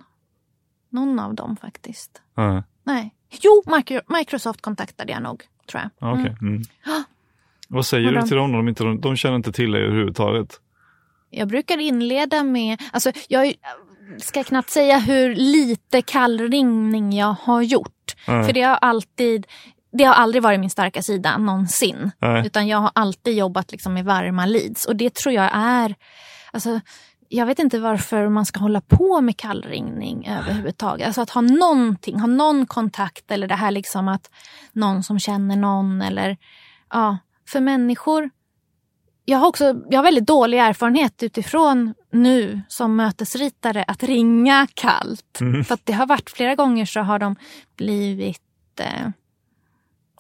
någon 0.89 1.19
av 1.19 1.35
dem 1.35 1.57
faktiskt. 1.57 2.21
Ja, 2.35 2.63
Nej. 2.83 3.15
Jo, 3.41 3.63
Micro- 3.65 4.17
Microsoft 4.17 4.61
kontaktade 4.61 5.11
jag 5.11 5.23
nog, 5.23 5.43
tror 5.71 5.81
jag. 5.81 5.91
ja, 5.99 6.13
okej. 6.13 6.35
Mm. 6.41 6.61
Vad 7.67 7.85
säger 7.85 8.07
Och 8.07 8.13
du 8.13 8.19
de- 8.19 8.27
till 8.27 8.37
dem? 8.37 8.51
De, 8.51 8.67
inte, 8.69 8.83
de, 8.83 9.01
de 9.01 9.15
känner 9.15 9.35
inte 9.35 9.51
till 9.51 9.71
dig 9.71 9.83
överhuvudtaget. 9.83 10.59
Jag 11.29 11.47
brukar 11.47 11.77
inleda 11.77 12.43
med, 12.43 12.81
alltså 12.91 13.11
jag 13.27 13.53
ska 14.17 14.43
knappt 14.43 14.69
säga 14.69 14.99
hur 14.99 15.35
lite 15.35 16.01
kallringning 16.01 17.13
jag 17.13 17.35
har 17.41 17.61
gjort. 17.61 18.15
Nej. 18.27 18.43
För 18.43 18.53
det 18.53 18.61
har 18.61 18.75
alltid, 18.75 19.47
det 19.91 20.03
har 20.03 20.13
aldrig 20.13 20.43
varit 20.43 20.59
min 20.59 20.69
starka 20.69 21.01
sida 21.01 21.37
någonsin. 21.37 22.11
Nej. 22.19 22.45
Utan 22.45 22.67
jag 22.67 22.77
har 22.77 22.91
alltid 22.95 23.37
jobbat 23.37 23.71
liksom 23.71 23.93
med 23.93 24.05
varma 24.05 24.45
leads. 24.45 24.85
Och 24.85 24.95
det 24.95 25.15
tror 25.15 25.35
jag 25.35 25.49
är, 25.53 25.95
alltså 26.51 26.79
jag 27.29 27.45
vet 27.45 27.59
inte 27.59 27.79
varför 27.79 28.29
man 28.29 28.45
ska 28.45 28.59
hålla 28.59 28.81
på 28.81 29.21
med 29.21 29.37
kallringning 29.37 30.27
överhuvudtaget. 30.27 31.07
Alltså 31.07 31.21
att 31.21 31.29
ha 31.29 31.41
någonting, 31.41 32.19
ha 32.19 32.27
någon 32.27 32.65
kontakt 32.65 33.31
eller 33.31 33.47
det 33.47 33.55
här 33.55 33.71
liksom 33.71 34.07
att 34.07 34.29
någon 34.71 35.03
som 35.03 35.19
känner 35.19 35.55
någon 35.55 36.01
eller 36.01 36.37
ja, 36.89 37.17
för 37.47 37.59
människor. 37.59 38.29
Jag 39.29 39.37
har 39.37 39.47
också 39.47 39.81
jag 39.89 39.97
har 39.97 40.03
väldigt 40.03 40.25
dålig 40.27 40.57
erfarenhet 40.57 41.23
utifrån 41.23 41.93
nu 42.11 42.61
som 42.67 42.95
mötesritare 42.95 43.83
att 43.87 44.03
ringa 44.03 44.67
kallt. 44.73 45.37
Mm. 45.41 45.63
För 45.63 45.73
att 45.73 45.85
det 45.85 45.93
har 45.93 46.05
varit 46.07 46.29
flera 46.29 46.55
gånger 46.55 46.85
så 46.85 46.99
har 46.99 47.19
de 47.19 47.35
blivit 47.77 48.41
eh, 48.79 49.09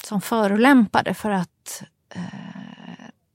som 0.03 0.21
förolämpade 0.21 1.13
för 1.13 1.29
att 1.31 1.83
eh, 2.15 2.21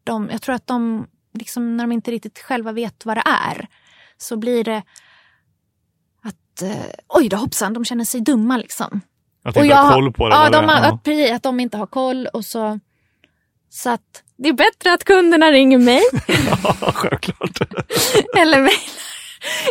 de, 0.05 0.29
jag 0.33 0.43
tror 0.43 0.55
att 0.55 0.67
de, 0.67 1.07
liksom, 1.33 1.77
när 1.77 1.85
de 1.85 1.93
inte 1.93 2.11
riktigt 2.11 2.39
själva 2.39 2.73
vet 2.73 3.07
vad 3.07 3.17
det 3.17 3.23
är, 3.27 3.67
så 4.17 4.37
blir 4.37 4.65
det 4.65 4.83
att 6.23 6.63
eh, 6.63 6.85
oj 7.09 7.29
då 7.29 7.37
hoppsan, 7.37 7.73
de 7.73 7.85
känner 7.85 8.05
sig 8.05 8.21
dumma 8.21 8.57
liksom. 8.57 9.01
Att 9.45 9.57
Och 9.57 9.65
inte 9.65 9.77
har- 9.77 9.95
koll 9.95 10.13
på 10.13 10.29
det. 10.29 10.35
Ja, 10.35 10.51
de, 10.51 10.65
har- 10.69 10.93
att, 10.93 11.03
precis, 11.03 11.33
att 11.33 11.43
de 11.43 11.61
inte 11.61 11.77
har 11.77 11.87
koll 11.87 12.27
och 12.27 12.45
så. 12.45 12.81
Så 13.69 13.91
att 13.91 14.24
det 14.37 14.49
är 14.49 14.53
bättre 14.53 14.93
att 14.95 15.05
kunderna 15.05 15.51
ringer 15.51 15.79
mig 15.79 16.01
Ja, 16.63 16.93
självklart. 16.93 17.59
eller 18.37 18.59
mejlar. 18.59 18.81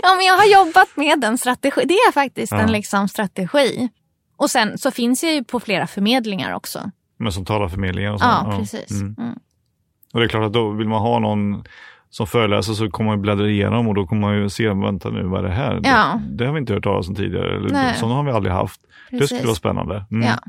Ja, 0.02 0.16
men 0.16 0.26
jag 0.26 0.34
har 0.38 0.46
jobbat 0.66 0.98
med 0.98 1.20
den 1.20 1.38
strategi. 1.38 1.82
Det 1.86 1.94
är 1.94 2.12
faktiskt 2.12 2.52
Ja. 2.52 2.60
en 2.60 2.72
liksom 2.72 3.08
strategi. 3.08 3.90
Och 4.38 4.50
sen 4.50 4.78
så 4.78 4.92
finns 4.92 5.24
jag 5.24 5.34
ju 5.34 5.44
på 5.44 5.60
flera 5.60 5.88
förmedlingar 5.88 6.54
också. 6.54 6.92
Men 7.18 7.32
som 7.32 7.46
talar 7.46 7.68
förmedlingar 7.68 8.12
och 8.14 8.20
så. 8.20 8.26
Ja, 8.26 8.56
precis. 8.60 8.92
Mm. 8.92 9.16
Mm. 9.20 9.34
Och 10.14 10.20
det 10.20 10.26
är 10.26 10.30
klart 10.30 10.46
att 10.46 10.54
då 10.54 10.70
vill 10.70 10.88
man 10.88 11.02
ha 11.02 11.20
någon 11.20 11.64
som 12.10 12.28
föreläser 12.28 12.74
så 12.74 12.90
kommer 12.90 13.10
man 13.10 13.22
bläddra 13.22 13.50
igenom 13.50 13.88
och 13.88 13.96
då 13.96 14.08
kommer 14.08 14.22
man 14.22 14.36
ju 14.38 14.50
se, 14.50 14.68
vänta 14.70 15.10
nu, 15.10 15.24
vad 15.24 15.40
är 15.46 15.50
det 15.50 15.56
här? 15.56 15.80
Ja. 15.84 16.20
Det, 16.28 16.36
det 16.38 16.46
har 16.46 16.54
vi 16.54 16.60
inte 16.60 16.74
hört 16.74 16.84
talas 16.84 17.10
om 17.10 17.16
tidigare. 17.16 17.56
Eller, 17.58 17.94
sådana 17.94 18.16
har 18.16 18.24
vi 18.24 18.32
aldrig 18.32 18.54
haft. 18.54 18.82
Det 19.10 19.18
Precis. 19.18 19.38
skulle 19.38 19.48
vara 19.48 19.56
spännande. 19.56 20.06
Mm. 20.12 20.28
Ja. 20.28 20.40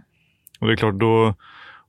Och 0.61 0.67
det 0.67 0.73
är 0.73 0.77
klart, 0.77 0.95
då, 0.95 1.35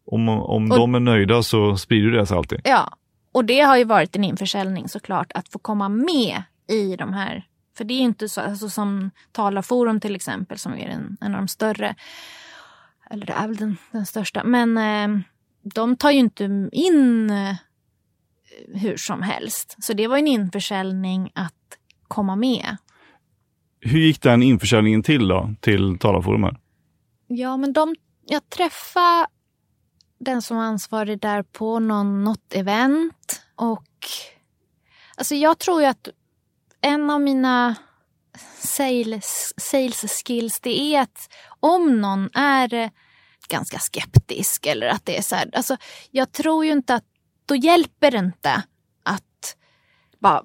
om, 0.06 0.30
om 0.30 0.72
Och- 0.72 0.78
de 0.78 0.95
är 0.95 0.99
nöjda 0.99 1.43
så 1.43 1.78
sprider 1.78 2.12
det 2.12 2.26
sig 2.26 2.38
alltid. 2.38 2.62
Ja, 2.64 2.97
och 3.32 3.45
det 3.45 3.60
har 3.62 3.78
ju 3.78 3.84
varit 3.84 4.16
en 4.16 4.24
införsäljning 4.24 4.89
såklart 4.89 5.32
att 5.36 5.49
få 5.49 5.60
komma 5.60 5.89
med 5.89 6.43
i 6.70 6.95
de 6.95 7.14
här. 7.14 7.47
För 7.78 7.84
det 7.84 7.93
är 7.93 7.97
ju 7.97 8.03
inte 8.03 8.30
så, 8.30 8.41
alltså 8.41 8.70
som 8.70 9.12
Talarforum 9.32 9.99
till 9.99 10.16
exempel 10.16 10.58
som 10.58 10.74
är 10.74 10.88
en, 10.88 11.18
en 11.22 11.36
av 11.36 11.41
de 11.41 11.47
större. 11.47 11.95
Eller 13.10 13.26
det 13.26 13.34
är 13.34 13.47
väl 13.47 13.56
den, 13.58 13.78
den 13.91 14.06
största. 14.06 14.43
Men 14.43 14.78
eh, 14.78 15.20
de 15.74 15.95
tar 15.97 16.12
ju 16.12 16.20
inte 16.20 16.70
in 16.72 17.30
eh, 17.30 17.56
hur 18.74 18.97
som 18.97 19.22
helst. 19.22 19.76
Så 19.80 19.93
det 19.93 20.08
var 20.08 20.18
en 20.18 20.28
införsäljning 20.28 21.32
att 21.36 21.53
komma 22.08 22.36
med. 22.36 22.78
Hur 23.80 23.99
gick 23.99 24.22
den 24.22 24.43
införsäljningen 24.43 25.03
till 25.03 25.28
då, 25.28 25.49
till 25.60 25.97
talarforumet? 25.99 26.58
Ja, 27.28 27.58
men 27.58 27.74
de, 27.74 27.95
jag 28.28 28.49
träffade 28.49 29.28
den 30.20 30.41
som 30.41 30.57
var 30.57 30.63
ansvarig 30.63 31.20
där 31.20 31.43
på 31.43 31.80
någon, 31.80 32.24
något 32.24 32.53
event. 32.53 33.41
Och 33.55 34.07
alltså 35.16 35.36
jag 35.36 35.59
tror 35.59 35.82
ju 35.82 35.88
att 35.88 36.07
en 36.82 37.09
av 37.09 37.22
mina 37.22 37.76
sales, 38.57 39.53
sales 39.57 40.24
skills 40.26 40.59
det 40.59 40.80
är 40.80 41.01
att 41.01 41.30
om 41.59 42.01
någon 42.01 42.30
är 42.34 42.74
eh, 42.74 42.89
ganska 43.49 43.80
skeptisk 43.80 44.66
eller 44.66 44.88
att 44.88 45.05
det 45.05 45.18
är 45.18 45.22
så 45.22 45.36
här. 45.36 45.49
Alltså, 45.53 45.78
jag 46.11 46.32
tror 46.32 46.66
ju 46.66 46.72
inte 46.72 46.95
att 46.95 47.05
då 47.45 47.55
hjälper 47.55 48.11
det 48.11 48.18
inte 48.18 48.63
att 49.03 49.55
bara 50.20 50.43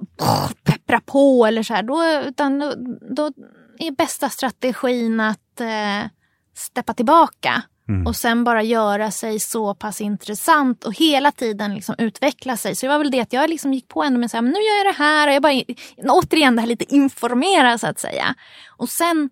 peppra 0.64 1.00
på 1.00 1.46
eller 1.46 1.62
så 1.62 1.74
här. 1.74 1.82
Då, 1.82 2.28
utan 2.28 2.58
då, 2.58 2.74
då 3.14 3.32
är 3.78 3.90
bästa 3.90 4.28
strategin 4.28 5.20
att 5.20 5.60
eh, 5.60 6.10
steppa 6.54 6.94
tillbaka 6.94 7.62
Mm. 7.90 8.06
och 8.06 8.16
sen 8.16 8.44
bara 8.44 8.62
göra 8.62 9.10
sig 9.10 9.40
så 9.40 9.74
pass 9.74 10.00
intressant 10.00 10.84
och 10.84 10.94
hela 10.94 11.32
tiden 11.32 11.74
liksom 11.74 11.94
utveckla 11.98 12.56
sig. 12.56 12.76
Så 12.76 12.86
det 12.86 12.90
var 12.90 12.98
väl 12.98 13.10
det 13.10 13.20
att 13.20 13.32
jag 13.32 13.50
liksom 13.50 13.74
gick 13.74 13.88
på 13.88 14.02
ändå 14.02 14.20
med 14.20 14.30
men 14.32 14.44
nu 14.44 14.60
gör 14.60 14.84
jag 14.84 14.94
det 14.94 14.98
här 14.98 15.28
och 15.28 15.34
jag 15.34 15.42
bara 15.42 15.62
återigen 15.98 16.56
det 16.56 16.62
här 16.62 16.68
lite 16.68 16.94
informera 16.94 17.78
så 17.78 17.86
att 17.86 17.98
säga. 17.98 18.34
Och 18.76 18.88
sen 18.88 19.30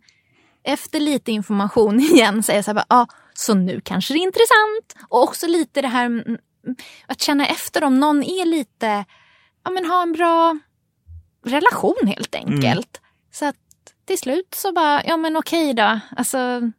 efter 0.63 1.01
lite 1.01 1.33
information 1.33 2.01
igen 2.13 2.43
säga 2.43 2.63
så 2.63 2.73
här, 2.73 2.85
ja, 2.89 3.07
så 3.35 3.55
nu 3.55 3.81
kanske 3.81 4.15
det 4.15 4.19
är 4.19 4.23
intressant. 4.23 5.09
Och 5.09 5.23
också 5.23 5.47
lite 5.47 5.83
det 5.83 5.89
här 5.89 6.07
mm, 6.07 6.25
mm, 6.27 6.39
att 7.07 7.21
känna 7.21 7.47
efter 7.47 7.85
om 7.85 8.01
någon 8.01 8.23
är 8.23 8.47
lite, 8.47 9.05
ja 9.65 9.71
men 9.71 9.85
ha 9.85 10.03
en 10.03 10.13
bra 10.13 10.59
relation 11.47 12.07
helt 12.07 12.35
enkelt. 12.35 13.01
Så 13.33 13.45
att 13.45 13.57
till 14.05 14.19
slut 14.19 14.55
så 14.55 14.73
bara, 14.73 15.05
ja 15.05 15.17
men 15.17 15.37
okej 15.37 15.75
då. 15.75 16.01
Alltså, 16.17 16.71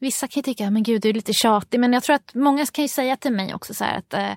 vissa 0.00 0.28
kan 0.28 0.40
ju 0.40 0.42
tycka, 0.42 0.70
men 0.70 0.82
gud 0.82 1.02
du 1.02 1.08
är 1.08 1.12
lite 1.12 1.32
tjatig. 1.32 1.80
Men 1.80 1.92
jag 1.92 2.02
tror 2.02 2.16
att 2.16 2.34
många 2.34 2.66
kan 2.66 2.84
ju 2.84 2.88
säga 2.88 3.16
till 3.16 3.32
mig 3.32 3.54
också 3.54 3.74
så 3.74 3.84
här 3.84 3.98
att, 3.98 4.14
eh, 4.14 4.32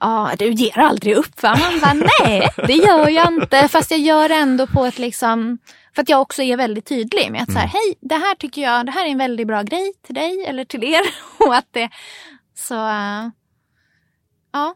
ja 0.00 0.30
du 0.38 0.52
ger 0.52 0.78
aldrig 0.78 1.16
upp 1.16 1.42
va? 1.42 1.58
Man 1.60 1.80
bara, 1.80 2.06
nej 2.18 2.48
det 2.56 2.72
gör 2.74 3.08
jag 3.08 3.28
inte. 3.28 3.68
Fast 3.68 3.90
jag 3.90 4.00
gör 4.00 4.28
det 4.28 4.34
ändå 4.34 4.66
på 4.66 4.84
ett 4.84 4.98
liksom, 4.98 5.58
för 5.94 6.02
att 6.02 6.08
jag 6.08 6.20
också 6.20 6.42
är 6.42 6.56
väldigt 6.56 6.86
tydlig 6.86 7.32
med 7.32 7.42
att 7.42 7.52
så 7.52 7.58
här, 7.58 7.66
hej 7.66 7.94
det 8.00 8.14
här 8.14 8.34
tycker 8.34 8.62
jag, 8.62 8.86
det 8.86 8.92
här 8.92 9.06
är 9.06 9.10
en 9.10 9.18
väldigt 9.18 9.46
bra 9.46 9.62
grej 9.62 9.92
till 10.02 10.14
dig 10.14 10.44
eller 10.46 10.64
till 10.64 10.84
er. 10.84 11.02
Och 11.46 11.54
att 11.54 11.68
det, 11.70 11.90
så, 12.54 12.74
eh, 12.74 13.28
Ja. 14.52 14.74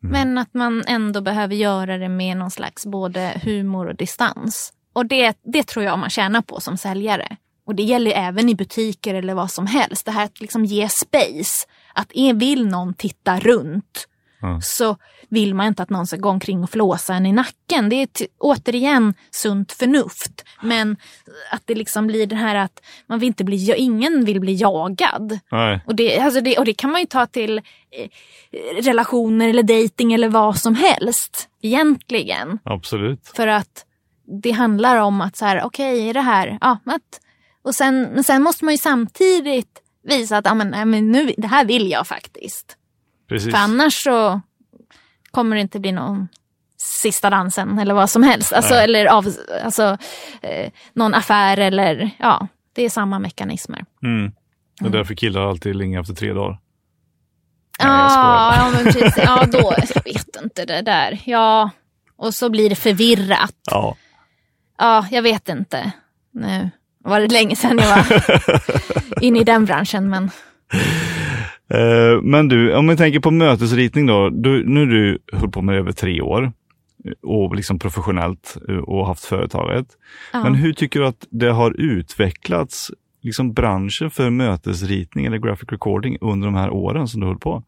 Men 0.00 0.38
att 0.38 0.54
man 0.54 0.84
ändå 0.86 1.20
behöver 1.20 1.54
göra 1.54 1.98
det 1.98 2.08
med 2.08 2.36
någon 2.36 2.50
slags 2.50 2.86
både 2.86 3.40
humor 3.44 3.86
och 3.86 3.96
distans. 3.96 4.72
Och 4.92 5.06
det, 5.06 5.38
det 5.42 5.66
tror 5.66 5.84
jag 5.84 5.98
man 5.98 6.10
tjänar 6.10 6.42
på 6.42 6.60
som 6.60 6.76
säljare. 6.76 7.36
Och 7.66 7.74
det 7.74 7.82
gäller 7.82 8.10
även 8.10 8.48
i 8.48 8.54
butiker 8.54 9.14
eller 9.14 9.34
vad 9.34 9.50
som 9.50 9.66
helst. 9.66 10.06
Det 10.06 10.12
här 10.12 10.24
att 10.24 10.40
liksom 10.40 10.64
ge 10.64 10.88
space. 10.88 11.66
Att 11.94 12.10
vill 12.34 12.66
någon 12.66 12.94
titta 12.94 13.40
runt 13.40 14.06
Ja. 14.44 14.60
så 14.62 14.96
vill 15.28 15.54
man 15.54 15.66
inte 15.66 15.82
att 15.82 15.90
någon 15.90 16.06
ska 16.06 16.16
gå 16.16 16.28
omkring 16.28 16.62
och 16.62 16.70
flåsa 16.70 17.14
en 17.14 17.26
i 17.26 17.32
nacken. 17.32 17.88
Det 17.88 17.96
är 17.96 18.08
återigen 18.38 19.14
sunt 19.30 19.72
förnuft. 19.72 20.44
Men 20.62 20.96
att 21.50 21.62
det 21.64 21.74
liksom 21.74 22.06
blir 22.06 22.26
det 22.26 22.36
här 22.36 22.54
att 22.54 22.80
man 23.06 23.18
vill 23.18 23.26
inte 23.26 23.44
bli, 23.44 23.74
ingen 23.76 24.24
vill 24.24 24.40
bli 24.40 24.54
jagad. 24.54 25.38
Nej. 25.50 25.80
Och 25.86 25.94
det, 25.94 26.18
alltså 26.18 26.40
det, 26.40 26.58
och 26.58 26.64
det 26.64 26.74
kan 26.74 26.90
man 26.90 27.00
ju 27.00 27.06
ta 27.06 27.26
till 27.26 27.58
eh, 27.58 28.82
relationer 28.82 29.48
eller 29.48 29.62
dating 29.62 30.12
eller 30.12 30.28
vad 30.28 30.58
som 30.58 30.74
helst 30.74 31.48
egentligen. 31.62 32.58
Absolut. 32.64 33.28
För 33.36 33.46
att 33.46 33.84
det 34.42 34.50
handlar 34.50 34.96
om 34.96 35.20
att 35.20 35.36
så 35.36 35.44
här, 35.44 35.62
okej, 35.64 36.08
är 36.08 36.14
det 36.14 36.20
här? 36.20 36.58
Ja, 36.60 36.78
att, 36.84 37.20
och 37.64 37.74
sen, 37.74 38.02
men 38.02 38.24
sen 38.24 38.42
måste 38.42 38.64
man 38.64 38.74
ju 38.74 38.78
samtidigt 38.78 39.80
visa 40.02 40.36
att 40.36 40.46
ja, 40.46 40.54
men, 40.54 40.70
nej, 40.70 40.84
men 40.84 41.12
nu, 41.12 41.34
det 41.38 41.46
här 41.46 41.64
vill 41.64 41.90
jag 41.90 42.06
faktiskt. 42.06 42.76
Precis. 43.28 43.54
För 43.54 43.58
annars 43.58 44.02
så 44.02 44.40
kommer 45.30 45.56
det 45.56 45.62
inte 45.62 45.80
bli 45.80 45.92
någon 45.92 46.28
sista 46.76 47.30
dansen 47.30 47.78
eller 47.78 47.94
vad 47.94 48.10
som 48.10 48.22
helst. 48.22 48.52
Alltså, 48.52 48.74
Nej. 48.74 48.84
eller 48.84 49.06
av, 49.06 49.28
alltså, 49.64 49.98
eh, 50.42 50.72
någon 50.92 51.14
affär 51.14 51.58
eller 51.58 52.10
ja, 52.18 52.48
det 52.72 52.82
är 52.84 52.90
samma 52.90 53.18
mekanismer. 53.18 53.84
Mm. 54.02 54.32
Det 54.80 54.86
är 54.86 54.90
därför 54.90 55.14
killar 55.14 55.48
alltid 55.48 55.76
ringer 55.76 56.00
efter 56.00 56.14
tre 56.14 56.32
dagar. 56.32 56.58
Nej, 57.82 58.10
skojar. 58.10 58.54
ja, 58.56 58.70
men 58.74 58.84
precis. 58.84 59.14
Ja, 59.16 59.46
då, 59.46 59.74
jag 59.94 60.04
vet 60.04 60.36
inte 60.42 60.64
det 60.64 60.82
där. 60.82 61.22
Ja, 61.24 61.70
och 62.16 62.34
så 62.34 62.50
blir 62.50 62.68
det 62.68 62.76
förvirrat. 62.76 63.56
Ja. 63.70 63.96
Ja, 64.78 65.06
jag 65.10 65.22
vet 65.22 65.48
inte. 65.48 65.92
Nu 66.32 66.70
var 67.04 67.20
det 67.20 67.32
länge 67.32 67.56
sedan 67.56 67.78
jag 67.78 67.96
var 67.96 68.22
inne 69.24 69.40
i 69.40 69.44
den 69.44 69.64
branschen, 69.64 70.10
men 70.10 70.30
Eh, 71.68 72.22
men 72.22 72.48
du, 72.48 72.74
om 72.74 72.88
vi 72.88 72.96
tänker 72.96 73.20
på 73.20 73.30
mötesritning 73.30 74.06
då. 74.06 74.30
Du, 74.30 74.66
nu 74.66 74.80
har 74.80 74.86
du 74.86 75.18
hållit 75.32 75.54
på 75.54 75.62
med 75.62 75.74
det 75.74 75.78
över 75.78 75.92
tre 75.92 76.20
år 76.20 76.52
och 77.22 77.56
liksom 77.56 77.78
professionellt 77.78 78.56
eh, 78.68 78.76
och 78.76 79.06
haft 79.06 79.24
företaget. 79.24 79.86
ja. 80.32 80.42
Men 80.42 80.54
hur 80.54 80.72
tycker 80.72 81.00
du 81.00 81.06
att 81.06 81.26
det 81.30 81.50
har 81.50 81.80
utvecklats, 81.80 82.90
liksom 83.22 83.52
branschen 83.52 84.10
för 84.10 84.30
mötesritning 84.30 85.26
eller 85.26 85.38
graphic 85.38 85.68
recording 85.72 86.18
under 86.20 86.46
de 86.46 86.54
här 86.54 86.70
åren 86.70 87.08
som 87.08 87.20
du 87.20 87.26
höll 87.26 87.38
på? 87.38 87.62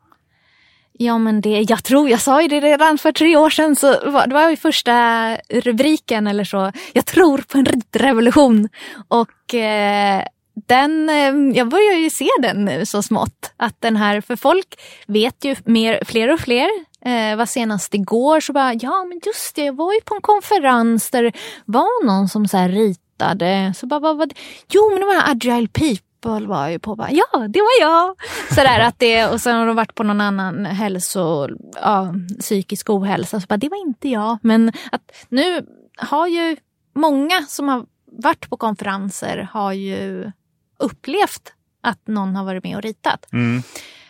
Ja 0.99 1.19
men 1.19 1.41
det, 1.41 1.65
jag 1.69 1.85
tror, 1.85 2.09
jag 2.09 2.21
sa 2.21 2.43
ju 2.43 2.49
det 2.49 2.61
redan 2.61 2.99
för 2.99 3.13
tre 3.13 3.37
år 3.37 3.51
sedan, 3.51 3.77
så 3.77 4.11
var, 4.11 4.27
det 4.27 4.35
var 4.35 4.51
ju 4.51 4.57
första 4.57 5.37
rubriken 5.37 6.27
eller 6.27 6.45
så. 6.45 6.73
Jag 6.93 7.07
tror 7.07 7.39
på 7.39 7.59
en 7.59 7.65
ritrevolution. 7.65 8.69
Och 9.09 9.55
eh, 9.55 10.23
den, 10.67 11.09
eh, 11.09 11.57
jag 11.57 11.69
börjar 11.69 11.99
ju 11.99 12.11
se 12.11 12.29
den 12.43 12.65
nu 12.65 12.87
så 12.87 13.03
smått. 13.03 13.53
Att 13.57 13.81
den 13.81 13.97
här, 13.97 14.21
för 14.21 14.37
folk 14.37 14.81
vet 15.07 15.45
ju 15.45 15.57
mer, 15.65 16.01
fler 16.05 16.33
och 16.33 16.41
fler. 16.41 16.69
Eh, 17.05 17.37
var 17.37 17.47
senast 17.47 17.95
igår 17.95 18.41
så 18.41 18.53
bara, 18.53 18.75
ja 18.75 19.05
men 19.05 19.21
just 19.27 19.57
det, 19.57 19.65
jag 19.65 19.77
var 19.77 19.93
ju 19.93 20.01
på 20.01 20.15
en 20.15 20.21
konferens 20.21 21.11
där 21.11 21.23
det 21.23 21.33
var 21.65 22.07
någon 22.07 22.29
som 22.29 22.49
så 22.49 22.57
här 22.57 22.69
ritade. 22.69 23.75
Så 23.77 23.87
bara, 23.87 24.01
vad 24.01 24.17
var 24.17 24.27
det? 24.27 24.35
Jo 24.69 24.91
men 24.91 25.01
det 25.01 25.07
var 25.07 25.31
Agile 25.31 25.69
People 25.69 26.06
var 26.27 26.68
ju 26.68 26.79
på. 26.79 26.97
Bara, 26.97 27.11
ja, 27.11 27.39
det 27.49 27.61
var 27.61 27.81
jag. 27.81 28.14
Sådär 28.49 28.81
att 28.81 28.99
det, 28.99 29.27
och 29.27 29.41
sen 29.41 29.57
har 29.57 29.66
de 29.66 29.77
varit 29.77 29.95
på 29.95 30.03
någon 30.03 30.20
annan 30.20 30.66
hälso, 30.66 31.49
ja, 31.83 32.14
psykisk 32.41 32.91
ohälsa. 32.91 33.41
Så 33.41 33.47
bara, 33.47 33.57
det 33.57 33.68
var 33.68 33.81
inte 33.81 34.09
jag. 34.09 34.39
Men 34.43 34.72
att 34.93 35.27
nu 35.29 35.66
har 35.97 36.27
ju 36.27 36.57
många 36.95 37.43
som 37.49 37.68
har 37.68 37.87
varit 38.12 38.51
på 38.51 38.57
konferenser 38.57 39.49
har 39.53 39.72
ju 39.72 40.33
upplevt 40.79 41.53
att 41.81 42.07
någon 42.07 42.37
har 42.37 42.45
varit 42.45 42.64
med 42.64 42.77
och 42.77 42.83
ritat. 42.83 43.33
Mm. 43.33 43.62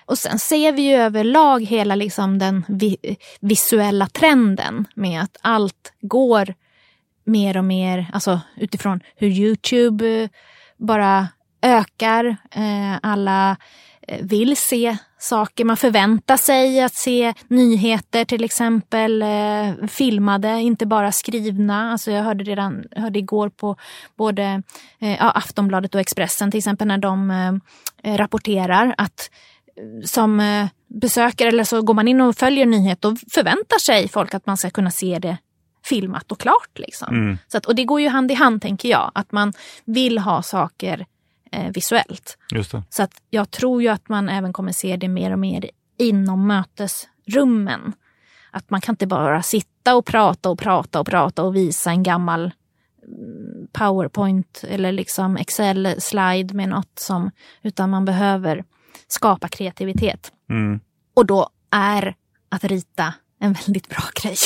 Och 0.04 0.18
sen 0.18 0.38
ser 0.38 0.72
vi 0.72 0.82
ju 0.82 0.94
överlag 0.94 1.64
hela 1.64 1.94
liksom 1.94 2.38
den 2.38 2.64
vi, 2.68 2.96
visuella 3.40 4.06
trenden 4.06 4.84
med 4.94 5.22
att 5.22 5.36
allt 5.40 5.92
går 6.00 6.54
mer 7.24 7.56
och 7.56 7.64
mer, 7.64 8.10
alltså 8.12 8.40
utifrån 8.56 9.00
hur 9.16 9.28
Youtube 9.28 10.28
bara 10.76 11.28
ökar. 11.66 12.36
Eh, 12.50 12.98
alla 13.02 13.56
eh, 14.08 14.20
vill 14.22 14.56
se 14.56 14.96
saker. 15.18 15.64
Man 15.64 15.76
förväntar 15.76 16.36
sig 16.36 16.80
att 16.80 16.94
se 16.94 17.34
nyheter 17.48 18.24
till 18.24 18.44
exempel 18.44 19.22
eh, 19.22 19.86
filmade, 19.88 20.48
inte 20.60 20.86
bara 20.86 21.12
skrivna. 21.12 21.92
Alltså 21.92 22.10
jag 22.10 22.22
hörde 22.22 22.44
redan 22.44 22.84
hörde 22.96 23.18
igår 23.18 23.48
på 23.48 23.76
både 24.16 24.62
eh, 25.00 25.36
Aftonbladet 25.36 25.94
och 25.94 26.00
Expressen 26.00 26.50
till 26.50 26.58
exempel 26.58 26.88
när 26.88 26.98
de 26.98 27.30
eh, 28.02 28.16
rapporterar 28.16 28.94
att 28.98 29.30
som 30.04 30.42
besökare 30.88 31.48
eller 31.48 31.64
så 31.64 31.82
går 31.82 31.94
man 31.94 32.08
in 32.08 32.20
och 32.20 32.36
följer 32.36 32.66
nyhet 32.66 33.04
och 33.04 33.18
förväntar 33.34 33.78
sig 33.78 34.08
folk 34.08 34.34
att 34.34 34.46
man 34.46 34.56
ska 34.56 34.70
kunna 34.70 34.90
se 34.90 35.18
det 35.18 35.36
filmat 35.84 36.32
och 36.32 36.40
klart. 36.40 36.78
Liksom. 36.78 37.14
Mm. 37.14 37.38
Så 37.48 37.58
att, 37.58 37.66
och 37.66 37.74
det 37.74 37.84
går 37.84 38.00
ju 38.00 38.08
hand 38.08 38.30
i 38.30 38.34
hand 38.34 38.62
tänker 38.62 38.88
jag, 38.88 39.10
att 39.14 39.32
man 39.32 39.52
vill 39.84 40.18
ha 40.18 40.42
saker 40.42 41.06
eh, 41.52 41.72
visuellt. 41.72 42.38
Så 42.90 43.02
att 43.02 43.22
jag 43.30 43.50
tror 43.50 43.82
ju 43.82 43.88
att 43.88 44.08
man 44.08 44.28
även 44.28 44.52
kommer 44.52 44.72
se 44.72 44.96
det 44.96 45.08
mer 45.08 45.32
och 45.32 45.38
mer 45.38 45.70
inom 45.98 46.46
mötesrummen. 46.46 47.92
Att 48.50 48.70
man 48.70 48.80
kan 48.80 48.92
inte 48.92 49.06
bara 49.06 49.42
sitta 49.42 49.96
och 49.96 50.06
prata 50.06 50.50
och 50.50 50.58
prata 50.58 51.00
och 51.00 51.06
prata 51.06 51.42
och 51.42 51.56
visa 51.56 51.90
en 51.90 52.02
gammal 52.02 52.40
mm, 53.06 53.66
powerpoint 53.72 54.64
eller 54.68 54.92
liksom 54.92 55.36
Excel-slide 55.36 56.54
med 56.54 56.68
något 56.68 56.98
som, 56.98 57.30
utan 57.62 57.90
man 57.90 58.04
behöver 58.04 58.64
skapa 59.08 59.48
kreativitet. 59.48 60.32
Mm. 60.50 60.80
Och 61.14 61.26
då 61.26 61.48
är 61.70 62.14
att 62.48 62.64
rita 62.64 63.14
en 63.40 63.52
väldigt 63.66 63.88
bra 63.88 64.02
grej. 64.22 64.36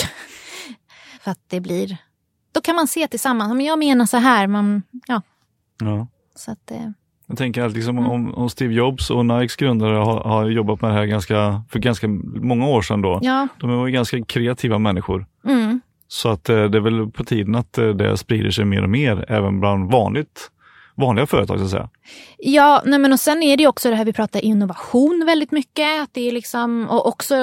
För 1.20 1.30
att 1.30 1.40
det 1.46 1.60
blir, 1.60 1.96
då 2.52 2.60
kan 2.60 2.76
man 2.76 2.88
se 2.88 3.08
tillsammans, 3.08 3.54
men 3.54 3.66
jag 3.66 3.78
menar 3.78 4.06
så 4.06 4.16
här, 4.16 4.46
man, 4.46 4.82
ja, 5.06 5.22
Ja. 5.80 6.06
Så 6.40 6.50
att 6.52 6.66
det, 6.66 6.92
Jag 7.26 7.38
tänker 7.38 7.62
att 7.62 7.72
liksom 7.72 7.98
Mm. 7.98 8.10
om, 8.10 8.34
om 8.34 8.50
Steve 8.50 8.74
Jobs 8.74 9.10
och 9.10 9.26
Nikes 9.26 9.56
grundare 9.56 9.96
har, 9.96 10.20
har 10.20 10.48
jobbat 10.50 10.80
med 10.82 10.90
det 10.90 10.94
här 10.94 11.04
ganska, 11.04 11.62
för 11.68 11.78
ganska 11.78 12.08
många 12.42 12.66
år 12.66 12.82
sedan 12.82 13.02
då. 13.02 13.18
ja, 13.22 13.48
De 13.60 13.70
är 13.70 13.86
ju 13.86 13.92
ganska 13.92 14.24
kreativa 14.24 14.78
människor. 14.78 15.26
mm, 15.46 15.80
Så 16.08 16.28
att 16.28 16.48
eh, 16.48 16.64
det 16.64 16.78
är 16.78 16.82
väl 16.82 17.10
på 17.10 17.24
tiden 17.24 17.54
att 17.54 17.78
eh, 17.78 17.88
det 17.88 18.16
sprider 18.16 18.50
sig 18.50 18.64
mer 18.64 18.82
och 18.82 18.90
mer 18.90 19.24
även 19.28 19.60
bland 19.60 19.90
vanligt, 19.92 20.50
vanliga 20.94 21.26
företag 21.26 21.58
så 21.58 21.64
att 21.64 21.70
säga. 21.70 21.88
Ja, 22.38 22.82
nej 22.84 22.98
men 22.98 23.12
och 23.12 23.20
sen 23.20 23.42
är 23.42 23.56
det 23.56 23.62
ju 23.62 23.68
också 23.68 23.90
det 23.90 23.96
här 23.96 24.04
vi 24.04 24.12
pratar 24.12 24.44
innovation 24.44 25.22
väldigt 25.26 25.52
mycket. 25.52 26.02
Att 26.02 26.14
det 26.14 26.28
är 26.28 26.32
liksom, 26.32 26.88
och 26.88 27.06
också 27.06 27.34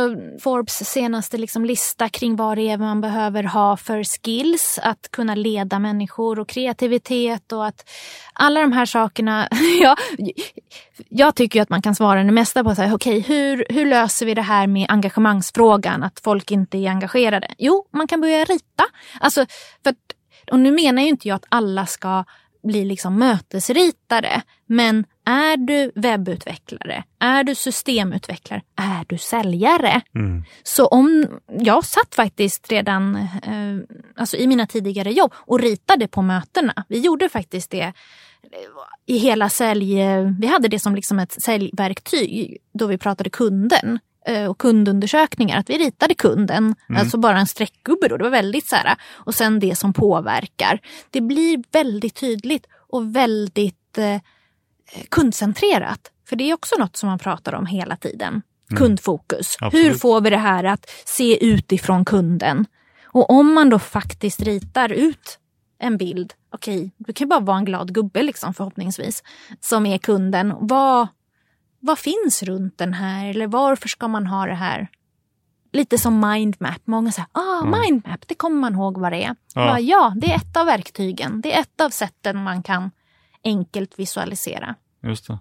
Forbes 0.42 0.90
senaste 0.92 1.38
liksom 1.38 1.66
lista 1.66 2.10
kring 2.10 2.36
vad 2.36 2.58
det 2.58 2.70
är 2.70 2.78
man 2.78 3.02
behöver 3.02 3.44
ha 3.44 3.78
för 3.78 4.04
skills. 4.04 4.80
Att 4.84 5.12
kunna 5.12 5.36
leda 5.36 5.80
människor 5.80 6.40
och 6.40 6.50
kreativitet 6.50 7.52
och 7.52 7.66
att 7.66 7.90
alla 8.34 8.62
de 8.62 8.72
här 8.72 8.86
sakerna. 8.86 9.48
ja, 9.82 9.96
jag 11.10 11.36
tycker 11.36 11.60
ju 11.60 11.64
att 11.64 11.70
man 11.70 11.82
kan 11.82 11.96
svara 11.96 12.24
det 12.24 12.32
mesta 12.32 12.64
på 12.64 12.76
så 12.76 12.82
här, 12.82 12.96
okej, 12.96 13.20
hur, 13.20 13.66
hur 13.70 13.86
löser 13.86 14.26
vi 14.26 14.34
det 14.34 14.42
här 14.42 14.68
med 14.68 14.86
engagemangsfrågan? 14.90 16.04
Att 16.04 16.20
folk 16.24 16.52
inte 16.52 16.78
är 16.78 16.90
engagerade? 16.90 17.48
Jo, 17.58 17.88
man 17.92 18.08
kan 18.08 18.22
börja 18.22 18.44
rita. 18.44 18.84
Alltså, 19.20 19.46
för, 19.84 19.94
och 20.52 20.60
nu 20.60 20.72
menar 20.72 21.02
ju 21.02 21.08
inte 21.08 21.28
jag 21.28 21.36
att 21.36 21.46
alla 21.50 21.86
ska 21.86 22.24
bli 22.68 22.86
liksom 22.86 23.20
mötesritare. 23.20 24.42
Men 24.66 25.06
är 25.26 25.58
du 25.58 25.92
webbutvecklare, 25.96 27.04
är 27.20 27.44
du 27.44 27.56
systemutvecklare, 27.56 28.62
är 28.76 29.06
du 29.08 29.18
säljare? 29.18 30.02
Mm. 30.16 30.44
Så 30.64 30.88
om, 30.88 31.26
jag 31.48 31.86
satt 31.86 32.16
faktiskt 32.16 32.72
redan 32.72 33.16
eh, 33.16 33.98
alltså 34.16 34.38
i 34.38 34.48
mina 34.48 34.68
tidigare 34.68 35.12
jobb 35.12 35.34
och 35.36 35.60
ritade 35.60 36.08
på 36.08 36.22
mötena. 36.22 36.86
Vi 36.88 37.00
gjorde 37.00 37.30
faktiskt 37.30 37.72
det 37.72 37.82
eh, 37.82 37.94
i 39.06 39.18
hela 39.18 39.50
sälj... 39.50 39.96
Vi 40.40 40.48
hade 40.48 40.68
det 40.68 40.80
som 40.80 40.96
liksom 40.96 41.20
ett 41.20 41.42
säljverktyg 41.44 42.58
då 42.74 42.88
vi 42.88 42.98
pratade 42.98 43.30
kunden 43.30 43.90
eh, 43.94 44.00
och 44.50 44.58
kundundersökningar. 44.58 45.60
Att 45.60 45.70
vi 45.70 45.78
ritade 45.78 46.14
kunden, 46.14 46.76
alltså 46.98 47.18
bara 47.18 47.40
en 47.40 47.48
streckgubbe 47.48 48.08
då. 48.08 48.18
Det 48.18 48.24
var 48.24 48.32
väldigt 48.32 48.68
så 48.68 48.76
här. 48.76 48.96
Och 49.12 49.36
sen 49.36 49.60
det 49.60 49.76
som 49.76 49.94
påverkar. 49.94 50.80
Det 51.10 51.22
blir 51.22 51.64
väldigt 51.72 52.16
tydligt 52.16 52.66
och 52.90 53.16
väldigt 53.16 53.98
eh, 53.98 54.22
kundcentrerat. 55.10 56.12
För 56.30 56.36
det 56.36 56.50
är 56.50 56.54
också 56.54 56.76
något 56.80 56.96
som 56.98 57.10
man 57.10 57.20
pratar 57.20 57.54
om 57.54 57.66
hela 57.66 57.96
tiden. 57.96 58.42
Kundfokus. 58.76 59.56
Absolut. 59.60 59.86
Hur 59.86 59.94
får 59.94 60.22
vi 60.22 60.30
det 60.30 60.38
här 60.38 60.64
att 60.64 60.90
se 61.06 61.46
utifrån 61.46 62.06
kunden? 62.06 62.66
Och 63.06 63.30
om 63.30 63.54
man 63.54 63.70
då 63.70 63.80
faktiskt 63.80 64.42
ritar 64.42 64.92
ut 64.92 65.40
en 65.80 65.98
bild, 65.98 66.34
okej, 66.54 66.92
det 66.98 67.14
kan 67.14 67.30
bara 67.30 67.40
vara 67.40 67.58
en 67.58 67.66
glad 67.66 67.94
gubbe 67.94 68.24
liksom 68.24 68.54
förhoppningsvis, 68.54 69.24
som 69.60 69.86
är 69.86 69.98
kunden. 69.98 70.54
Vad, 70.60 71.08
vad 71.88 72.00
finns 72.00 72.44
runt 72.44 72.78
den 72.78 72.94
här? 72.94 73.30
Eller 73.30 73.48
varför 73.48 73.88
ska 73.90 74.08
man 74.08 74.28
ha 74.28 74.46
det 74.46 74.54
här 74.54 74.88
lite 75.74 75.98
som 75.98 76.20
mindmap. 76.30 76.82
Många 76.86 77.12
säger, 77.12 77.28
ah, 77.32 77.40
Ja. 77.72 77.80
mindmap, 77.82 78.28
det 78.28 78.36
kommer 78.36 78.60
man 78.60 78.74
ihåg 78.74 78.98
vad 78.98 79.12
det 79.12 79.24
är. 79.24 79.36
Ja. 79.56 79.66
Ja. 79.66 79.80
ja, 79.80 80.14
det 80.16 80.28
är 80.32 80.36
ett 80.36 80.58
av 80.58 80.66
verktygen. 80.66 81.42
Det 81.42 81.54
är 81.56 81.62
ett 81.62 81.82
av 81.82 81.90
sätten 81.90 82.44
man 82.44 82.64
kan 82.64 82.92
enkelt 83.44 84.00
visualisera. 84.00 84.76
Just 85.04 85.28
det. 85.28 85.40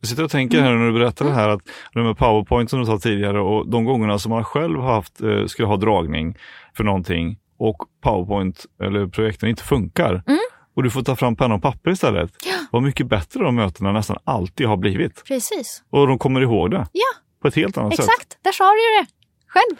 Jag 0.00 0.08
sitter 0.08 0.24
och 0.24 0.30
tänker 0.30 0.60
här 0.62 0.72
när 0.74 0.86
du 0.86 0.92
berättar 0.92 1.24
det 1.24 1.32
här 1.34 1.48
att 1.48 1.60
de 1.92 2.06
här 2.06 2.14
powerpoint 2.14 2.70
som 2.70 2.80
du 2.80 2.86
sa 2.86 2.98
tidigare 2.98 3.40
och 3.40 3.68
de 3.70 3.84
gångerna 3.84 4.18
som 4.18 4.30
man 4.30 4.44
själv 4.44 4.80
haft, 4.80 5.20
eh, 5.20 5.46
skulle 5.46 5.68
ha 5.68 5.76
dragning 5.76 6.38
för 6.76 6.84
någonting 6.84 7.38
och 7.58 7.76
powerpoint 8.00 8.66
eller 8.82 9.06
projekten 9.06 9.48
inte 9.48 9.62
funkar 9.62 10.22
Mm. 10.26 10.38
och 10.76 10.82
du 10.82 10.90
får 10.90 11.02
ta 11.02 11.16
fram 11.16 11.36
penna 11.36 11.54
och 11.54 11.62
papper 11.62 11.90
istället. 11.90 12.32
Ja. 12.46 12.51
Vad 12.72 12.82
mycket 12.82 13.06
bättre 13.08 13.40
de 13.44 13.54
mötena 13.54 13.92
nästan 13.92 14.16
alltid 14.24 14.66
har 14.66 14.76
blivit. 14.76 15.24
Precis. 15.24 15.82
Och 15.90 16.06
de 16.06 16.18
kommer 16.18 16.40
ihåg 16.40 16.70
det 16.70 16.86
Ja, 16.92 17.04
på 17.42 17.48
ett 17.48 17.54
helt 17.54 17.78
annat 17.78 17.96
sätt. 17.96 18.04
exakt. 18.04 18.38
Där 18.42 18.52
sa 18.52 18.64
du 18.64 19.02
det. 19.02 19.06
Själv. 19.46 19.76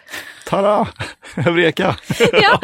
Tada! 0.47 0.89
Eureka! 1.37 1.97
ja. 2.33 2.59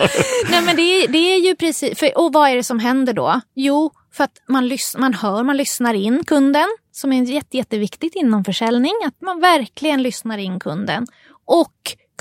Nej 0.50 0.62
men 0.62 0.76
det, 0.76 0.82
är- 0.82 1.08
det 1.08 1.18
är 1.18 1.38
ju 1.38 1.56
precis, 1.56 1.98
för, 1.98 2.18
och 2.18 2.32
vad 2.32 2.50
är 2.50 2.56
det 2.56 2.62
som 2.64 2.78
händer 2.78 3.12
då? 3.12 3.40
Jo, 3.54 3.90
för 4.12 4.24
att 4.24 4.42
man, 4.48 4.68
lys, 4.68 4.96
man 4.98 5.14
hör, 5.14 5.42
man 5.42 5.56
lyssnar 5.56 5.94
in 5.94 6.24
kunden, 6.24 6.66
som 6.92 7.12
är 7.12 7.22
jätte, 7.22 7.56
jätteviktigt 7.56 8.14
inom 8.16 8.44
försäljning, 8.44 8.92
att 9.06 9.20
man 9.22 9.40
verkligen 9.40 10.02
lyssnar 10.02 10.38
in 10.38 10.60
kunden. 10.60 11.06
Och 11.46 11.72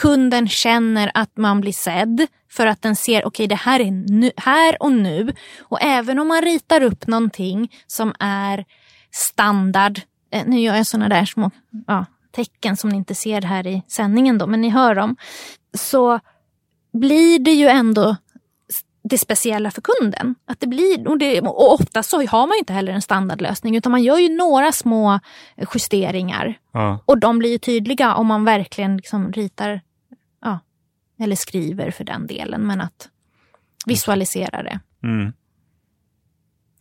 kunden 0.01 0.47
känner 0.49 1.11
att 1.13 1.37
man 1.37 1.61
blir 1.61 1.71
sedd 1.73 2.27
för 2.49 2.67
att 2.67 2.81
den 2.81 2.95
ser, 2.95 3.25
okej 3.25 3.47
det 3.47 3.55
här 3.55 3.79
är 3.79 3.91
nu, 3.91 4.31
här 4.37 4.83
och 4.83 4.91
nu. 4.91 5.33
Och 5.59 5.81
även 5.81 6.19
om 6.19 6.27
man 6.27 6.41
ritar 6.41 6.81
upp 6.81 7.07
någonting 7.07 7.71
som 7.87 8.13
är 8.19 8.65
standard, 9.11 10.01
eh, 10.31 10.43
nu 10.45 10.59
gör 10.59 10.75
jag 10.75 10.87
sådana 10.87 11.09
där 11.09 11.25
små 11.25 11.51
ja, 11.87 12.05
tecken 12.31 12.77
som 12.77 12.89
ni 12.89 12.97
inte 12.97 13.15
ser 13.15 13.41
här 13.41 13.67
i 13.67 13.83
sändningen 13.87 14.37
då, 14.37 14.47
men 14.47 14.61
ni 14.61 14.69
hör 14.69 14.95
dem. 14.95 15.15
Så 15.77 16.19
blir 16.93 17.39
det 17.39 17.51
ju 17.51 17.67
ändå 17.67 18.15
det 19.09 19.17
speciella 19.17 19.71
för 19.71 19.81
kunden. 19.81 20.35
Att 20.45 20.59
det 20.59 20.67
blir, 20.67 21.07
och, 21.07 21.17
det, 21.17 21.41
och 21.41 21.73
ofta 21.73 22.03
så 22.03 22.25
har 22.25 22.47
man 22.47 22.57
inte 22.57 22.73
heller 22.73 22.93
en 22.93 23.01
standardlösning 23.01 23.75
utan 23.75 23.91
man 23.91 24.03
gör 24.03 24.17
ju 24.17 24.29
några 24.29 24.71
små 24.71 25.19
justeringar. 25.73 26.59
Ja, 26.73 26.99
Och 27.05 27.17
de 27.17 27.39
blir 27.39 27.49
ju 27.49 27.57
tydliga 27.57 28.15
om 28.15 28.27
man 28.27 28.45
verkligen 28.45 28.97
liksom 28.97 29.31
ritar, 29.33 29.81
eller 31.19 31.35
skriver 31.35 31.91
för 31.91 32.03
den 32.03 32.27
delen, 32.27 32.67
men 32.67 32.81
att 32.81 33.09
visualisera 33.85 34.63
det. 34.63 34.79
mm. 35.03 35.33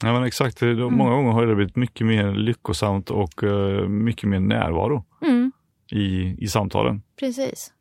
ja 0.02 0.12
men 0.12 0.24
exakt. 0.24 0.62
Mm. 0.62 0.94
Många 0.94 1.10
gånger 1.10 1.32
har 1.32 1.46
det 1.46 1.54
blivit 1.54 1.76
mycket 1.76 2.06
mer 2.06 2.32
lyckosamt 2.32 3.10
och 3.10 3.42
eh, 3.42 3.88
mycket 3.88 4.28
mer 4.28 4.40
närvaro 4.40 5.04
Mm, 5.22 5.52
i, 5.92 6.36
i 6.44 6.48
samtalen. 6.48 7.02
precis. 7.20 7.72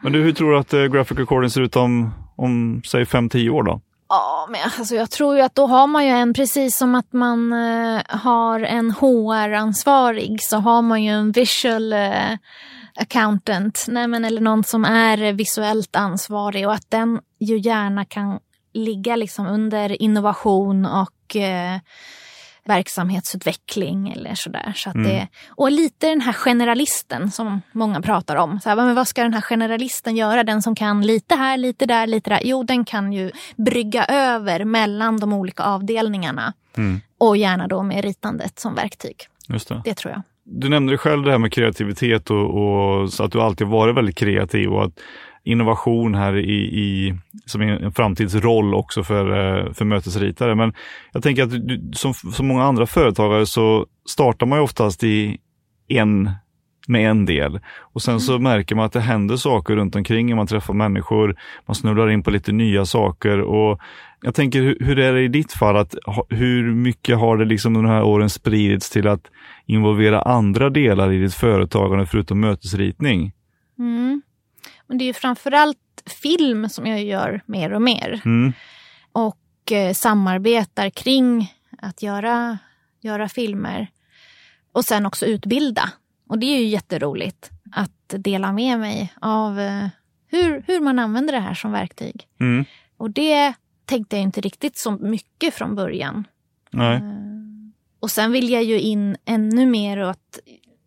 Men 0.00 0.12
du, 0.12 0.22
hur 0.22 0.32
tror 0.32 0.52
du 0.52 0.58
att 0.58 0.72
eh, 0.72 0.84
graphic 0.84 1.18
recording 1.18 1.50
ser 1.50 1.60
ut 1.60 1.76
om, 1.76 2.10
om 2.36 2.82
säg 2.86 3.04
5-10 3.04 3.48
år 3.50 3.62
då? 3.62 3.80
Ja, 4.08 4.48
men 4.50 4.60
alltså 4.78 4.94
jag 4.94 5.10
tror 5.10 5.36
ju 5.36 5.42
att 5.42 5.54
då 5.54 5.66
har 5.66 5.86
man 5.86 6.04
ju 6.06 6.10
en, 6.10 6.34
precis 6.34 6.76
som 6.76 6.94
att 6.94 7.12
man 7.12 7.52
eh, 7.52 8.00
har 8.08 8.60
en 8.60 8.90
HR-ansvarig 8.90 10.42
så 10.42 10.56
har 10.56 10.82
man 10.82 11.02
ju 11.04 11.10
en 11.10 11.32
visual 11.32 11.92
accountant, 12.94 13.84
nej 13.88 14.06
men, 14.06 14.24
eller 14.24 14.40
någon 14.40 14.64
som 14.64 14.84
är 14.84 15.32
visuellt 15.32 15.96
ansvarig 15.96 16.66
och 16.66 16.74
att 16.74 16.90
den 16.90 17.20
ju 17.40 17.58
gärna 17.58 18.04
kan 18.04 18.38
ligga 18.72 19.16
liksom 19.16 19.46
under 19.46 20.02
innovation 20.02 20.86
och 20.86 21.36
eh, 21.36 21.78
verksamhetsutveckling 22.64 24.10
eller 24.12 24.34
sådär. 24.34 24.72
Så 24.76 24.90
att 24.90 24.94
Mm. 24.96 25.08
det, 25.08 25.28
och 25.48 25.70
lite 25.72 26.08
den 26.08 26.20
här 26.20 26.32
generalisten 26.32 27.30
som 27.30 27.62
många 27.72 28.00
pratar 28.02 28.36
om. 28.36 28.60
Så 28.60 28.68
här, 28.68 28.76
men 28.76 28.94
vad 28.94 29.08
ska 29.08 29.22
den 29.22 29.34
här 29.34 29.40
generalisten 29.40 30.16
göra? 30.16 30.44
Den 30.44 30.62
som 30.62 30.74
kan 30.74 31.06
lite 31.06 31.34
här, 31.34 31.56
lite 31.56 31.86
där, 31.86 32.06
lite 32.06 32.30
där. 32.30 32.40
Jo, 32.44 32.62
den 32.62 32.84
kan 32.84 33.12
ju 33.12 33.30
brygga 33.56 34.04
över 34.04 34.64
mellan 34.64 35.20
de 35.20 35.32
olika 35.32 35.62
avdelningarna. 35.62 36.52
Mm. 36.76 37.00
Och 37.18 37.36
gärna 37.36 37.66
då 37.68 37.82
med 37.82 38.04
ritandet 38.04 38.58
som 38.58 38.74
verktyg. 38.74 39.16
Just 39.48 39.68
det. 39.68 39.82
Det 39.84 39.94
tror 39.94 40.12
jag. 40.12 40.22
Du 40.52 40.68
nämnde 40.68 40.98
själv 40.98 41.22
det 41.22 41.30
här 41.30 41.38
med 41.38 41.52
kreativitet 41.52 42.30
och, 42.30 42.44
och 42.54 43.12
så 43.12 43.24
att 43.24 43.32
du 43.32 43.40
alltid 43.40 43.66
varit 43.66 43.96
väldigt 43.96 44.16
kreativ 44.16 44.68
och 44.68 44.84
att 44.84 44.92
innovation 45.44 46.14
här 46.14 46.36
i, 46.36 46.54
i 46.60 47.14
som 47.46 47.60
en 47.60 47.92
framtidsroll 47.92 48.74
också 48.74 49.04
för, 49.04 49.30
eh, 49.30 49.72
för 49.72 49.84
mötesritare. 49.84 50.54
Men 50.54 50.74
jag 51.12 51.22
tänker 51.22 51.42
att 51.42 51.50
du, 51.50 51.90
som, 51.92 52.14
som 52.14 52.46
många 52.46 52.64
andra 52.64 52.86
företagare 52.86 53.46
så 53.46 53.86
startar 54.08 54.46
man 54.46 54.58
ju 54.58 54.62
oftast 54.62 55.04
i 55.04 55.38
en 55.88 56.30
med 56.88 57.10
en 57.10 57.26
del 57.26 57.60
och 57.78 58.02
sen 58.02 58.20
så 58.20 58.38
märker 58.38 58.74
man 58.74 58.84
att 58.84 58.92
det 58.92 59.00
händer 59.00 59.36
saker 59.36 59.76
runt 59.76 59.96
omkring. 59.96 60.36
Man 60.36 60.46
träffar 60.46 60.74
människor, 60.74 61.36
man 61.66 61.74
snubblar 61.74 62.10
in 62.10 62.22
på 62.22 62.30
lite 62.30 62.52
nya 62.52 62.84
saker 62.84 63.40
och 63.40 63.80
jag 64.22 64.34
tänker 64.34 64.60
hur, 64.62 64.76
hur 64.80 64.98
är 64.98 65.12
det 65.12 65.22
i 65.22 65.28
ditt 65.28 65.52
fall? 65.52 65.76
Att, 65.76 65.94
hur 66.28 66.74
mycket 66.74 67.18
har 67.18 67.36
det 67.36 67.44
liksom 67.44 67.76
under 67.76 67.90
de 67.90 67.96
här 67.96 68.04
åren 68.04 68.30
spridits 68.30 68.90
till 68.90 69.08
att 69.08 69.30
involvera 69.66 70.22
andra 70.22 70.70
delar 70.70 71.12
i 71.12 71.18
ditt 71.18 71.34
företagande 71.34 72.06
förutom 72.06 72.40
mötesritning? 72.40 73.32
Mm. 73.78 74.22
Men 74.86 74.98
det 74.98 75.04
är 75.04 75.06
ju 75.06 75.12
framförallt 75.12 75.78
film 76.22 76.68
som 76.68 76.86
jag 76.86 77.04
gör 77.04 77.42
mer 77.46 77.72
och 77.72 77.82
mer. 77.82 78.20
Mm. 78.24 78.52
och 79.12 79.72
eh, 79.72 79.92
samarbetar 79.92 80.90
kring 80.90 81.54
att 81.78 82.02
göra, 82.02 82.58
göra 83.00 83.28
filmer. 83.28 83.86
Och 84.72 84.84
sen 84.84 85.06
också 85.06 85.26
utbilda. 85.26 85.90
Och 86.28 86.38
det 86.38 86.46
är 86.46 86.58
ju 86.58 86.66
jätteroligt 86.66 87.50
att 87.72 88.14
dela 88.18 88.52
med 88.52 88.78
mig 88.78 89.12
av 89.20 89.60
eh, 89.60 89.86
hur, 90.28 90.62
hur 90.66 90.80
man 90.80 90.98
använder 90.98 91.32
det 91.32 91.40
här 91.40 91.54
som 91.54 91.72
verktyg. 91.72 92.26
Mm. 92.40 92.64
Och 92.96 93.10
det 93.10 93.54
tänkte 93.90 94.16
jag 94.16 94.22
inte 94.22 94.40
riktigt 94.40 94.78
så 94.78 94.90
mycket 94.90 95.54
från 95.54 95.74
början. 95.74 96.24
Nej. 96.70 96.96
Eh, 96.96 97.02
Och 98.00 98.10
sen 98.10 98.32
vill 98.32 98.50
jag 98.50 98.64
ju 98.64 98.80
in 98.80 99.16
ännu 99.24 99.66
mer 99.66 99.98
och 99.98 100.10
att 100.10 100.38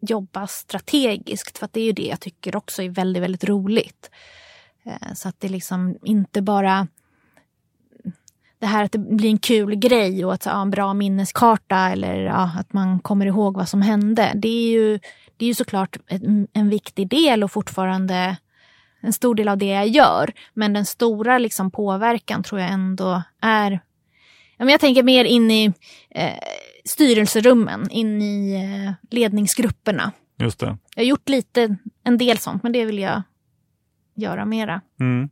jobba 0.02 0.48
strategiskt 0.48 1.58
för 1.58 1.66
att 1.66 1.74
det 1.74 1.80
är 1.82 1.86
ju 1.86 1.92
det 1.92 2.08
jag 2.08 2.20
tycker 2.20 2.56
också 2.56 2.84
är 2.84 2.90
väldigt, 2.90 3.24
väldigt 3.24 3.44
roligt. 3.44 4.10
Eh, 4.86 5.14
Så 5.16 5.30
att 5.30 5.40
det 5.40 5.50
liksom 5.50 5.98
inte 6.04 6.42
bara 6.42 6.88
det 8.60 8.66
här 8.68 8.84
att 8.84 8.92
det 8.92 8.98
blir 9.00 9.30
en 9.30 9.38
kul 9.38 9.76
grej 9.76 10.26
och 10.26 10.34
att 10.34 10.46
ja, 10.46 10.62
en 10.62 10.70
bra 10.72 10.94
minneskarta 10.94 11.78
eller 11.90 12.16
ja, 12.16 12.52
att 12.60 12.74
man 12.74 13.00
kommer 13.00 13.26
ihåg 13.26 13.58
vad 13.58 13.70
som 13.70 13.82
hände. 13.82 14.32
Det 14.36 14.48
är 14.48 14.72
ju, 14.72 15.00
det 15.38 15.46
är 15.46 15.48
ju 15.48 15.54
såklart 15.54 15.98
en, 16.08 16.48
en 16.54 16.70
viktig 16.70 17.10
del 17.10 17.44
och 17.44 17.52
fortfarande 17.52 18.38
en 19.04 19.14
stor 19.14 19.36
del 19.36 19.48
av 19.48 19.58
det 19.58 19.66
jag 19.66 19.88
gör. 19.88 20.34
Men 20.54 20.74
den 20.74 20.86
stora 20.86 21.38
liksom 21.38 21.72
påverkan 21.72 22.44
tror 22.44 22.62
jag 22.62 22.72
ändå 22.72 23.24
är 23.42 23.80
jag 24.58 24.80
tänker 24.80 25.04
mer 25.04 25.26
in 25.26 25.52
i 25.52 25.74
eh, 26.10 26.34
styrelserummen, 26.86 27.92
in 27.92 28.22
i 28.22 28.56
eh, 28.56 28.94
ledningsgrupperna. 29.12 30.12
Just 30.38 30.60
det. 30.60 30.78
Jag 30.96 31.04
har 31.04 31.08
gjort 31.08 31.30
lite, 31.30 31.78
en 32.04 32.18
del 32.18 32.38
sånt, 32.38 32.64
men 32.64 32.72
det 32.72 32.86
vill 32.86 33.00
jag 33.00 33.24
göra 34.16 34.46
mera. 34.46 34.82
Mm. 35.00 35.30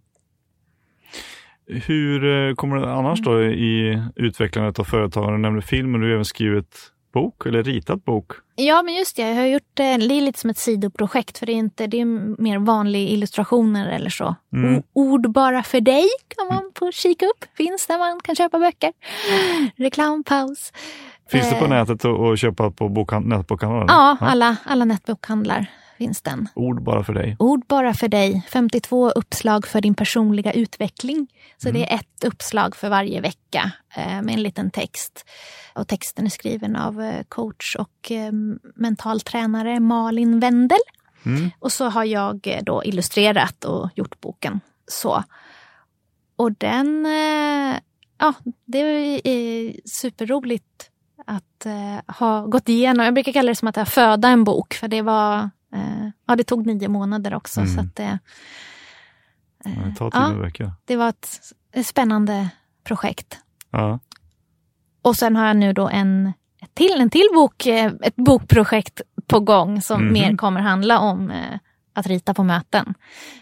Hur 1.67 2.49
eh, 2.49 2.55
kommer 2.55 2.77
det 2.77 2.93
annars 2.93 3.21
då 3.21 3.43
i 3.43 4.03
utvecklandet 4.15 4.79
av 4.79 4.83
företagande? 4.83 5.37
Du 5.37 5.41
nämnde 5.41 5.61
film, 5.61 5.91
men 5.91 6.01
du 6.01 6.07
har 6.07 6.13
även 6.13 6.25
skrivit 6.25 6.90
bok 7.11 7.45
eller 7.45 7.63
ritat 7.63 8.05
bok. 8.05 8.31
Ja, 8.55 8.81
men 8.83 8.93
just 8.95 9.15
det. 9.15 9.21
Jag 9.29 9.35
har 9.35 9.45
gjort 9.45 9.69
det, 9.73 9.83
det 9.83 9.89
är 10.17 10.21
lite 10.21 10.39
som 10.39 10.49
ett 10.49 10.57
sidoprojekt, 10.57 11.37
för 11.37 11.45
det 11.45 11.51
är, 11.51 11.55
inte, 11.55 11.87
det 11.87 12.01
är 12.01 12.41
mer 12.41 12.57
vanliga 12.59 13.09
illustrationer 13.09 13.89
eller 13.89 14.09
så. 14.09 14.35
Mm. 14.53 14.83
Ord 14.93 15.31
bara 15.31 15.63
för 15.63 15.81
dig 15.81 16.05
kan 16.37 16.47
man 16.47 16.71
få 16.79 16.91
kika 16.91 17.25
upp. 17.25 17.45
Finns 17.57 17.87
där 17.87 17.97
man 17.97 18.19
kan 18.23 18.35
köpa 18.35 18.59
böcker. 18.59 18.93
Reklampaus. 19.75 20.73
Finns 21.31 21.49
det 21.49 21.55
på 21.55 21.63
Eh. 21.65 21.69
nätet 21.69 22.05
att 22.05 22.19
att 22.19 22.39
köpa 22.39 22.71
på 22.71 22.89
bokhand- 22.89 23.25
nätbokhandlaren? 23.27 23.85
Ja, 23.89 24.17
alla, 24.19 24.57
alla 24.63 24.85
nätbokhandlar 24.85 25.65
finns 26.01 26.21
den. 26.21 26.49
Ord 26.55 26.83
bara 26.83 27.03
för 27.03 27.13
dig. 27.13 27.35
Ord 27.39 27.65
bara 27.67 27.93
för 27.93 28.07
dig. 28.07 28.43
52 28.49 29.09
uppslag 29.09 29.67
för 29.67 29.81
din 29.81 29.93
personliga 29.93 30.51
utveckling. 30.51 31.27
Så 31.57 31.71
det 31.71 31.91
är 31.91 31.95
ett 31.95 32.23
uppslag 32.23 32.75
för 32.75 32.89
varje 32.89 33.21
vecka 33.21 33.71
eh, 33.95 34.21
med 34.21 34.29
en 34.29 34.43
liten 34.43 34.71
text. 34.71 35.25
Och 35.75 35.87
texten 35.87 36.25
är 36.25 36.29
skriven 36.29 36.75
av 36.75 37.01
eh, 37.01 37.23
coach 37.29 37.75
och 37.75 38.11
eh, 38.11 38.31
mental 38.75 39.21
tränare 39.21 39.79
Malin 39.79 40.39
Wendel. 40.39 40.79
Mm. 41.25 41.51
Och 41.59 41.71
så 41.71 41.89
har 41.89 42.03
jag 42.03 42.47
eh, 42.47 42.63
då 42.63 42.83
illustrerat 42.83 43.65
och 43.65 43.89
gjort 43.95 44.21
boken. 44.21 44.59
Så. 44.87 45.23
Och 46.35 46.51
den, 46.51 47.05
eh, 47.05 47.79
ja, 48.17 48.33
det 48.65 48.79
är 49.23 49.75
superroligt 49.85 50.91
att 51.25 51.65
eh, 51.65 52.15
ha 52.17 52.45
gått 52.45 52.69
igenom. 52.69 53.05
Jag 53.05 53.13
brukar 53.13 53.31
kalla 53.31 53.49
det 53.51 53.55
som 53.55 53.67
att 53.67 53.77
jag 53.77 53.87
föda 53.87 54.27
en 54.27 54.43
bok, 54.43 54.73
för 54.73 54.87
det 54.87 55.01
var, 55.01 55.37
eh, 55.37 55.47
ja 56.27 56.35
det 56.35 56.43
tog 56.43 56.65
nio 56.65 56.87
månader 56.87 57.33
också. 57.33 57.59
Mm. 57.61 57.75
Så 57.75 57.81
det, 57.95 58.19
eh, 59.65 59.85
Det 59.89 59.95
tar 59.95 60.11
ja, 60.13 60.27
tio 60.29 60.37
veckor. 60.41 60.71
det 60.85 60.95
var 60.95 61.09
ett, 61.09 61.29
ett 61.73 61.87
spännande 61.87 62.49
projekt. 62.83 63.37
Ja. 63.71 63.99
Och 65.01 65.15
sen 65.15 65.35
har 65.35 65.47
jag 65.47 65.57
nu 65.57 65.73
då 65.73 65.89
en 65.89 66.33
till, 66.73 67.01
en 67.01 67.09
till 67.09 67.27
bok, 67.33 67.65
eh, 67.65 67.91
ett 68.01 68.15
bokprojekt 68.15 69.01
på 69.27 69.39
gång 69.39 69.81
som 69.81 70.03
Mhm. 70.03 70.13
mer 70.13 70.37
kommer 70.37 70.61
handla 70.61 70.99
om 70.99 71.31
eh, 71.31 71.57
att 71.93 72.07
rita 72.07 72.33
på 72.33 72.43
möten. 72.43 72.93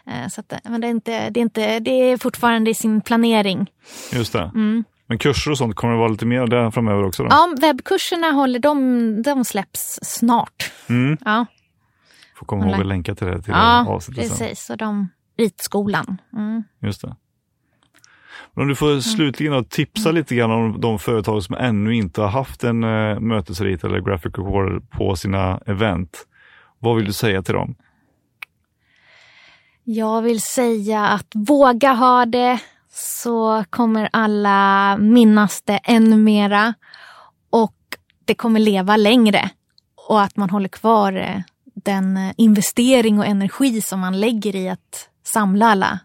Eh, 0.05 0.27
så 0.27 0.41
att, 0.41 0.53
men 0.63 0.81
det, 0.81 0.87
är 0.87 0.91
inte, 0.91 1.29
det, 1.29 1.39
är 1.39 1.41
inte, 1.41 1.79
det 1.79 1.91
är 1.91 2.17
fortfarande 2.17 2.71
i 2.71 2.73
sin 2.73 3.01
planering. 3.01 3.71
Just 4.13 4.33
det. 4.33 4.43
Mm. 4.55 4.83
Men 5.07 5.17
kurser 5.17 5.51
och 5.51 5.57
sånt, 5.57 5.75
kommer 5.75 5.93
det 5.93 5.99
vara 5.99 6.09
lite 6.09 6.25
mer 6.25 6.47
där 6.47 6.71
framöver 6.71 7.03
också? 7.03 7.23
Då? 7.23 7.29
Ja, 7.31 7.55
webbkurserna 7.61 8.31
håller, 8.31 8.59
de, 8.59 9.21
de 9.21 9.45
släpps 9.45 9.99
snart. 10.03 10.71
Mm. 10.89 11.17
Ja. 11.25 11.45
Får 12.39 12.45
komma 12.45 12.69
ihåg 12.69 12.79
att 12.79 12.87
länka 12.87 13.15
till 13.15 13.27
det 13.27 13.41
till 13.41 13.53
ja, 13.53 13.87
avsnittet 13.87 14.29
precis. 14.29 14.69
Och 14.69 14.77
de, 14.77 15.09
ritskolan. 15.37 16.21
Mm. 16.33 16.63
Just 16.79 17.01
det. 17.01 17.15
Men 18.53 18.61
om 18.61 18.67
du 18.67 18.75
får 18.75 18.99
slutligen 18.99 19.65
tipsa 19.65 20.11
lite 20.11 20.35
grann 20.35 20.51
om 20.51 20.81
de 20.81 20.99
företag 20.99 21.43
som 21.43 21.55
ännu 21.55 21.95
inte 21.95 22.21
har 22.21 22.27
haft 22.27 22.63
en 22.63 22.83
uh, 22.83 23.19
mötesritare 23.19 23.91
eller 23.91 24.01
graphic 24.01 24.25
recorder 24.37 24.79
på 24.79 25.15
sina 25.15 25.59
event. 25.65 26.25
Vad 26.79 26.95
vill 26.95 27.05
du 27.05 27.13
säga 27.13 27.41
till 27.43 27.53
dem? 27.53 27.75
Jag 29.83 30.21
vill 30.21 30.41
säga 30.41 31.07
att 31.07 31.27
våga 31.35 31.93
ha 31.93 32.25
det 32.25 32.59
så 32.89 33.63
kommer 33.69 34.09
alla 34.13 34.97
minnas 34.97 35.61
det 35.61 35.79
ännu 35.83 36.17
mera 36.17 36.73
och 37.49 37.75
det 38.25 38.35
kommer 38.35 38.59
leva 38.59 38.97
längre 38.97 39.49
och 40.07 40.21
att 40.21 40.35
man 40.35 40.49
håller 40.49 40.69
kvar 40.69 41.13
eh, 41.13 41.41
den 41.83 42.17
eh, 42.17 42.33
investering 42.37 43.19
och 43.19 43.25
energi 43.25 43.81
som 43.81 43.99
man 43.99 44.19
lägger 44.19 44.55
i 44.55 44.69
att 44.69 45.09
samla 45.23 45.65
alla 45.65 45.99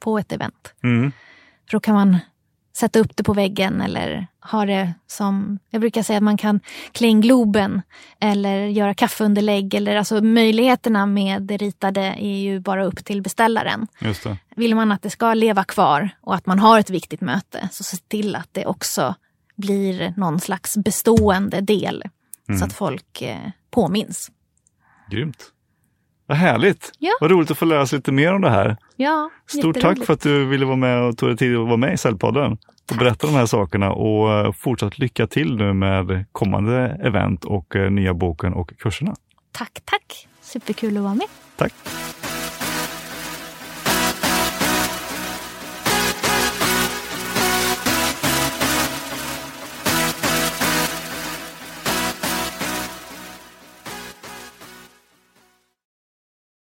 på 0.00 0.18
ett 0.18 0.32
event. 0.32 0.74
Mm. 0.82 1.12
För 1.70 1.76
då 1.76 1.80
kan 1.80 1.94
man 1.94 2.18
sätta 2.76 2.98
upp 2.98 3.16
det 3.16 3.22
på 3.22 3.32
väggen 3.32 3.80
eller 3.80 4.26
ha 4.40 4.66
det 4.66 4.94
som, 5.06 5.58
jag 5.70 5.80
brukar 5.80 6.02
säga 6.02 6.16
att 6.16 6.22
man 6.22 6.36
kan 6.36 6.60
klä 6.92 7.06
in 7.06 7.20
Globen 7.20 7.82
eller 8.20 8.66
göra 8.66 8.94
kaffeunderlägg. 8.94 9.74
Eller, 9.74 9.96
alltså 9.96 10.20
möjligheterna 10.20 11.06
med 11.06 11.42
det 11.42 11.56
ritade 11.56 12.00
är 12.00 12.38
ju 12.38 12.60
bara 12.60 12.84
upp 12.84 13.04
till 13.04 13.22
beställaren. 13.22 13.86
Vill 14.56 14.74
man 14.74 14.92
att 14.92 15.02
det 15.02 15.10
ska 15.10 15.34
leva 15.34 15.64
kvar 15.64 16.10
och 16.20 16.34
att 16.34 16.46
man 16.46 16.58
har 16.58 16.78
ett 16.78 16.90
viktigt 16.90 17.20
möte, 17.20 17.68
så 17.72 17.84
se 17.84 17.96
till 17.96 18.36
att 18.36 18.48
det 18.52 18.66
också 18.66 19.14
blir 19.56 20.14
någon 20.16 20.40
slags 20.40 20.76
bestående 20.76 21.60
del. 21.60 22.02
Mm. 22.48 22.58
Så 22.58 22.64
att 22.64 22.72
folk 22.72 23.22
eh, 23.22 23.38
påminns. 23.70 24.30
Grymt. 25.12 25.44
Vad 26.26 26.38
härligt! 26.38 26.92
Ja. 26.98 27.12
Vad 27.20 27.30
roligt 27.30 27.50
att 27.50 27.58
få 27.58 27.64
lära 27.64 27.86
sig 27.86 27.98
lite 27.98 28.12
mer 28.12 28.34
om 28.34 28.40
det 28.40 28.50
här. 28.50 28.76
Ja, 28.96 29.30
Stort 29.46 29.80
tack 29.80 30.04
för 30.04 30.12
att 30.12 30.20
du 30.20 30.44
ville 30.44 30.66
vara 30.66 30.76
med 30.76 31.02
och 31.02 31.18
tog 31.18 31.28
dig 31.28 31.36
tid 31.36 31.56
att 31.56 31.66
vara 31.66 31.76
med 31.76 31.94
i 31.94 31.96
Cellpodden 31.96 32.58
och 32.90 32.96
berätta 32.98 33.26
de 33.26 33.32
här 33.36 33.46
sakerna 33.46 33.92
och 33.92 34.32
eh, 34.32 34.52
fortsatt 34.52 34.98
lycka 34.98 35.26
till 35.26 35.56
nu 35.56 35.72
med 35.72 36.24
kommande 36.32 37.00
event 37.02 37.44
och 37.44 37.76
eh, 37.76 37.90
nya 37.90 38.14
boken 38.14 38.52
och 38.52 38.72
kurserna. 38.78 39.14
Tack, 39.52 39.80
tack! 39.84 40.28
Superkul 40.40 40.96
att 40.96 41.02
vara 41.02 41.14
med. 41.14 41.26
Tack! 41.56 41.72